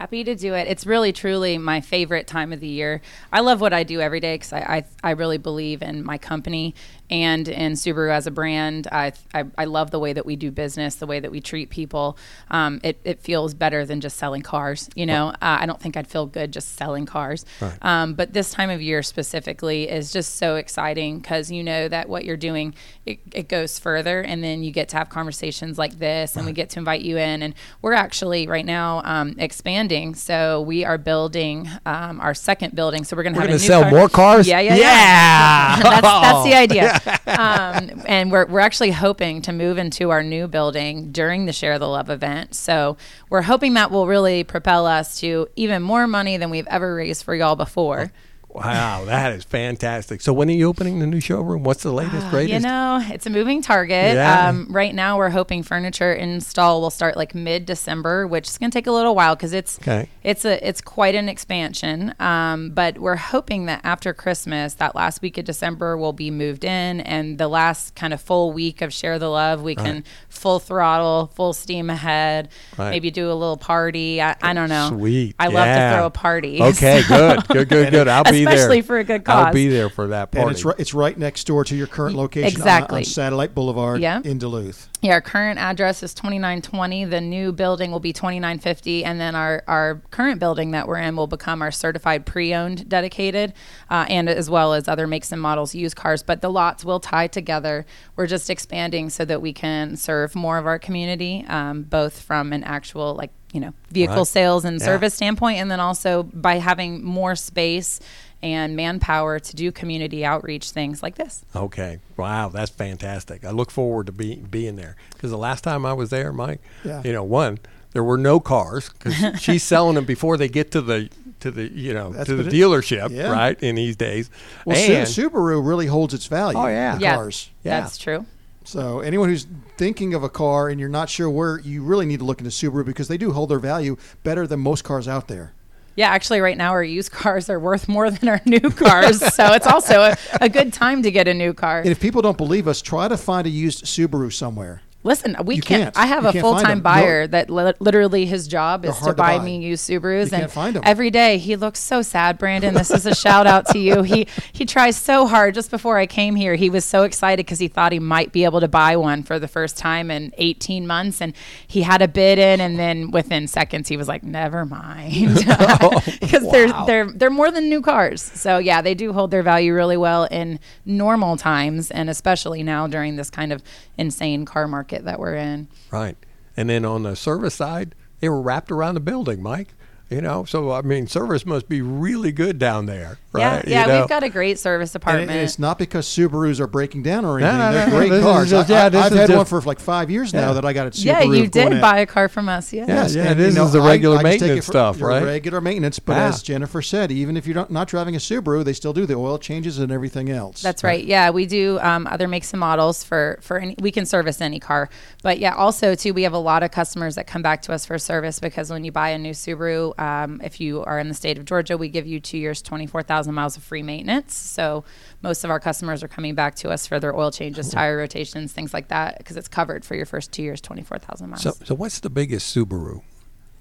Happy 0.00 0.24
to 0.24 0.34
do 0.34 0.54
it. 0.54 0.66
It's 0.66 0.86
really, 0.86 1.12
truly 1.12 1.58
my 1.58 1.82
favorite 1.82 2.26
time 2.26 2.54
of 2.54 2.60
the 2.60 2.66
year. 2.66 3.02
I 3.30 3.40
love 3.40 3.60
what 3.60 3.74
I 3.74 3.82
do 3.82 4.00
every 4.00 4.18
day 4.18 4.36
because 4.36 4.50
I, 4.50 4.60
I, 4.60 4.84
I, 5.04 5.10
really 5.10 5.36
believe 5.36 5.82
in 5.82 6.02
my 6.02 6.16
company 6.16 6.74
and 7.10 7.46
in 7.46 7.72
Subaru 7.72 8.10
as 8.10 8.26
a 8.26 8.30
brand. 8.30 8.88
I, 8.90 9.12
I, 9.34 9.44
I, 9.58 9.66
love 9.66 9.90
the 9.90 9.98
way 9.98 10.14
that 10.14 10.24
we 10.24 10.36
do 10.36 10.50
business, 10.50 10.94
the 10.94 11.06
way 11.06 11.20
that 11.20 11.30
we 11.30 11.42
treat 11.42 11.68
people. 11.68 12.16
Um, 12.50 12.80
it, 12.82 12.98
it 13.04 13.20
feels 13.20 13.52
better 13.52 13.84
than 13.84 14.00
just 14.00 14.16
selling 14.16 14.40
cars. 14.40 14.88
You 14.94 15.04
know, 15.04 15.28
uh, 15.28 15.34
I 15.42 15.66
don't 15.66 15.78
think 15.78 15.98
I'd 15.98 16.06
feel 16.06 16.24
good 16.24 16.50
just 16.50 16.76
selling 16.76 17.04
cars. 17.04 17.44
Right. 17.60 17.76
Um, 17.82 18.14
but 18.14 18.32
this 18.32 18.52
time 18.52 18.70
of 18.70 18.80
year 18.80 19.02
specifically 19.02 19.86
is 19.86 20.12
just 20.12 20.36
so 20.36 20.56
exciting 20.56 21.18
because 21.18 21.50
you 21.50 21.62
know 21.62 21.88
that 21.88 22.08
what 22.08 22.24
you're 22.24 22.38
doing, 22.38 22.74
it, 23.04 23.18
it, 23.32 23.48
goes 23.50 23.78
further. 23.78 24.22
And 24.22 24.42
then 24.42 24.62
you 24.62 24.70
get 24.70 24.88
to 24.90 24.96
have 24.96 25.10
conversations 25.10 25.76
like 25.76 25.98
this 25.98 26.36
and 26.36 26.46
right. 26.46 26.52
we 26.52 26.54
get 26.54 26.70
to 26.70 26.78
invite 26.78 27.02
you 27.02 27.18
in. 27.18 27.42
And 27.42 27.54
we're 27.82 27.92
actually 27.92 28.46
right 28.46 28.64
now 28.64 29.02
um, 29.04 29.34
expanding 29.36 29.89
expanding. 29.90 30.14
So 30.14 30.62
we 30.62 30.84
are 30.84 30.98
building 30.98 31.68
um, 31.86 32.20
our 32.20 32.34
second 32.34 32.74
building. 32.74 33.04
So 33.04 33.16
we're 33.16 33.22
going 33.24 33.34
to 33.34 33.40
have 33.40 33.48
a 33.48 33.52
gonna 33.52 33.60
new 33.60 33.66
sell 33.66 33.82
car- 33.82 33.90
more 33.90 34.08
cars? 34.08 34.46
Yeah, 34.46 34.60
yeah, 34.60 34.76
Yeah. 34.76 35.80
that's, 35.82 36.02
that's 36.02 36.44
the 36.44 36.54
idea. 36.54 37.00
Um, 37.30 38.02
and 38.06 38.30
we're, 38.30 38.44
we're 38.46 38.60
actually 38.60 38.90
hoping 38.90 39.40
to 39.42 39.52
move 39.52 39.78
into 39.78 40.10
our 40.10 40.22
new 40.22 40.46
building 40.46 41.10
during 41.10 41.46
the 41.46 41.52
Share 41.52 41.78
the 41.78 41.86
Love 41.86 42.10
event. 42.10 42.54
So 42.54 42.96
we're 43.30 43.42
hoping 43.42 43.74
that 43.74 43.90
will 43.90 44.06
really 44.06 44.44
propel 44.44 44.84
us 44.84 45.20
to 45.20 45.48
even 45.56 45.80
more 45.80 46.06
money 46.06 46.36
than 46.36 46.50
we've 46.50 46.66
ever 46.66 46.94
raised 46.94 47.24
for 47.24 47.34
y'all 47.34 47.56
before. 47.56 48.12
Wow, 48.52 49.04
that 49.04 49.32
is 49.32 49.44
fantastic. 49.44 50.20
So 50.20 50.32
when 50.32 50.48
are 50.48 50.52
you 50.52 50.66
opening 50.68 50.98
the 50.98 51.06
new 51.06 51.20
showroom? 51.20 51.62
What's 51.62 51.84
the 51.84 51.92
latest, 51.92 52.24
You 52.24 52.30
greatest? 52.30 52.52
You 52.54 52.60
know, 52.68 53.00
it's 53.10 53.24
a 53.24 53.30
moving 53.30 53.62
target. 53.62 54.14
Yeah. 54.14 54.48
Um, 54.48 54.66
right 54.70 54.92
now, 54.92 55.18
we're 55.18 55.30
hoping 55.30 55.62
furniture 55.62 56.12
install 56.12 56.80
will 56.80 56.90
start 56.90 57.16
like 57.16 57.32
mid 57.32 57.64
December, 57.64 58.26
which 58.26 58.48
is 58.48 58.58
going 58.58 58.70
to 58.72 58.76
take 58.76 58.88
a 58.88 58.92
little 58.92 59.14
while 59.14 59.36
because 59.36 59.52
it's 59.52 59.78
Okay. 59.80 60.08
it's 60.24 60.44
a 60.44 60.66
it's 60.66 60.80
quite 60.80 61.14
an 61.14 61.28
expansion. 61.28 62.12
Um, 62.18 62.70
but 62.70 62.98
we're 62.98 63.14
hoping 63.16 63.66
that 63.66 63.82
after 63.84 64.12
Christmas, 64.12 64.74
that 64.74 64.96
last 64.96 65.22
week 65.22 65.38
of 65.38 65.44
December, 65.44 65.96
will 65.96 66.12
be 66.12 66.32
moved 66.32 66.64
in, 66.64 67.00
and 67.02 67.38
the 67.38 67.46
last 67.48 67.94
kind 67.94 68.12
of 68.12 68.20
full 68.20 68.52
week 68.52 68.82
of 68.82 68.92
share 68.92 69.20
the 69.20 69.28
love, 69.28 69.62
we 69.62 69.76
can 69.76 70.02
full 70.28 70.58
throttle, 70.58 71.30
full 71.34 71.52
steam 71.52 71.88
ahead. 71.88 72.48
Right. 72.76 72.90
Maybe 72.90 73.12
do 73.12 73.30
a 73.30 73.34
little 73.34 73.56
party. 73.56 74.20
I, 74.20 74.34
I 74.42 74.54
don't 74.54 74.68
know. 74.68 74.88
Sweet. 74.90 75.36
I 75.38 75.46
love 75.46 75.66
to 75.66 75.94
throw 75.96 76.06
a 76.06 76.10
party. 76.10 76.60
Okay, 76.70 77.02
good, 77.06 77.46
good, 77.48 77.68
good, 77.68 77.90
good. 77.90 78.08
I'll 78.08 78.24
be. 78.30 78.39
Especially 78.48 78.82
for 78.82 78.98
a 78.98 79.04
good 79.04 79.22
I'll 79.26 79.44
cause. 79.46 79.54
be 79.54 79.68
there 79.68 79.88
for 79.88 80.08
that 80.08 80.30
party. 80.32 80.42
And 80.42 80.50
it's 80.50 80.64
right, 80.64 80.74
it's 80.78 80.94
right 80.94 81.16
next 81.18 81.44
door 81.46 81.64
to 81.64 81.74
your 81.76 81.86
current 81.86 82.16
location 82.16 82.46
on- 82.60 82.66
exactly. 82.66 82.98
on, 82.98 83.04
Satellite 83.04 83.54
Boulevard 83.54 84.00
Yeah. 84.00 84.20
in 84.24 84.38
Duluth. 84.38 84.88
Yeah, 85.02 85.12
our 85.14 85.20
current 85.22 85.58
address 85.58 86.02
is 86.02 86.12
2920. 86.14 87.06
The 87.06 87.20
new 87.22 87.52
building 87.52 87.90
will 87.90 88.00
be 88.00 88.12
2950. 88.12 89.04
And 89.04 89.18
then 89.20 89.34
our, 89.34 89.62
our 89.66 90.02
current 90.10 90.38
building 90.40 90.72
that 90.72 90.86
we're 90.86 90.98
in 90.98 91.16
will 91.16 91.26
become 91.26 91.62
our 91.62 91.70
certified 91.70 92.26
pre 92.26 92.54
owned 92.54 92.88
dedicated, 92.88 93.54
uh, 93.90 94.04
and 94.08 94.28
as 94.28 94.50
well 94.50 94.74
as 94.74 94.88
other 94.88 95.06
makes 95.06 95.32
and 95.32 95.40
models 95.40 95.74
used 95.74 95.96
cars. 95.96 96.22
But 96.22 96.42
the 96.42 96.50
lots 96.50 96.84
will 96.84 97.00
tie 97.00 97.28
together. 97.28 97.86
We're 98.16 98.26
just 98.26 98.50
expanding 98.50 99.08
so 99.10 99.24
that 99.24 99.40
we 99.40 99.52
can 99.52 99.96
serve 99.96 100.34
more 100.34 100.58
of 100.58 100.66
our 100.66 100.78
community, 100.78 101.44
um, 101.48 101.82
both 101.84 102.20
from 102.20 102.52
an 102.52 102.62
actual, 102.64 103.14
like, 103.14 103.30
you 103.52 103.60
know, 103.60 103.72
vehicle 103.90 104.16
Right. 104.18 104.26
sales 104.26 104.64
and 104.64 104.78
Yeah. 104.78 104.84
service 104.86 105.14
standpoint, 105.14 105.58
and 105.58 105.70
then 105.70 105.80
also 105.80 106.24
by 106.24 106.56
having 106.58 107.02
more 107.02 107.34
space 107.34 108.00
and 108.42 108.74
manpower 108.76 109.38
to 109.38 109.56
do 109.56 109.70
community 109.70 110.24
outreach 110.24 110.70
things 110.70 111.02
like 111.02 111.16
this. 111.16 111.44
Okay. 111.54 111.98
Wow, 112.16 112.48
that's 112.48 112.70
fantastic. 112.70 113.44
I 113.44 113.50
look 113.50 113.70
forward 113.70 114.06
to 114.06 114.12
be, 114.12 114.36
being 114.36 114.76
there 114.76 114.96
because 115.12 115.30
the 115.30 115.38
last 115.38 115.62
time 115.64 115.84
I 115.84 115.92
was 115.92 116.10
there, 116.10 116.32
Mike, 116.32 116.60
Yeah. 116.84 117.02
you 117.04 117.12
know, 117.12 117.24
one 117.24 117.58
there 117.92 118.04
were 118.04 118.18
no 118.18 118.38
cars 118.38 118.88
because 118.90 119.14
she's 119.40 119.64
selling 119.64 119.96
them 119.96 120.04
before 120.04 120.36
they 120.36 120.46
get 120.48 120.70
to 120.70 120.80
the 120.80 121.08
to 121.40 121.50
the 121.50 121.68
you 121.72 121.92
know 121.92 122.10
That's 122.10 122.26
to 122.28 122.36
the 122.36 122.48
dealership, 122.50 123.10
yeah. 123.10 123.30
right? 123.30 123.60
In 123.62 123.74
these 123.74 123.96
days, 123.96 124.30
Well, 124.64 124.76
and 124.76 125.08
Subaru 125.08 125.66
really 125.66 125.86
holds 125.86 126.14
its 126.14 126.26
value. 126.26 126.56
Oh, 126.58 126.66
yeah. 126.68 126.94
the 126.96 127.00
Yeah. 127.02 127.14
cars. 127.16 127.50
Yeah. 127.64 127.80
That's 127.80 127.98
true. 127.98 128.26
So 128.64 129.00
anyone 129.00 129.28
who's 129.28 129.46
thinking 129.76 130.14
of 130.14 130.22
a 130.22 130.28
car 130.28 130.68
and 130.68 130.78
you're 130.78 130.88
not 130.88 131.08
sure 131.08 131.28
where, 131.28 131.58
you 131.60 131.82
really 131.82 132.06
need 132.06 132.18
to 132.20 132.24
look 132.24 132.38
into 132.40 132.50
Subaru 132.50 132.84
because 132.84 133.08
they 133.08 133.16
do 133.18 133.32
hold 133.32 133.48
their 133.50 133.58
value 133.58 133.96
better 134.22 134.46
than 134.46 134.60
most 134.60 134.84
cars 134.84 135.08
out 135.08 135.26
there. 135.28 135.52
Yeah, 136.00 136.08
actually, 136.08 136.40
right 136.40 136.56
now 136.56 136.70
our 136.70 136.82
used 136.82 137.12
cars 137.20 137.50
are 137.50 137.60
worth 137.60 137.86
more 137.86 138.10
than 138.10 138.26
our 138.26 138.40
new 138.46 138.70
cars, 138.70 139.18
so 139.34 139.52
it's 139.52 139.66
also 139.66 140.00
a, 140.00 140.16
a 140.40 140.48
good 140.48 140.72
time 140.72 141.02
to 141.02 141.10
get 141.10 141.28
a 141.28 141.34
new 141.34 141.52
car. 141.52 141.80
And 141.80 141.90
if 141.90 142.00
people 142.00 142.22
don't 142.22 142.38
believe 142.38 142.66
us, 142.66 142.80
try 142.80 143.06
to 143.06 143.18
find 143.18 143.46
a 143.46 143.50
used 143.50 143.84
Subaru 143.84 144.32
somewhere. 144.32 144.80
Listen, 145.02 145.34
we 145.44 145.56
You 145.56 145.62
can't, 145.62 145.82
can't. 145.94 145.96
I 145.96 146.04
have 146.04 146.24
You 146.24 146.28
a 146.28 146.42
full 146.42 146.58
time 146.58 146.80
buyer 146.82 147.22
No. 147.22 147.26
that 147.28 147.48
li- 147.48 147.72
literally 147.80 148.26
his 148.26 148.46
job 148.46 148.82
They're 148.82 148.90
is 148.90 148.98
to 148.98 149.04
hard 149.04 149.16
to 149.16 149.22
buy, 149.22 149.38
buy. 149.38 149.44
me 149.44 149.56
used 149.58 149.88
Subarus, 149.88 150.02
You 150.02 150.20
and 150.22 150.30
can't 150.42 150.50
find 150.50 150.76
'em. 150.76 150.82
every 150.84 151.10
day 151.10 151.38
he 151.38 151.56
looks 151.56 151.80
so 151.80 152.02
sad. 152.02 152.36
Brandon, 152.36 152.74
this 152.74 152.90
is 152.90 153.06
a 153.06 153.14
shout 153.14 153.46
out 153.46 153.66
to 153.68 153.78
you. 153.78 154.02
He 154.02 154.26
he 154.52 154.66
tries 154.66 154.98
so 154.98 155.26
hard. 155.26 155.54
Just 155.54 155.70
before 155.70 155.96
I 155.96 156.04
came 156.06 156.34
here, 156.36 156.54
he 156.54 156.68
was 156.68 156.84
so 156.84 157.04
excited 157.04 157.46
because 157.46 157.58
he 157.60 157.66
thought 157.68 157.92
he 157.92 157.98
might 157.98 158.30
be 158.30 158.44
able 158.44 158.60
to 158.60 158.68
buy 158.68 158.94
one 158.94 159.22
for 159.22 159.38
the 159.38 159.48
first 159.48 159.78
time 159.78 160.10
in 160.10 160.32
18 160.36 160.86
months, 160.86 161.22
and 161.22 161.32
he 161.66 161.80
had 161.80 162.02
a 162.02 162.08
bid 162.08 162.38
in, 162.38 162.60
and 162.60 162.78
then 162.78 163.10
within 163.10 163.48
seconds 163.48 163.88
he 163.88 163.96
was 163.96 164.06
like, 164.06 164.22
"Never 164.22 164.66
mind," 164.66 165.34
because 166.20 166.42
Wow. 166.42 166.50
they're 166.52 166.72
they're 166.86 167.10
they're 167.12 167.30
more 167.30 167.50
than 167.50 167.70
new 167.70 167.80
cars. 167.80 168.20
So 168.20 168.58
yeah, 168.58 168.82
they 168.82 168.94
do 168.94 169.14
hold 169.14 169.30
their 169.30 169.42
value 169.42 169.74
really 169.74 169.96
well 169.96 170.24
in 170.24 170.60
normal 170.84 171.38
times, 171.38 171.90
and 171.90 172.10
especially 172.10 172.62
now 172.62 172.86
during 172.86 173.16
this 173.16 173.30
kind 173.30 173.50
of 173.50 173.62
insane 173.96 174.44
car 174.44 174.68
market 174.68 174.89
that 174.98 175.18
we're 175.18 175.34
in. 175.34 175.68
right, 175.90 176.16
and 176.56 176.68
then 176.68 176.84
on 176.84 177.02
the 177.04 177.16
service 177.16 177.54
side, 177.54 177.94
they 178.20 178.28
were 178.28 178.40
wrapped 178.40 178.70
around 178.70 178.94
the 178.94 179.00
building, 179.00 179.42
Mike. 179.42 179.74
You 180.10 180.20
know, 180.20 180.44
so 180.44 180.72
I 180.72 180.82
mean, 180.82 181.06
service 181.06 181.46
must 181.46 181.68
be 181.68 181.82
really 181.82 182.32
good 182.32 182.58
down 182.58 182.86
there, 182.86 183.16
right? 183.32 183.40
Yeah, 183.42 183.62
yeah, 183.64 183.80
You 183.82 183.86
know? 183.92 184.00
we've 184.00 184.08
got 184.08 184.24
a 184.24 184.28
great 184.28 184.58
service 184.58 184.92
And, 184.92 185.00
department. 185.00 185.30
it- 185.30 185.34
and 185.34 185.42
it's 185.44 185.56
not 185.56 185.78
because 185.78 186.04
Subarus 186.04 186.58
are 186.58 186.66
breaking 186.66 187.04
down 187.04 187.24
or 187.24 187.38
anything. 187.38 187.56
no, 187.58 187.72
They're 187.72 187.86
no, 187.86 187.96
great 188.08 188.20
cars. 188.20 188.50
just- 188.50 188.68
I, 188.70 188.74
yeah, 188.74 188.88
this 188.88 189.02
have 189.04 189.12
is 189.12 189.18
had 189.20 189.30
one 189.36 189.44
for 189.46 189.60
like 189.60 189.78
five 189.78 190.10
years 190.10 190.34
now 190.34 190.48
Yeah. 190.48 190.52
that 190.54 190.64
I 190.64 190.72
got 190.72 190.88
at 190.88 190.94
Subaru. 190.94 191.04
yeah, 191.04 191.22
you 191.22 191.46
did 191.46 191.52
Gwinnett. 191.52 191.80
buy 191.80 191.98
a 192.00 192.06
car 192.06 192.28
from 192.28 192.48
us. 192.48 192.72
Yeah. 192.72 192.86
Yeah, 192.88 192.94
Yes, 193.02 193.14
yeah, 193.14 193.22
and, 193.30 193.38
this 193.38 193.54
you 193.54 193.60
know, 193.60 193.66
is 193.66 193.72
the 193.72 193.80
I- 193.80 193.86
regular 193.86 194.16
I 194.18 194.22
take 194.22 194.40
maintenance 194.40 194.66
it 194.66 194.70
stuff, 194.72 195.00
right? 195.00 195.22
Regular 195.22 195.60
maintenance, 195.60 196.00
but 196.00 196.16
Yeah. 196.16 196.26
as 196.26 196.42
Jennifer 196.42 196.82
said, 196.82 197.12
even 197.12 197.36
if 197.36 197.46
you're 197.46 197.54
not, 197.54 197.70
not 197.70 197.86
driving 197.86 198.16
a 198.16 198.18
Subaru, 198.18 198.64
they 198.64 198.72
still 198.72 198.92
do 198.92 199.06
the 199.06 199.14
oil 199.14 199.38
changes 199.38 199.78
and 199.78 199.92
everything 199.92 200.28
else. 200.28 200.60
That's 200.60 200.82
right. 200.82 201.04
Yeah, 201.04 201.30
we 201.30 201.46
do 201.46 201.78
um, 201.82 202.08
other 202.08 202.26
makes 202.26 202.52
and 202.52 202.58
models 202.58 203.04
for 203.04 203.38
for 203.42 203.58
any. 203.60 203.76
We 203.80 203.92
can 203.92 204.06
service 204.06 204.40
any 204.40 204.58
car, 204.58 204.90
but 205.22 205.38
yeah, 205.38 205.54
also 205.54 205.94
too, 205.94 206.12
we 206.14 206.24
have 206.24 206.32
a 206.32 206.38
lot 206.38 206.64
of 206.64 206.72
customers 206.72 207.14
that 207.14 207.28
come 207.28 207.42
back 207.42 207.62
to 207.62 207.72
us 207.72 207.86
for 207.86 207.96
service 207.96 208.40
because 208.40 208.70
when 208.72 208.82
you 208.82 208.90
buy 208.90 209.10
a 209.10 209.18
new 209.18 209.34
Subaru, 209.34 209.92
um, 210.00 210.40
if 210.42 210.60
you 210.60 210.82
are 210.84 210.98
in 210.98 211.08
the 211.08 211.14
state 211.14 211.38
of 211.38 211.44
Georgia, 211.44 211.76
we 211.76 211.88
give 211.88 212.06
you 212.06 212.20
two 212.20 212.38
years, 212.38 212.62
twenty 212.62 212.86
four 212.86 213.02
thousand 213.02 213.34
miles 213.34 213.56
of 213.56 213.62
free 213.62 213.82
maintenance. 213.82 214.34
So 214.34 214.84
most 215.22 215.44
of 215.44 215.50
our 215.50 215.60
customers 215.60 216.02
are 216.02 216.08
coming 216.08 216.34
back 216.34 216.54
to 216.56 216.70
us 216.70 216.86
for 216.86 216.98
their 216.98 217.14
oil 217.16 217.30
changes, 217.30 217.70
tire 217.70 217.96
rotations, 217.96 218.52
things 218.52 218.72
like 218.74 218.88
that, 218.88 219.18
because 219.18 219.36
it's 219.36 219.48
covered 219.48 219.84
for 219.84 219.94
your 219.94 220.06
first 220.06 220.32
two 220.32 220.42
years, 220.42 220.60
twenty 220.60 220.82
four 220.82 220.98
thousand 220.98 221.30
miles. 221.30 221.42
So, 221.42 221.52
so 221.64 221.74
what's 221.74 222.00
the 222.00 222.10
biggest 222.10 222.54
Subaru? 222.54 223.02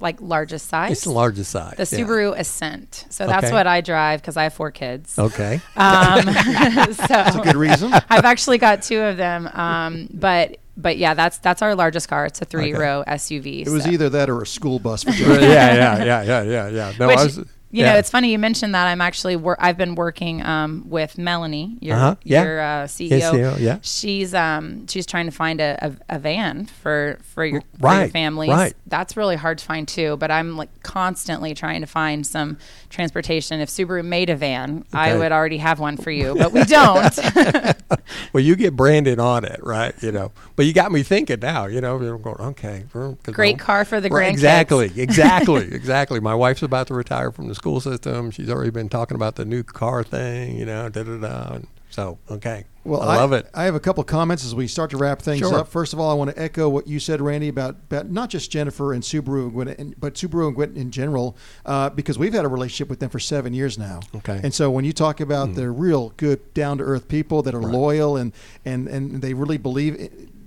like 0.02 0.21
largest 0.21 0.67
size. 0.67 0.91
It's 0.93 1.04
the 1.04 1.12
largest 1.12 1.52
size. 1.52 1.75
The 1.75 1.97
yeah. 1.97 2.04
Subaru 2.06 2.38
Ascent. 2.38 3.06
So 3.10 3.28
that's 3.28 3.47
Okay. 3.47 3.54
what 3.54 3.67
I 3.67 3.82
drive 3.82 4.21
because 4.21 4.38
I 4.38 4.43
have 4.43 4.54
four 4.54 4.71
kids. 4.71 5.19
Okay. 5.19 5.56
Um, 5.75 6.25
That's 6.25 7.36
a 7.36 7.41
good 7.43 7.56
reason. 7.56 7.91
I've 8.10 8.25
actually 8.25 8.60
got 8.60 8.82
two 8.82 8.99
of 9.02 9.17
them. 9.17 9.47
Um, 9.47 10.08
but 10.13 10.58
but 10.81 10.97
yeah, 10.97 11.13
that's 11.13 11.37
that's 11.39 11.61
our 11.61 11.75
largest 11.75 12.07
car. 12.07 12.25
It's 12.25 12.41
a 12.41 12.45
three 12.45 12.73
row 12.73 13.03
SUV. 13.07 13.65
It 13.65 13.69
was 13.69 13.87
either 13.87 14.09
that 14.09 14.29
or 14.29 14.41
a 14.41 14.47
school 14.47 14.79
bus. 14.79 15.03
For 15.03 15.11
yeah, 15.11 15.37
yeah, 15.39 16.03
yeah, 16.03 16.21
yeah, 16.23 16.41
yeah, 16.41 16.67
yeah. 16.69 16.93
No, 16.99 17.07
Which, 17.07 17.17
I 17.17 17.23
was, 17.23 17.39
you 17.71 17.84
yeah. 17.84 17.93
know, 17.93 17.99
it's 17.99 18.10
funny 18.10 18.32
you 18.32 18.39
mentioned 18.39 18.73
that. 18.73 18.88
I'm 18.88 19.01
actually 19.01 19.36
wor- 19.36 19.58
I've 19.60 19.77
been 19.77 19.95
working 19.95 20.43
um, 20.45 20.86
with 20.89 21.17
Melanie, 21.17 21.77
your 21.82 21.95
Uh-huh, 21.97 22.15
yeah. 22.23 22.43
your 22.43 22.60
uh, 22.62 22.65
CEO. 22.86 23.10
Yes, 23.12 23.32
CEO, 23.32 23.60
yeah. 23.60 23.77
She's 23.82 24.34
um 24.34 24.88
she's 24.88 25.05
trying 25.05 25.25
to 25.27 25.32
find 25.32 25.62
a, 25.62 25.77
a, 26.10 26.15
a 26.15 26.19
van 26.19 26.65
for 26.65 27.19
for 27.21 27.45
your, 27.45 27.62
for 27.62 27.65
your 27.67 27.79
Right, 27.79 28.12
families. 28.12 28.49
right. 28.49 28.73
That's 28.88 29.15
really 29.15 29.36
hard 29.36 29.60
to 29.60 29.65
find 29.65 29.88
too. 29.88 30.17
But 30.17 30.32
I'm 30.32 30.58
like 30.58 30.69
constantly 30.84 31.53
trying 31.53 31.82
to 31.82 31.88
find 31.88 32.25
some 32.25 32.58
transportation. 32.89 33.60
If 33.60 33.69
Subaru 33.69 34.03
made 34.03 34.29
a 34.29 34.36
van, 34.36 34.86
I 34.93 35.15
would 35.15 35.32
already 35.32 35.58
have 35.60 35.79
one 35.79 35.97
for 35.97 36.12
you. 36.12 36.36
But 36.36 36.51
we 36.51 36.63
don't. 36.63 37.19
well, 38.34 38.43
you 38.43 38.55
get 38.55 38.75
branded 38.75 39.19
on 39.19 39.45
it, 39.45 39.60
right? 39.63 39.93
You 40.01 40.12
know, 40.12 40.32
but 40.55 40.65
you 40.65 40.73
got 40.73 40.91
me 40.91 41.03
thinking 41.03 41.39
now. 41.39 41.67
You 41.67 41.82
know, 41.82 41.97
I'm 41.97 42.21
going 42.21 42.38
okay. 42.39 42.86
Great 43.32 43.60
car 43.60 43.86
for 43.86 44.01
the 44.01 44.10
Right, 44.10 44.29
grandkids. 44.29 44.34
Exactly, 44.34 44.91
exactly, 44.97 45.73
exactly. 45.73 46.19
My 46.19 46.34
wife's 46.36 46.63
about 46.63 46.88
to 46.88 46.93
retire 46.93 47.32
from 47.32 47.47
the 47.47 47.55
school 47.59 47.79
system. 47.81 48.31
She's 48.31 48.49
already 48.49 48.71
been 48.71 48.89
talking 48.89 49.15
about 49.15 49.35
the 49.35 49.45
new 49.45 49.63
car 49.63 50.03
thing. 50.03 50.57
You 50.57 50.65
know, 50.65 50.89
da 50.89 51.03
da 51.03 51.17
da. 51.17 51.53
And 51.55 51.67
So 51.91 52.17
okay, 52.31 52.63
Well, 52.85 53.01
I 53.01 53.17
love 53.17 53.33
it. 53.33 53.49
I 53.53 53.63
have 53.65 53.75
a 53.75 53.79
couple 53.79 54.03
comments 54.05 54.45
as 54.45 54.55
we 54.55 54.67
start 54.67 54.91
to 54.91 54.97
wrap 54.97 55.21
things 55.21 55.39
Sure. 55.39 55.59
up. 55.59 55.67
First 55.67 55.91
of 55.93 55.99
all, 55.99 56.09
I 56.09 56.13
want 56.13 56.29
to 56.31 56.41
echo 56.41 56.69
what 56.69 56.87
you 56.87 56.99
said, 56.99 57.19
Randy, 57.19 57.49
about, 57.49 57.75
about 57.89 58.09
not 58.09 58.29
just 58.29 58.49
Jennifer 58.51 58.93
and 58.93 59.03
Subaru, 59.03 59.43
and 59.45 59.51
Gwinnett, 59.53 59.99
but 59.99 60.13
Subaru 60.13 60.47
and 60.47 60.55
Gwinnett 60.55 60.77
in 60.77 60.91
general, 60.91 61.35
uh, 61.65 61.89
because 61.89 62.17
we've 62.17 62.33
had 62.33 62.45
a 62.45 62.47
relationship 62.47 62.89
with 62.89 62.99
them 62.99 63.09
for 63.09 63.19
seven 63.19 63.53
years 63.53 63.77
now. 63.77 63.99
Okay. 64.15 64.39
And 64.43 64.53
so 64.53 64.71
when 64.71 64.85
you 64.85 64.93
talk 64.93 65.19
about 65.19 65.55
the 65.55 65.69
real 65.69 66.13
good, 66.17 66.53
down 66.53 66.77
to 66.77 66.83
earth 66.85 67.07
people 67.09 67.41
that 67.43 67.53
are 67.53 67.61
loyal 67.61 68.15
and, 68.15 68.31
and, 68.65 68.87
and 68.87 69.21
they 69.21 69.33
really 69.33 69.57
believe. 69.57 69.95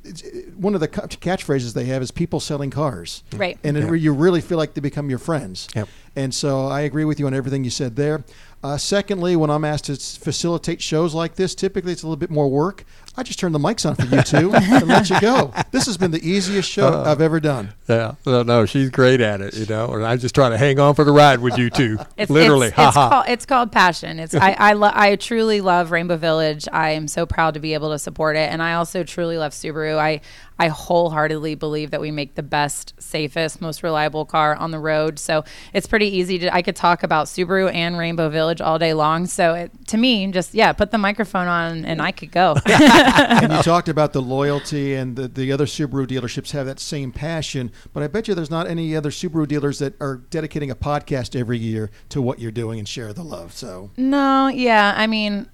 It's, 0.05 0.25
one 0.57 0.75
of 0.75 0.81
the 0.81 0.89
catchphrases 0.89 1.75
they 1.75 1.85
have 1.85 2.03
is 2.03 2.11
"people 2.11 2.41
selling 2.41 2.71
cars," 2.71 3.23
Right. 3.37 3.57
And 3.63 3.77
it, 3.77 3.85
Yeah. 3.85 3.93
you 3.95 4.13
really 4.13 4.41
feel 4.41 4.59
like 4.59 4.75
they 4.75 4.81
become 4.81 5.09
your 5.09 5.21
friends. 5.21 5.69
Yep. 5.77 5.89
And 6.15 6.35
so 6.35 6.67
I 6.67 6.83
agree 6.83 7.05
with 7.05 7.19
you 7.19 7.27
on 7.27 7.35
everything 7.35 7.65
you 7.65 7.71
said 7.71 7.97
there. 7.97 8.25
Uh, 8.65 8.77
secondly, 8.77 9.35
when 9.35 9.51
I'm 9.51 9.65
asked 9.65 9.87
to 9.87 9.97
facilitate 9.97 10.81
shows 10.81 11.15
like 11.15 11.35
this, 11.35 11.53
typically 11.53 11.91
it's 11.91 12.05
a 12.05 12.07
little 12.07 12.17
bit 12.19 12.31
more 12.31 12.49
work. 12.49 12.85
I 13.17 13.25
just 13.25 13.39
turn 13.41 13.51
the 13.53 13.59
mics 13.59 13.85
on 13.89 13.97
for 13.97 14.05
you 14.05 14.23
two 14.23 14.53
and 14.55 14.87
let 14.89 15.11
you 15.11 15.21
go. 15.21 15.53
This 15.73 15.87
has 15.87 15.97
been 15.97 16.13
the 16.13 16.27
easiest 16.27 16.71
show 16.71 16.87
Uh, 16.87 17.11
I've 17.11 17.21
ever 17.21 17.41
done. 17.41 17.75
Yeah, 17.89 18.15
no, 18.25 18.43
no, 18.45 18.65
she's 18.65 18.89
great 18.89 19.21
at 19.21 19.41
it, 19.41 19.55
you 19.55 19.67
know. 19.67 19.93
And 19.93 20.05
I 20.07 20.17
just 20.17 20.35
try 20.35 20.49
to 20.49 20.57
hang 20.57 20.79
on 20.79 20.95
for 20.95 21.03
the 21.05 21.11
ride 21.11 21.41
with 21.41 21.59
you 21.59 21.71
two, 21.71 21.99
It's, 22.17 22.31
literally. 22.31 22.69
it's, 22.69 22.77
ha 22.77 22.87
it's, 22.89 22.95
ha. 22.97 23.09
called, 23.11 23.25
it's 23.29 23.47
called 23.47 23.73
passion. 23.73 24.21
It's 24.21 24.35
I 24.35 24.53
I, 24.53 24.73
lo- 24.75 24.93
I 24.95 25.17
truly 25.17 25.61
love 25.61 25.91
Rainbow 25.91 26.17
Village. 26.17 26.69
I 26.73 26.91
am 26.91 27.09
so 27.09 27.27
proud 27.27 27.55
to 27.55 27.61
be 27.61 27.75
able 27.75 27.91
to 27.91 27.99
support 27.99 28.37
it, 28.37 28.49
and 28.53 28.63
I 28.63 28.75
also 28.75 29.03
truly 29.03 29.39
love 29.39 29.53
Subaru. 29.53 29.99
I 29.99 30.21
I 30.59 30.69
wholeheartedly 30.69 31.55
believe 31.57 31.91
that 31.91 32.01
we 32.01 32.11
make 32.11 32.35
the 32.35 32.43
best, 32.43 32.95
safest, 32.99 33.61
most 33.61 33.83
reliable 33.83 34.25
car 34.25 34.55
on 34.55 34.71
the 34.71 34.79
road. 34.79 35.19
So 35.19 35.45
it's 35.73 35.87
pretty 35.87 36.07
easy 36.07 36.39
to. 36.41 36.55
I 36.55 36.63
could 36.63 36.77
talk 36.77 37.03
about 37.03 37.27
Subaru 37.27 37.73
and 37.73 37.99
Rainbow 37.99 38.29
Village 38.29 38.61
all 38.61 38.79
day 38.79 38.95
long. 38.95 39.27
So 39.27 39.55
it, 39.55 39.73
to 39.89 39.97
me, 39.97 40.31
just 40.31 40.55
yeah, 40.55 40.73
put 40.73 40.91
the 40.91 40.99
microphone 40.99 41.49
on 41.49 41.85
and 41.85 42.01
I 42.01 42.13
could 42.13 42.31
go. 42.31 42.57
and 42.67 43.53
you 43.53 43.63
talked 43.63 43.89
about 43.89 44.13
the 44.13 44.23
loyalty 44.23 44.95
and 44.95 45.17
the, 45.17 45.29
the 45.29 45.53
other 45.53 45.67
Subaru 45.67 46.07
dealerships 46.07 46.53
have 46.53 46.67
that 46.67 46.81
same 46.81 47.13
passion, 47.13 47.71
but 47.93 48.03
I 48.03 48.09
bet 48.09 48.29
you 48.29 48.35
there's 48.35 48.51
not 48.51 48.67
any 48.67 48.95
other 48.95 49.11
Subaru 49.11 49.47
dealers 49.47 49.79
that 49.79 50.01
are 50.01 50.17
dedicating 50.17 50.71
a 50.71 50.77
podcast 50.77 51.39
every 51.39 51.59
year 51.59 51.91
to 52.11 52.23
what 52.23 52.39
you're 52.39 52.51
doing 52.51 52.79
and 52.79 52.89
share 52.89 53.13
the 53.13 53.25
love. 53.25 53.53
So 53.53 53.91
No, 53.97 54.49
yeah. 54.49 54.95
I 54.97 55.07
mean, 55.07 55.49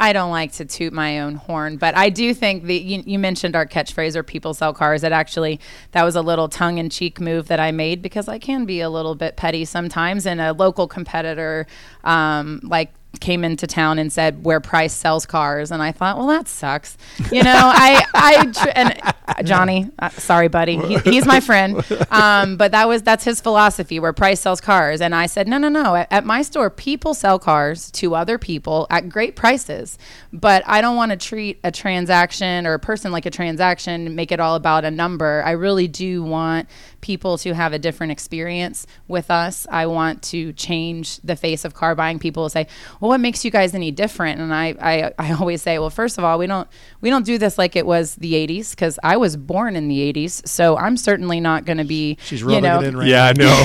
I 0.00 0.14
don't 0.14 0.30
like 0.30 0.52
to 0.52 0.64
toot 0.64 0.94
my 0.94 1.20
own 1.20 1.34
horn, 1.34 1.76
but 1.76 1.94
I 1.94 2.08
do 2.08 2.32
think 2.32 2.64
that 2.64 2.80
you, 2.80 3.02
you 3.04 3.18
mentioned 3.18 3.54
our 3.54 3.66
catchphrase 3.66 4.16
or 4.16 4.22
people 4.22 4.54
sell 4.54 4.72
cars. 4.72 5.02
That 5.02 5.12
actually, 5.12 5.60
that 5.92 6.04
was 6.04 6.16
a 6.16 6.22
little 6.22 6.48
tongue 6.48 6.78
in 6.78 6.88
cheek 6.88 7.20
move 7.20 7.48
that 7.48 7.60
I 7.60 7.70
made 7.70 8.00
because 8.00 8.26
I 8.26 8.38
can 8.38 8.64
be 8.64 8.80
a 8.80 8.88
little 8.88 9.14
bit 9.14 9.36
petty 9.36 9.66
sometimes. 9.66 10.26
And 10.26 10.40
a 10.40 10.54
local 10.54 10.88
competitor, 10.88 11.66
um, 12.02 12.60
like, 12.62 12.92
came 13.18 13.42
into 13.42 13.66
town 13.66 13.98
and 13.98 14.12
said 14.12 14.44
where 14.44 14.60
price 14.60 14.92
sells 14.92 15.26
cars 15.26 15.72
and 15.72 15.82
i 15.82 15.90
thought 15.90 16.16
well 16.16 16.28
that 16.28 16.46
sucks. 16.46 16.96
You 17.32 17.42
know 17.42 17.52
i 17.54 18.04
i 18.14 18.46
tr- 18.46 18.72
and 18.74 19.00
uh, 19.26 19.42
johnny 19.42 19.90
uh, 19.98 20.08
sorry 20.10 20.48
buddy. 20.48 20.76
He, 20.76 20.98
he's 20.98 21.26
my 21.26 21.40
friend. 21.40 21.84
Um, 22.10 22.56
but 22.56 22.72
that 22.72 22.88
was 22.88 23.02
that's 23.02 23.24
his 23.24 23.40
philosophy 23.40 23.98
where 23.98 24.12
price 24.12 24.40
sells 24.40 24.60
cars. 24.60 25.00
And 25.00 25.14
i 25.14 25.26
said 25.26 25.48
no 25.48 25.58
no 25.58 25.68
no. 25.68 25.96
At, 25.96 26.12
at 26.12 26.24
my 26.24 26.42
store 26.42 26.70
people 26.70 27.14
sell 27.14 27.38
cars 27.38 27.90
to 27.92 28.14
other 28.14 28.38
people 28.38 28.86
at 28.90 29.08
great 29.08 29.36
prices. 29.36 29.98
But 30.32 30.62
i 30.66 30.80
don't 30.80 30.96
want 30.96 31.10
to 31.10 31.16
treat 31.16 31.58
a 31.64 31.70
transaction 31.70 32.66
or 32.66 32.74
a 32.74 32.78
person 32.78 33.12
like 33.12 33.26
a 33.26 33.30
transaction 33.30 34.14
make 34.14 34.32
it 34.32 34.40
all 34.40 34.54
about 34.54 34.84
a 34.84 34.90
number. 34.90 35.42
I 35.44 35.52
really 35.52 35.88
do 35.88 36.22
want 36.22 36.68
people 37.00 37.38
to 37.38 37.54
have 37.54 37.72
a 37.72 37.78
different 37.78 38.12
experience 38.12 38.86
with 39.08 39.30
us. 39.30 39.66
I 39.70 39.86
want 39.86 40.22
to 40.24 40.52
change 40.52 41.18
the 41.18 41.36
face 41.36 41.64
of 41.64 41.74
car 41.74 41.94
buying. 41.94 42.18
People 42.18 42.42
will 42.44 42.50
say 42.50 42.66
well 43.00 43.10
what 43.10 43.20
makes 43.20 43.44
you 43.44 43.50
guys 43.50 43.74
any 43.74 43.90
different 43.90 44.40
and 44.40 44.54
I, 44.54 44.74
I 44.80 45.12
i 45.18 45.32
always 45.32 45.62
say 45.62 45.78
well 45.78 45.90
first 45.90 46.18
of 46.18 46.24
all 46.24 46.38
we 46.38 46.46
don't 46.46 46.68
we 47.00 47.10
don't 47.10 47.24
do 47.24 47.38
this 47.38 47.58
like 47.58 47.76
it 47.76 47.86
was 47.86 48.14
the 48.16 48.32
80s 48.32 48.70
because 48.70 48.98
i 49.02 49.16
was 49.16 49.36
born 49.36 49.76
in 49.76 49.88
the 49.88 50.12
80s 50.12 50.46
so 50.46 50.76
i'm 50.76 50.96
certainly 50.96 51.40
not 51.40 51.64
going 51.64 51.78
to 51.78 51.84
be 51.84 52.16
she's 52.22 52.42
you 52.42 52.60
know, 52.60 52.80
it 52.80 52.86
in 52.86 52.96
right 52.96 53.10
yeah, 53.10 53.26
I 53.26 53.32
know. 53.32 53.64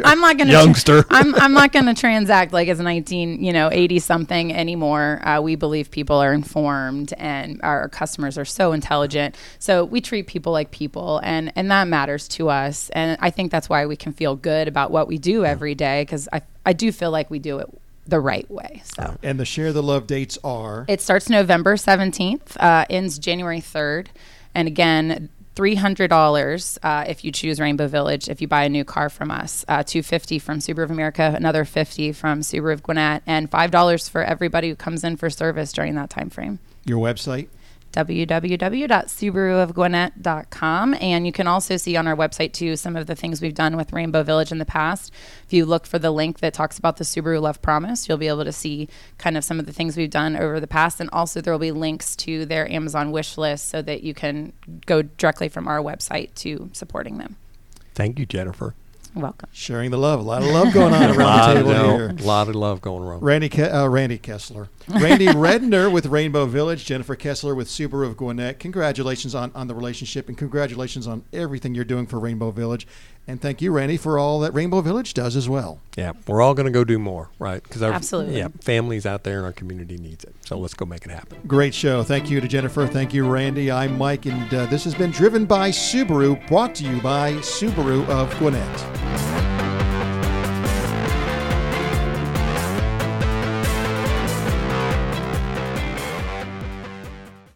I'm 0.04 0.20
not 0.20 0.36
gonna 0.36 0.50
Youngster. 0.50 1.04
I'm 1.10 1.34
I'm 1.36 1.52
not 1.52 1.72
gonna 1.72 1.94
transact 1.94 2.52
like 2.52 2.68
it's 2.68 2.80
19, 2.80 3.42
you 3.42 3.52
know, 3.52 3.70
80 3.70 4.00
something 4.00 4.52
anymore. 4.52 5.20
Uh, 5.26 5.40
we 5.40 5.54
believe 5.54 5.90
people 5.90 6.16
are 6.16 6.32
informed 6.32 7.14
and 7.14 7.60
our 7.62 7.88
customers 7.88 8.36
are 8.36 8.44
so 8.44 8.72
intelligent. 8.72 9.36
So 9.58 9.84
we 9.84 10.00
treat 10.00 10.26
people 10.26 10.52
like 10.52 10.70
people, 10.70 11.20
and 11.22 11.52
and 11.56 11.70
that 11.70 11.88
matters 11.88 12.28
to 12.28 12.48
us. 12.48 12.90
And 12.90 13.16
I 13.20 13.30
think 13.30 13.52
that's 13.52 13.68
why 13.68 13.86
we 13.86 13.96
can 13.96 14.12
feel 14.12 14.34
good 14.34 14.68
about 14.68 14.90
what 14.90 15.08
we 15.08 15.18
do 15.18 15.44
every 15.44 15.74
day 15.74 16.02
because 16.02 16.28
I 16.32 16.42
I 16.66 16.72
do 16.72 16.90
feel 16.92 17.10
like 17.10 17.30
we 17.30 17.38
do 17.38 17.58
it 17.58 17.68
the 18.08 18.20
right 18.20 18.50
way. 18.50 18.82
So. 18.84 19.16
And 19.22 19.38
the 19.38 19.44
share 19.44 19.72
the 19.72 19.82
love 19.82 20.06
dates 20.06 20.38
are 20.42 20.86
It 20.88 21.00
starts 21.00 21.28
November 21.28 21.76
17th, 21.76 22.56
uh, 22.58 22.86
ends 22.90 23.18
January 23.18 23.60
3rd. 23.60 24.08
And 24.54 24.66
again, 24.66 25.28
$300 25.54 26.78
uh, 26.82 27.04
if 27.06 27.24
you 27.24 27.32
choose 27.32 27.60
Rainbow 27.60 27.86
Village 27.86 28.28
if 28.28 28.40
you 28.40 28.48
buy 28.48 28.64
a 28.64 28.68
new 28.68 28.84
car 28.84 29.08
from 29.08 29.30
us. 29.30 29.64
Uh, 29.68 29.82
250 29.82 30.38
from 30.38 30.58
Subaru 30.58 30.84
of 30.84 30.90
America, 30.90 31.34
another 31.36 31.64
50 31.64 32.12
from 32.12 32.40
Subaru 32.40 32.72
of 32.72 32.82
Gwinnett, 32.82 33.22
and 33.26 33.50
$5 33.50 34.10
for 34.10 34.22
everybody 34.22 34.68
who 34.68 34.76
comes 34.76 35.04
in 35.04 35.16
for 35.16 35.28
service 35.28 35.72
during 35.72 35.94
that 35.96 36.10
time 36.10 36.30
frame 36.30 36.58
your 36.88 36.98
website. 36.98 37.48
www.subaruofgwinnett.com. 37.98 40.94
And 41.00 41.26
you 41.26 41.32
can 41.32 41.48
also 41.48 41.76
see 41.76 41.96
on 41.96 42.06
our 42.06 42.14
website, 42.14 42.52
too, 42.52 42.76
some 42.76 42.94
of 42.96 43.08
the 43.08 43.16
things 43.16 43.42
we've 43.42 43.54
done 43.54 43.76
with 43.76 43.92
Rainbow 43.92 44.22
Village 44.22 44.52
in 44.52 44.58
the 44.58 44.64
past. 44.64 45.12
If 45.44 45.52
you 45.52 45.66
look 45.66 45.84
for 45.84 45.98
the 45.98 46.12
link 46.12 46.38
that 46.38 46.54
talks 46.54 46.78
about 46.78 46.98
the 46.98 47.04
Subaru 47.04 47.40
Love 47.40 47.60
Promise, 47.60 48.08
you'll 48.08 48.18
be 48.18 48.28
able 48.28 48.44
to 48.44 48.52
see 48.52 48.88
kind 49.18 49.36
of 49.36 49.42
some 49.42 49.58
of 49.58 49.66
the 49.66 49.72
things 49.72 49.96
we've 49.96 50.10
done 50.10 50.36
over 50.36 50.60
the 50.60 50.68
past. 50.68 51.00
And 51.00 51.10
also, 51.12 51.40
there 51.40 51.52
will 51.52 51.58
be 51.58 51.72
links 51.72 52.14
to 52.16 52.46
their 52.46 52.70
Amazon 52.70 53.10
wish 53.10 53.36
list 53.36 53.68
so 53.68 53.82
that 53.82 54.04
you 54.04 54.14
can 54.14 54.52
go 54.86 55.02
directly 55.02 55.48
from 55.48 55.66
our 55.66 55.80
website 55.80 56.32
to 56.36 56.70
supporting 56.72 57.18
them. 57.18 57.34
Thank 57.94 58.20
you, 58.20 58.26
Jennifer. 58.26 58.76
You're 59.14 59.22
welcome. 59.22 59.48
Sharing 59.52 59.90
the 59.90 59.96
love. 59.96 60.20
A 60.20 60.22
lot 60.22 60.42
of 60.42 60.48
love 60.48 60.72
going 60.72 60.92
on 60.94 61.10
around 61.16 61.48
the 61.48 61.54
table 61.54 61.70
no, 61.72 61.96
here. 61.96 62.08
A 62.10 62.22
lot 62.22 62.48
of 62.48 62.54
love 62.54 62.80
going 62.80 63.02
around. 63.02 63.22
Randy 63.22 63.48
Ke- 63.48 63.72
uh, 63.72 63.88
Randy 63.88 64.18
Kessler, 64.18 64.68
Randy 64.88 65.26
Redner 65.28 65.90
with 65.92 66.06
Rainbow 66.06 66.46
Village, 66.46 66.84
Jennifer 66.84 67.16
Kessler 67.16 67.54
with 67.54 67.68
Subaru 67.68 68.06
of 68.06 68.16
Gwinnett. 68.16 68.58
Congratulations 68.58 69.34
on, 69.34 69.50
on 69.54 69.66
the 69.68 69.74
relationship 69.74 70.28
and 70.28 70.36
congratulations 70.36 71.06
on 71.06 71.24
everything 71.32 71.74
you're 71.74 71.84
doing 71.84 72.06
for 72.06 72.18
Rainbow 72.18 72.50
Village. 72.50 72.86
And 73.28 73.38
thank 73.38 73.60
you, 73.60 73.72
Randy, 73.72 73.98
for 73.98 74.18
all 74.18 74.40
that 74.40 74.54
Rainbow 74.54 74.80
Village 74.80 75.12
does 75.12 75.36
as 75.36 75.50
well. 75.50 75.80
Yeah, 75.98 76.12
we're 76.26 76.40
all 76.40 76.54
going 76.54 76.64
to 76.64 76.72
go 76.72 76.82
do 76.82 76.98
more, 76.98 77.28
right? 77.38 77.62
Because 77.62 77.82
our 77.82 77.92
Absolutely. 77.92 78.38
yeah, 78.38 78.48
families 78.62 79.04
out 79.04 79.22
there 79.22 79.38
in 79.38 79.44
our 79.44 79.52
community 79.52 79.98
needs 79.98 80.24
it. 80.24 80.34
So 80.46 80.58
let's 80.58 80.72
go 80.72 80.86
make 80.86 81.04
it 81.04 81.10
happen. 81.10 81.38
Great 81.46 81.74
show. 81.74 82.02
Thank 82.02 82.30
you 82.30 82.40
to 82.40 82.48
Jennifer. 82.48 82.86
Thank 82.86 83.12
you, 83.12 83.28
Randy. 83.28 83.70
I'm 83.70 83.98
Mike, 83.98 84.24
and 84.24 84.54
uh, 84.54 84.64
this 84.66 84.82
has 84.84 84.94
been 84.94 85.10
Driven 85.10 85.44
by 85.44 85.68
Subaru, 85.70 86.48
brought 86.48 86.74
to 86.76 86.84
you 86.84 87.02
by 87.02 87.34
Subaru 87.34 88.08
of 88.08 88.34
Gwinnett. 88.38 89.57